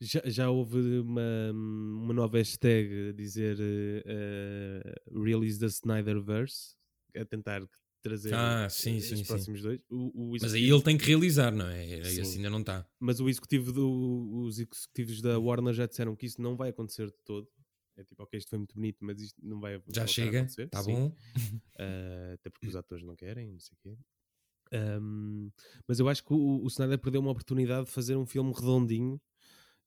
já, 0.00 0.22
já 0.24 0.50
houve 0.50 0.78
uma, 1.00 1.52
uma 1.52 2.14
nova 2.14 2.38
hashtag 2.38 3.10
a 3.10 3.12
dizer 3.12 3.58
uh, 3.58 5.24
Release 5.24 5.58
the 5.58 5.66
Snyderverse 5.66 6.76
a 7.16 7.24
tentar 7.24 7.62
trazer 8.08 8.34
ah, 8.34 8.68
sim, 8.68 9.00
sim, 9.00 9.14
os 9.14 9.22
próximos 9.22 9.62
dois. 9.62 9.80
O, 9.90 10.32
o 10.32 10.36
Mas 10.40 10.54
aí 10.54 10.68
ele 10.68 10.82
tem 10.82 10.96
que 10.96 11.04
realizar, 11.04 11.52
não 11.52 11.66
é? 11.66 11.86
E 11.86 12.20
assim 12.20 12.36
ainda 12.36 12.50
não 12.50 12.60
está. 12.60 12.86
Mas 13.00 13.20
o 13.20 13.28
executivo 13.28 13.72
do, 13.72 14.42
os 14.44 14.58
executivos 14.58 15.20
da 15.20 15.38
Warner 15.38 15.74
já 15.74 15.86
disseram 15.86 16.14
que 16.14 16.26
isso 16.26 16.40
não 16.40 16.56
vai 16.56 16.70
acontecer 16.70 17.06
de 17.06 17.18
todo. 17.24 17.48
É 17.96 18.04
tipo, 18.04 18.22
ok, 18.22 18.38
isto 18.38 18.50
foi 18.50 18.58
muito 18.58 18.74
bonito, 18.74 18.98
mas 19.00 19.20
isto 19.20 19.40
não 19.42 19.58
vai 19.58 19.82
Já 19.88 20.06
chega, 20.06 20.42
está 20.42 20.82
bom. 20.82 21.08
Uh, 21.08 21.14
até 22.34 22.50
porque 22.50 22.68
os 22.68 22.76
atores 22.76 23.02
não 23.04 23.16
querem, 23.16 23.50
não 23.52 23.58
sei 23.58 23.74
o 23.74 23.78
quê. 23.82 23.98
Um, 25.00 25.50
mas 25.86 25.98
eu 25.98 26.08
acho 26.08 26.22
que 26.22 26.32
o, 26.32 26.62
o 26.62 26.66
Snyder 26.66 26.98
perdeu 26.98 27.20
uma 27.20 27.30
oportunidade 27.30 27.86
de 27.86 27.92
fazer 27.92 28.16
um 28.16 28.26
filme 28.26 28.52
redondinho. 28.52 29.20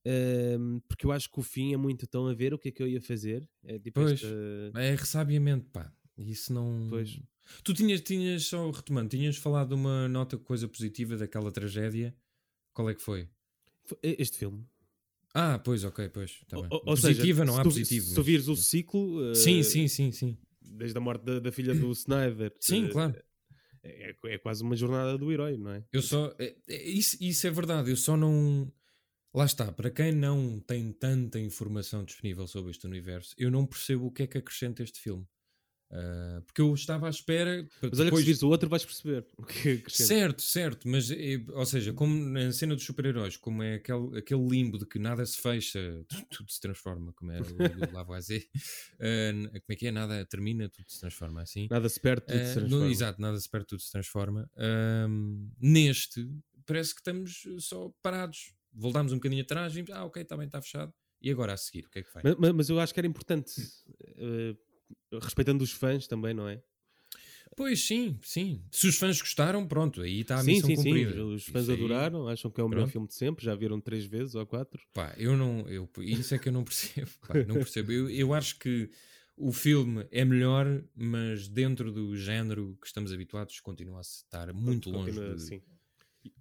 Um, 0.06 0.80
porque 0.88 1.06
eu 1.06 1.12
acho 1.12 1.30
que 1.30 1.40
o 1.40 1.44
fim 1.44 1.74
é 1.74 1.78
muito 1.78 2.08
tão 2.08 2.28
a 2.28 2.34
ver 2.34 2.54
o 2.54 2.58
que 2.58 2.70
é 2.70 2.72
que 2.72 2.82
eu 2.82 2.88
ia 2.88 3.02
fazer. 3.02 3.48
É 3.64 3.78
tipo 3.78 4.00
pois, 4.00 4.14
esta... 4.14 4.28
é 4.76 4.96
ressabiamente, 4.96 5.68
pá. 5.70 5.94
Isso 6.18 6.52
não. 6.54 6.88
Pois. 6.90 7.20
Tu 7.64 7.74
tinhas, 7.74 8.02
tinhas, 8.02 8.46
só 8.46 8.70
retomando, 8.70 9.10
tinhas 9.10 9.38
falado 9.38 9.70
de 9.70 9.76
uma 9.76 10.08
nota, 10.08 10.38
coisa 10.38 10.68
positiva 10.68 11.18
daquela 11.18 11.52
tragédia. 11.52 12.16
Qual 12.74 12.90
é 12.90 12.96
que 12.96 13.02
foi? 13.02 13.28
Este 14.02 14.38
filme. 14.38 14.66
Ah, 15.34 15.60
pois, 15.60 15.84
ok, 15.84 16.10
pois. 16.10 16.40
Tá 16.48 16.58
ou, 16.58 16.68
ou 16.72 16.82
Positiva 16.96 17.40
seja, 17.40 17.46
não 17.46 17.58
há 17.58 17.62
tu, 17.62 17.70
positivo. 17.70 18.08
Se 18.08 18.16
tu 18.16 18.24
vires 18.24 18.48
o 18.48 18.56
ciclo. 18.56 19.32
Uh, 19.32 19.36
sim, 19.36 19.62
sim, 19.64 19.88
sim, 19.88 20.12
sim. 20.12 20.38
Desde 20.62 20.98
a 20.98 21.02
morte 21.02 21.24
da, 21.24 21.40
da 21.40 21.52
filha 21.52 21.74
do 21.76 21.92
Snyder. 21.94 22.54
Sim, 22.60 22.86
uh, 22.86 22.92
claro. 22.92 23.16
É, 23.84 24.16
é, 24.26 24.38
quase 24.38 24.64
uma 24.64 24.76
jornada 24.76 25.18
do 25.18 25.32
herói, 25.32 25.58
não 25.58 25.72
é? 25.72 25.84
Eu 25.92 26.02
só. 26.02 26.34
É, 26.40 26.56
é, 26.68 26.90
isso, 26.90 27.18
isso 27.22 27.48
é 27.48 27.52
verdade, 27.52 27.90
eu 27.90 27.96
só 27.96 28.18
não. 28.18 28.72
Lá 29.34 29.46
está, 29.46 29.72
para 29.72 29.92
quem 29.92 30.12
não 30.12 30.60
tem 30.60 30.92
tanta 30.92 31.40
informação 31.40 32.04
disponível 32.04 32.48
sobre 32.48 32.72
este 32.72 32.88
universo, 32.88 33.36
eu 33.38 33.52
não 33.52 33.66
percebo 33.66 34.08
o 34.08 34.12
que 34.12 34.24
é 34.24 34.28
que 34.28 34.40
acrescenta 34.40 34.82
este 34.82 35.00
filme. 35.00 35.26
Uh, 35.92 36.42
porque 36.44 36.62
eu 36.62 36.72
estava 36.76 37.08
à 37.08 37.10
espera. 37.10 37.68
Mas 37.82 37.92
depois... 37.92 38.14
olha 38.14 38.24
que 38.24 38.36
se 38.36 38.46
o 38.46 38.50
outro 38.50 38.70
vais 38.70 38.86
perceber 38.86 39.26
é 39.66 39.90
Certo, 39.90 40.42
certo, 40.42 40.88
mas 40.88 41.10
é, 41.10 41.44
ou 41.50 41.66
seja, 41.66 41.92
como 41.94 42.14
na 42.30 42.52
cena 42.52 42.76
dos 42.76 42.84
super-heróis, 42.84 43.38
como 43.38 43.64
é 43.64 43.76
aquele, 43.76 44.20
aquele 44.20 44.48
limbo 44.48 44.78
de 44.78 44.86
que 44.86 45.00
nada 45.00 45.26
se 45.26 45.42
fecha, 45.42 46.06
tudo, 46.08 46.26
tudo 46.30 46.52
se 46.52 46.62
transforma, 46.62 47.12
como 47.14 47.32
era 47.32 47.44
o 47.44 47.48
Lavoisier, 47.94 48.44
uh, 48.44 49.50
como 49.50 49.64
é 49.70 49.76
que 49.76 49.88
é? 49.88 49.92
Nada 49.92 50.24
termina, 50.26 50.70
tudo 50.70 50.86
se 50.88 51.00
transforma 51.00 51.42
assim. 51.42 51.68
Nada 51.72 51.90
se 51.90 52.00
perde, 52.00 52.28
tudo 52.28 52.40
uh, 52.40 52.46
se 52.46 52.54
transforma. 52.54 52.86
No, 52.86 52.92
exato, 52.92 53.22
nada 53.22 53.40
se 53.40 53.50
perde, 53.50 53.68
tudo 53.68 53.82
se 53.82 53.92
transforma. 53.92 54.52
neste, 55.60 56.30
parece 56.68 56.94
que 56.94 57.02
estamos 57.02 57.48
só 57.60 57.92
parados. 58.04 58.54
Voltámos 58.72 59.12
um 59.12 59.16
bocadinho 59.16 59.42
atrás 59.42 59.76
e 59.76 59.84
ah, 59.92 60.06
ok, 60.06 60.24
também 60.24 60.46
está 60.46 60.62
fechado. 60.62 60.94
E 61.20 61.32
agora 61.32 61.54
a 61.54 61.58
seguir, 61.58 61.86
o 61.86 61.90
que 61.90 62.00
é 62.00 62.04
que 62.04 62.12
faz? 62.12 62.24
Mas, 62.38 62.52
mas 62.54 62.70
eu 62.70 62.80
acho 62.80 62.94
que 62.94 63.00
era 63.00 63.08
importante 63.08 63.52
respeitando 65.22 65.64
os 65.64 65.72
fãs 65.72 66.08
também, 66.08 66.34
não 66.34 66.48
é? 66.48 66.62
Pois 67.56 67.86
sim, 67.86 68.18
sim. 68.22 68.64
Se 68.72 68.88
os 68.88 68.98
fãs 68.98 69.20
gostaram, 69.20 69.68
pronto, 69.68 70.02
aí 70.02 70.22
está 70.22 70.36
a 70.36 70.44
sim, 70.44 70.54
missão 70.54 70.70
sim, 70.70 70.76
cumprida. 70.76 71.12
Sim, 71.14 71.34
os 71.34 71.46
fãs 71.46 71.64
isso 71.64 71.72
adoraram, 71.74 72.28
aí... 72.28 72.34
acham 72.34 72.52
que 72.52 72.62
é 72.62 72.64
o 72.64 72.68
pronto. 72.68 72.76
melhor 72.78 72.92
filme 72.92 73.08
de 73.08 73.16
sempre, 73.16 73.44
já 73.44 73.56
viram 73.56 73.82
três 73.82 74.06
vezes 74.06 74.36
ou 74.36 74.46
quatro. 74.46 74.82
Pá, 74.94 75.14
eu 75.18 75.36
não, 75.36 75.68
eu, 75.68 75.90
isso 76.00 76.34
é 76.34 76.40
que 76.40 76.50
eu 76.50 76.54
não 76.54 76.64
percebo, 76.66 77.10
pá, 77.28 77.34
não 77.46 77.56
percebo. 77.56 77.92
Eu, 77.92 78.10
eu 78.10 78.34
acho 78.34 78.58
que 78.60 78.90
o 79.36 79.52
filme 79.52 80.06
é 80.12 80.24
melhor, 80.24 80.84
mas 80.96 81.48
dentro 81.48 81.92
do 81.92 82.16
género 82.16 82.78
que 82.80 82.88
estamos 82.88 83.12
habituados 83.12 83.60
continua 83.60 84.00
a 84.00 84.02
estar 84.02 84.54
muito 84.54 84.90
longe. 84.90 85.12
Continua, 85.12 85.36
de... 85.36 85.62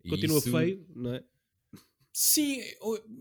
continua 0.08 0.38
isso... 0.38 0.50
feio, 0.50 0.86
não 0.94 1.14
é? 1.14 1.24
Sim, 2.12 2.60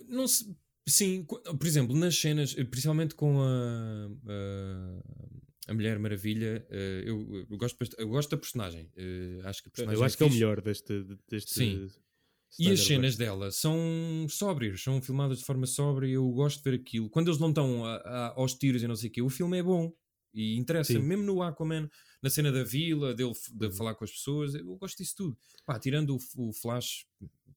não 0.07 0.27
se 0.27 0.55
Sim, 0.87 1.25
por 1.25 1.67
exemplo, 1.67 1.95
nas 1.95 2.15
cenas, 2.17 2.55
eh, 2.57 2.63
principalmente 2.63 3.13
com 3.13 3.41
a, 3.41 4.09
a, 4.25 5.71
a 5.71 5.73
Mulher 5.73 5.99
Maravilha, 5.99 6.65
eh, 6.69 7.03
eu, 7.05 7.45
eu, 7.49 7.57
gosto, 7.57 7.77
eu 7.97 8.07
gosto 8.07 8.29
da 8.29 8.37
personagem. 8.37 8.89
Eh, 8.95 9.41
acho 9.43 9.63
que 9.63 9.69
personagem 9.69 9.99
eu 9.99 10.05
acho 10.05 10.15
é 10.15 10.17
que 10.17 10.23
é 10.23 10.25
o 10.27 10.31
melhor 10.31 10.61
deste. 10.61 11.05
deste 11.29 11.53
Sim. 11.53 11.89
E 12.57 12.71
as 12.71 12.79
cenas 12.79 13.17
dela 13.17 13.51
são 13.51 14.25
sóbrias, 14.29 14.81
são 14.81 15.01
filmadas 15.01 15.39
de 15.39 15.43
forma 15.45 15.65
sóbria. 15.65 16.09
Eu 16.09 16.27
gosto 16.31 16.63
de 16.63 16.71
ver 16.71 16.79
aquilo. 16.79 17.09
Quando 17.09 17.27
eles 17.27 17.39
não 17.39 17.49
estão 17.49 17.85
a, 17.85 17.95
a, 17.97 18.33
aos 18.37 18.53
tiros 18.53 18.81
e 18.81 18.87
não 18.87 18.95
sei 18.95 19.09
o 19.09 19.11
quê, 19.11 19.21
o 19.21 19.29
filme 19.29 19.59
é 19.59 19.63
bom 19.63 19.93
e 20.37 20.55
interessa. 20.55 20.97
Mesmo 20.99 21.23
no 21.23 21.41
Aquaman, 21.41 21.89
na 22.21 22.29
cena 22.29 22.51
da 22.51 22.63
vila, 22.63 23.13
dele 23.13 23.33
de 23.53 23.65
uhum. 23.65 23.71
falar 23.71 23.95
com 23.95 24.03
as 24.03 24.11
pessoas, 24.11 24.53
eu 24.53 24.75
gosto 24.77 24.97
disso 24.97 25.15
tudo. 25.17 25.37
Pá, 25.65 25.79
tirando 25.79 26.15
o, 26.15 26.49
o 26.49 26.53
Flash, 26.53 27.07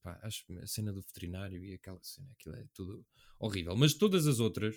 pá, 0.02 0.18
acho 0.22 0.44
a 0.62 0.66
cena 0.66 0.90
do 0.92 1.02
veterinário 1.02 1.62
e 1.62 1.74
aquela 1.74 1.98
cena, 2.02 2.28
aquilo 2.32 2.56
é 2.56 2.64
tudo 2.72 3.04
horrível. 3.38 3.76
Mas 3.76 3.92
todas 3.92 4.26
as 4.26 4.40
outras, 4.40 4.74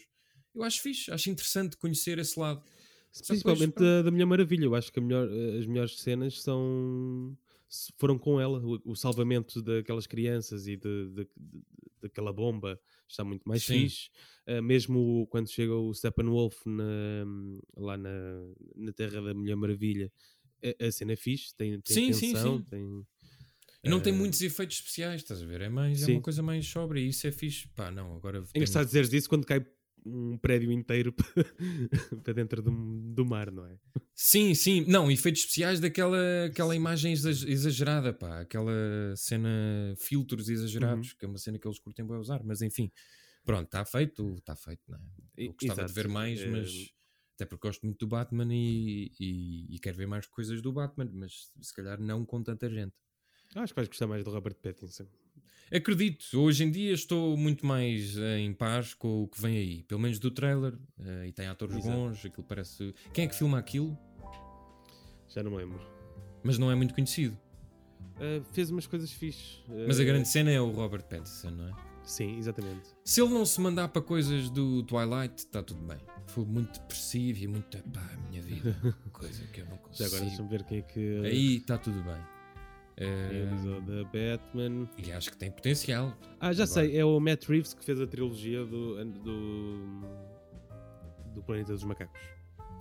eu 0.53 0.63
acho 0.63 0.81
fixe, 0.81 1.09
acho 1.11 1.29
interessante 1.29 1.77
conhecer 1.77 2.19
esse 2.19 2.37
lado. 2.37 2.61
Principalmente 3.25 3.75
da, 3.75 4.01
da 4.01 4.11
Mulher 4.11 4.25
Maravilha, 4.25 4.65
eu 4.65 4.75
acho 4.75 4.91
que 4.91 4.99
melhor, 4.99 5.29
as 5.57 5.65
melhores 5.65 5.99
cenas 5.99 6.41
são 6.41 7.37
foram 7.97 8.17
com 8.17 8.39
ela. 8.39 8.59
O, 8.59 8.91
o 8.91 8.95
salvamento 8.95 9.61
daquelas 9.61 10.07
crianças 10.07 10.67
e 10.67 10.77
de, 10.77 11.09
de, 11.09 11.23
de, 11.23 11.29
daquela 12.01 12.33
bomba 12.33 12.79
está 13.07 13.23
muito 13.23 13.43
mais 13.47 13.63
Sim. 13.63 13.81
fixe. 13.81 14.09
Uh, 14.47 14.61
mesmo 14.61 15.27
quando 15.29 15.49
chega 15.49 15.73
o 15.73 15.93
Steppenwolf 15.93 16.65
na, 16.65 17.25
lá 17.75 17.97
na, 17.97 18.11
na 18.75 18.91
Terra 18.91 19.21
da 19.21 19.33
Mulher 19.33 19.55
Maravilha, 19.55 20.11
a, 20.63 20.87
a 20.87 20.91
cena 20.91 21.13
é 21.13 21.15
fixe, 21.15 21.55
tem, 21.55 21.79
tem 21.81 22.13
sim, 22.13 22.27
tensão, 22.27 22.57
sim, 22.57 22.63
sim. 22.63 22.69
tem... 22.69 23.07
Não 23.85 23.99
tem 23.99 24.13
muitos 24.13 24.41
efeitos 24.41 24.77
especiais, 24.77 25.21
estás 25.21 25.41
a 25.41 25.45
ver? 25.45 25.59
É, 25.59 25.67
mais, 25.67 26.07
é 26.07 26.11
uma 26.13 26.21
coisa 26.21 26.41
mais 26.41 26.65
sóbria 26.65 27.01
e 27.01 27.09
isso 27.09 27.27
é 27.27 27.33
fixe. 27.33 27.67
Pá, 27.75 27.91
não, 27.91 28.15
agora... 28.15 28.41
É 28.53 28.57
engraçado 28.57 28.85
dizeres 28.85 29.11
isso 29.11 29.27
quando 29.27 29.45
cai 29.45 29.59
um 30.05 30.37
prédio 30.37 30.71
inteiro 30.71 31.13
para 32.23 32.33
dentro 32.33 32.61
do, 32.61 32.71
do 33.13 33.25
mar, 33.25 33.51
não 33.51 33.65
é? 33.65 33.77
Sim, 34.13 34.53
sim. 34.53 34.85
Não, 34.87 35.09
efeitos 35.09 35.41
especiais 35.41 35.79
daquela 35.79 36.45
aquela 36.45 36.75
imagem 36.75 37.13
exagerada, 37.13 38.13
pá. 38.13 38.41
Aquela 38.41 38.73
cena, 39.15 39.93
filtros 39.97 40.49
exagerados, 40.49 41.11
uhum. 41.11 41.17
que 41.17 41.25
é 41.25 41.27
uma 41.27 41.37
cena 41.37 41.57
que 41.57 41.67
eles 41.67 41.79
curtem 41.79 42.05
bem 42.05 42.17
usar. 42.17 42.43
Mas 42.43 42.61
enfim, 42.61 42.91
pronto, 43.43 43.65
está 43.65 43.85
feito, 43.85 44.35
está 44.37 44.55
feito, 44.55 44.81
não 44.87 44.97
é? 44.97 45.01
Eu 45.37 45.53
gostava 45.53 45.81
Exato. 45.81 45.87
de 45.87 45.93
ver 45.93 46.07
mais, 46.07 46.41
é... 46.41 46.47
mas... 46.47 46.93
Até 47.35 47.47
porque 47.47 47.67
gosto 47.67 47.83
muito 47.83 47.97
do 47.97 48.07
Batman 48.07 48.47
e, 48.53 49.11
e, 49.19 49.75
e 49.75 49.79
quero 49.79 49.97
ver 49.97 50.05
mais 50.05 50.27
coisas 50.27 50.61
do 50.61 50.71
Batman, 50.71 51.09
mas 51.11 51.51
se 51.59 51.73
calhar 51.73 51.99
não 51.99 52.23
com 52.23 52.43
tanta 52.43 52.69
gente. 52.69 52.93
Acho 53.55 53.73
que 53.73 53.75
vais 53.75 53.87
gostar 53.87 54.05
mais 54.05 54.23
do 54.23 54.29
Robert 54.29 54.53
Pattinson. 54.55 55.07
Acredito, 55.71 56.25
hoje 56.39 56.63
em 56.63 56.71
dia 56.71 56.93
estou 56.93 57.35
muito 57.35 57.65
mais 57.65 58.15
uh, 58.17 58.37
em 58.37 58.53
paz 58.53 58.93
com 58.93 59.23
o 59.23 59.27
que 59.27 59.41
vem 59.41 59.57
aí, 59.57 59.83
pelo 59.83 60.01
menos 60.01 60.19
do 60.19 60.29
trailer, 60.29 60.73
uh, 60.73 61.25
e 61.25 61.31
tem 61.31 61.47
atores 61.47 61.77
Exato. 61.77 61.97
bons, 61.97 62.25
aquilo 62.25 62.45
parece. 62.47 62.93
Quem 63.11 63.25
é 63.25 63.27
que 63.27 63.35
filma 63.35 63.57
aquilo? 63.57 63.97
Já 65.29 65.41
não 65.41 65.55
lembro. 65.55 65.81
Mas 66.43 66.57
não 66.57 66.69
é 66.69 66.75
muito 66.75 66.93
conhecido. 66.93 67.37
Uh, 68.17 68.43
fez 68.51 68.69
umas 68.69 68.85
coisas 68.85 69.11
fixes. 69.11 69.63
Mas 69.87 69.99
a 69.99 70.03
grande 70.03 70.27
cena 70.27 70.51
é 70.51 70.61
o 70.61 70.69
Robert 70.71 71.03
Pattinson, 71.03 71.49
não 71.51 71.67
é? 71.67 71.73
Sim, 72.03 72.37
exatamente. 72.37 72.89
Se 73.03 73.21
ele 73.21 73.33
não 73.33 73.45
se 73.45 73.59
mandar 73.61 73.87
para 73.87 74.01
coisas 74.01 74.49
do 74.49 74.83
Twilight, 74.83 75.35
está 75.37 75.63
tudo 75.63 75.81
bem. 75.81 75.99
Foi 76.27 76.45
muito 76.45 76.79
depressivo 76.79 77.43
e 77.43 77.47
muito. 77.47 77.77
pá, 77.89 78.01
minha 78.29 78.41
vida. 78.41 78.75
coisa 79.11 79.43
que 79.47 79.61
eu 79.61 79.65
não 79.65 79.77
consigo. 79.77 80.09
Já 80.09 80.15
agora 80.15 80.29
deixa-me 80.29 80.49
ver 80.49 80.63
quem 80.63 80.79
é 80.79 80.81
que. 80.81 81.21
Aí 81.23 81.55
está 81.57 81.77
tudo 81.77 82.03
bem. 82.03 82.42
Realizou 82.97 83.81
da 83.81 84.03
Batman. 84.03 84.87
E 84.97 85.11
acho 85.11 85.31
que 85.31 85.37
tem 85.37 85.51
potencial. 85.51 86.15
Ah, 86.39 86.53
já 86.53 86.63
Agora. 86.63 86.67
sei, 86.67 86.97
é 86.97 87.03
o 87.03 87.19
Matt 87.19 87.45
Reeves 87.45 87.73
que 87.73 87.83
fez 87.83 87.99
a 87.99 88.07
trilogia 88.07 88.63
do, 88.65 89.03
do, 89.05 90.01
do 91.33 91.43
Planeta 91.43 91.73
dos 91.73 91.83
Macacos. 91.83 92.21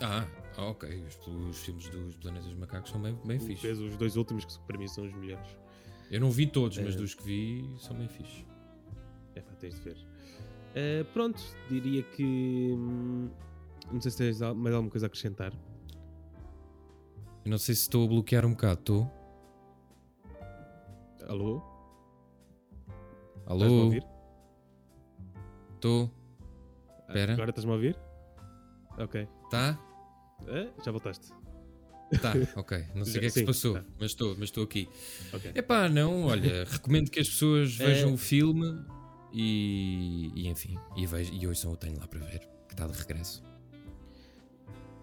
Ah, 0.00 0.26
ok. 0.58 1.04
Os, 1.06 1.26
os 1.26 1.58
filmes 1.58 1.88
dos 1.88 2.16
Planetas 2.16 2.46
dos 2.46 2.58
Macacos 2.58 2.90
são 2.90 3.00
bem, 3.00 3.18
bem 3.24 3.38
fixos. 3.38 3.60
Fez 3.60 3.80
os 3.80 3.96
dois 3.96 4.16
últimos 4.16 4.44
que 4.44 4.58
para 4.66 4.78
mim 4.78 4.88
são 4.88 5.04
os 5.04 5.12
melhores. 5.14 5.56
Eu 6.10 6.20
não 6.20 6.30
vi 6.30 6.46
todos, 6.46 6.76
mas 6.78 6.94
é. 6.94 6.98
dos 6.98 7.14
que 7.14 7.22
vi 7.22 7.74
são 7.78 7.96
bem 7.96 8.08
fixos. 8.08 8.44
É 9.34 9.40
pá, 9.40 9.52
tens 9.54 9.74
de 9.76 9.80
ver. 9.80 9.96
Uh, 9.96 11.04
pronto, 11.12 11.40
diria 11.68 12.02
que. 12.02 12.22
Hum, 12.74 13.30
não 13.90 14.00
sei 14.00 14.10
se 14.10 14.18
tens 14.18 14.40
mais 14.40 14.74
alguma 14.74 14.90
coisa 14.90 15.06
a 15.06 15.08
acrescentar. 15.08 15.52
Eu 17.44 17.50
não 17.50 17.58
sei 17.58 17.74
se 17.74 17.82
estou 17.82 18.04
a 18.04 18.08
bloquear 18.08 18.44
um 18.44 18.50
bocado, 18.50 18.80
estou. 18.80 19.21
Alô? 21.28 21.62
Alô? 23.46 23.92
Estou. 25.74 26.10
Espera. 27.08 27.32
Agora 27.34 27.50
estás-me 27.50 27.70
a 27.70 27.74
ouvir? 27.74 27.96
Ok. 28.98 29.28
Tá? 29.50 29.78
É, 30.46 30.68
já 30.84 30.90
voltaste. 30.90 31.32
Tá, 32.20 32.32
ok. 32.56 32.84
Não 32.94 33.04
sei 33.04 33.16
o 33.16 33.20
que 33.20 33.26
é 33.26 33.30
que 33.30 33.30
se 33.30 33.44
passou, 33.44 33.74
tá. 33.74 33.84
mas 33.98 34.10
estou 34.10 34.34
mas 34.34 34.44
estou 34.44 34.64
aqui. 34.64 34.88
Okay. 35.32 35.52
Epá, 35.54 35.88
não, 35.88 36.24
olha, 36.24 36.64
recomendo 36.70 37.10
que 37.10 37.20
as 37.20 37.28
pessoas 37.28 37.78
é. 37.80 37.86
vejam 37.86 38.10
é... 38.10 38.12
o 38.12 38.16
filme 38.16 38.84
e, 39.32 40.30
e 40.34 40.48
enfim, 40.48 40.76
e, 40.96 41.04
e 41.04 41.46
hoje 41.46 41.60
só 41.60 41.70
o 41.70 41.76
tenho 41.76 41.98
lá 41.98 42.06
para 42.06 42.20
ver, 42.20 42.40
que 42.68 42.74
está 42.74 42.86
de 42.86 42.98
regresso. 42.98 43.42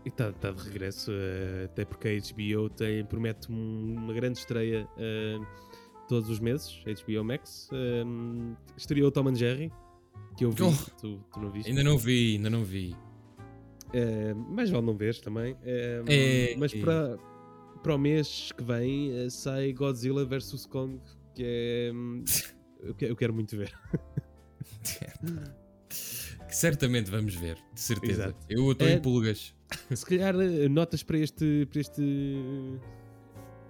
E 0.05 0.09
está 0.09 0.31
tá 0.31 0.51
de 0.51 0.63
regresso, 0.63 1.11
uh, 1.11 1.65
até 1.65 1.83
porque 1.83 2.07
a 2.07 2.11
HBO 2.11 2.69
tem, 2.69 3.03
promete 3.05 3.49
uma 3.49 4.13
grande 4.13 4.39
estreia. 4.39 4.87
Uh, 4.95 5.45
todos 6.09 6.27
os 6.27 6.39
meses, 6.39 6.81
HBO 6.83 7.23
Max. 7.23 7.69
Um, 7.71 8.55
estreou 8.75 9.11
Tom 9.11 9.29
and 9.29 9.35
Jerry, 9.35 9.71
que 10.35 10.43
eu 10.43 10.51
vi, 10.51 10.63
oh, 10.63 10.73
tu, 10.99 11.23
tu, 11.31 11.39
não 11.39 11.51
viste. 11.51 11.69
Ainda 11.69 11.83
não 11.83 11.97
vi, 11.97 12.35
ainda 12.35 12.49
não 12.49 12.63
vi. 12.63 12.95
Uh, 13.93 14.35
mais 14.35 14.69
vale 14.71 14.85
não 14.85 14.97
ver 14.97 15.15
também. 15.21 15.53
Uh, 15.53 16.05
é, 16.07 16.55
mas 16.57 16.73
é. 16.73 16.81
Para, 16.81 17.17
para 17.83 17.95
o 17.95 17.97
mês 17.97 18.51
que 18.51 18.63
vem 18.63 19.11
uh, 19.11 19.29
sai 19.29 19.71
Godzilla 19.71 20.25
vs 20.25 20.65
Kong, 20.65 20.99
que 21.33 21.43
é. 21.45 21.91
Um, 22.81 22.93
eu 23.01 23.13
quero 23.13 23.33
muito 23.33 23.57
ver. 23.57 23.77
que 25.89 26.55
certamente 26.55 27.11
vamos 27.11 27.35
ver, 27.35 27.57
de 27.73 27.81
certeza. 27.81 28.23
Exato. 28.23 28.45
Eu 28.47 28.71
estou 28.71 28.87
em 28.87 28.93
é, 28.93 28.99
pulgas. 29.01 29.53
Se 29.93 30.05
calhar 30.05 30.33
notas 30.69 31.03
para 31.03 31.17
este. 31.17 31.67
Para 31.69 31.81
este 31.81 32.01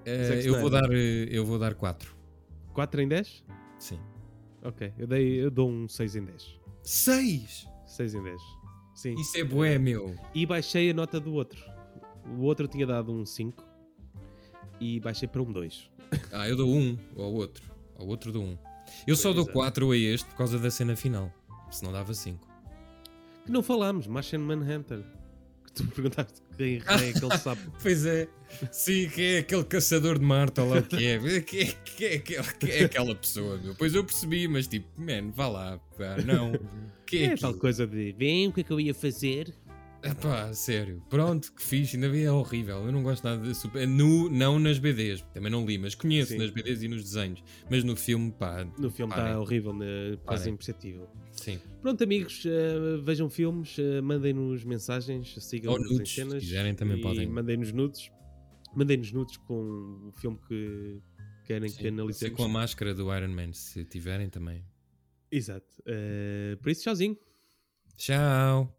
eu, 0.05 0.59
vou 0.59 0.69
dar, 0.69 0.91
eu 0.93 1.43
vou 1.43 1.57
dar 1.57 1.73
4. 1.73 2.18
4 2.79 3.01
em 3.01 3.09
10? 3.09 3.43
Sim. 3.77 3.99
Ok, 4.63 4.93
eu, 4.97 5.05
dei, 5.05 5.43
eu 5.43 5.51
dou 5.51 5.69
um 5.69 5.85
6 5.85 6.15
em 6.15 6.23
10. 6.23 6.59
6? 6.81 7.67
6 7.85 8.13
em 8.13 8.23
10. 8.23 8.41
Sim. 8.95 9.15
Isso 9.15 9.37
é 9.37 9.43
bué, 9.43 9.77
meu. 9.77 10.15
E 10.33 10.45
baixei 10.45 10.89
a 10.89 10.93
nota 10.93 11.19
do 11.19 11.33
outro. 11.33 11.61
O 12.37 12.43
outro 12.43 12.69
tinha 12.69 12.87
dado 12.87 13.11
um 13.11 13.25
5 13.25 13.61
e 14.79 14.97
baixei 15.01 15.27
para 15.27 15.41
um 15.41 15.51
2. 15.51 15.91
Ah, 16.31 16.47
eu 16.47 16.55
dou 16.55 16.73
1 16.73 16.97
ao 17.17 17.33
outro. 17.33 17.63
Ao 17.97 18.07
outro 18.07 18.31
dou 18.31 18.43
1. 18.43 18.57
Eu 19.05 19.17
só 19.17 19.33
dou 19.33 19.45
4 19.45 19.91
a 19.91 19.97
este 19.97 20.25
por 20.29 20.37
causa 20.37 20.57
da 20.57 20.71
cena 20.71 20.95
final. 20.95 21.29
Senão 21.69 21.91
dava 21.91 22.13
5. 22.13 22.47
Que 23.45 23.51
não 23.51 23.61
falámos, 23.61 24.07
Martian 24.07 24.39
Manhunter. 24.39 25.03
Que 25.65 25.73
tu 25.73 25.83
me 25.83 25.91
perguntaste 25.91 26.41
quem 26.59 27.07
é 27.07 27.09
aquele 27.09 27.37
sapo. 27.39 27.61
pois 27.81 28.05
é. 28.05 28.27
Sim, 28.71 29.09
quem 29.09 29.25
é 29.35 29.37
aquele 29.39 29.63
caçador 29.63 30.19
de 30.19 30.25
Marte, 30.25 30.59
ou 30.59 30.69
lá 30.69 30.79
o 30.79 30.83
que 30.83 31.05
é. 31.05 31.19
Quem 31.41 31.61
é, 31.61 31.69
quem 31.79 32.07
é, 32.07 32.17
quem 32.17 32.69
é 32.71 32.83
aquela 32.83 33.15
pessoa, 33.15 33.57
meu? 33.57 33.75
Pois 33.75 33.93
eu 33.93 34.03
percebi, 34.03 34.47
mas 34.47 34.67
tipo, 34.67 34.87
man, 34.97 35.31
vá 35.31 35.47
lá, 35.47 35.79
pá, 35.97 36.17
não. 36.25 36.51
Que 37.05 37.19
é, 37.19 37.25
é 37.25 37.37
tal 37.37 37.53
coisa 37.53 37.87
de, 37.87 38.11
vem, 38.13 38.47
o 38.47 38.53
que 38.53 38.61
é 38.61 38.63
que 38.63 38.71
eu 38.71 38.79
ia 38.79 38.93
fazer? 38.93 39.53
Epá, 40.01 40.53
sério. 40.53 41.03
Pronto, 41.09 41.51
que 41.53 41.61
fixe. 41.61 41.97
Ainda 41.97 42.09
bem 42.09 42.23
é 42.23 42.31
horrível. 42.31 42.85
Eu 42.85 42.91
não 42.91 43.03
gosto 43.03 43.23
nada 43.23 43.41
de 43.41 43.53
super. 43.53 43.87
No, 43.87 44.29
não 44.29 44.57
nas 44.57 44.79
BDs. 44.79 45.21
Também 45.33 45.51
não 45.51 45.65
li, 45.65 45.77
mas 45.77 45.93
conheço 45.93 46.31
Sim. 46.31 46.37
nas 46.37 46.49
BDs 46.51 46.83
e 46.83 46.87
nos 46.87 47.03
desenhos. 47.03 47.43
Mas 47.69 47.83
no 47.83 47.95
filme, 47.95 48.31
pá. 48.31 48.65
No 48.77 48.89
filme 48.89 49.11
está 49.11 49.39
horrível, 49.39 49.73
né? 49.73 50.17
quase 50.25 50.49
imperceptível. 50.49 51.09
Sim. 51.31 51.59
Pronto, 51.81 52.03
amigos, 52.03 52.43
uh, 52.45 53.01
vejam 53.01 53.29
filmes, 53.29 53.77
uh, 53.77 54.01
mandem-nos 54.01 54.63
mensagens, 54.63 55.35
sigam-nos 55.43 55.91
em 55.91 56.05
cenas. 56.05 56.33
Se 56.35 56.39
quiserem, 56.39 56.75
também 56.75 57.01
podem. 57.01 57.27
Mandem-nos 57.27 57.71
nudes. 57.73 58.11
Mandem-nos 58.75 59.11
nudes 59.11 59.37
com 59.37 60.09
o 60.09 60.11
filme 60.19 60.37
que 60.47 61.01
querem 61.45 61.69
Sim, 61.69 61.77
que 61.77 61.87
analicemos. 61.87 62.37
com 62.37 62.43
a 62.43 62.49
máscara 62.49 62.93
do 62.93 63.13
Iron 63.15 63.29
Man, 63.29 63.51
se 63.53 63.83
tiverem 63.83 64.29
também. 64.29 64.63
Exato. 65.31 65.67
Uh, 65.81 66.57
por 66.57 66.69
isso, 66.69 66.83
tchauzinho. 66.83 67.17
Tchau. 67.97 68.78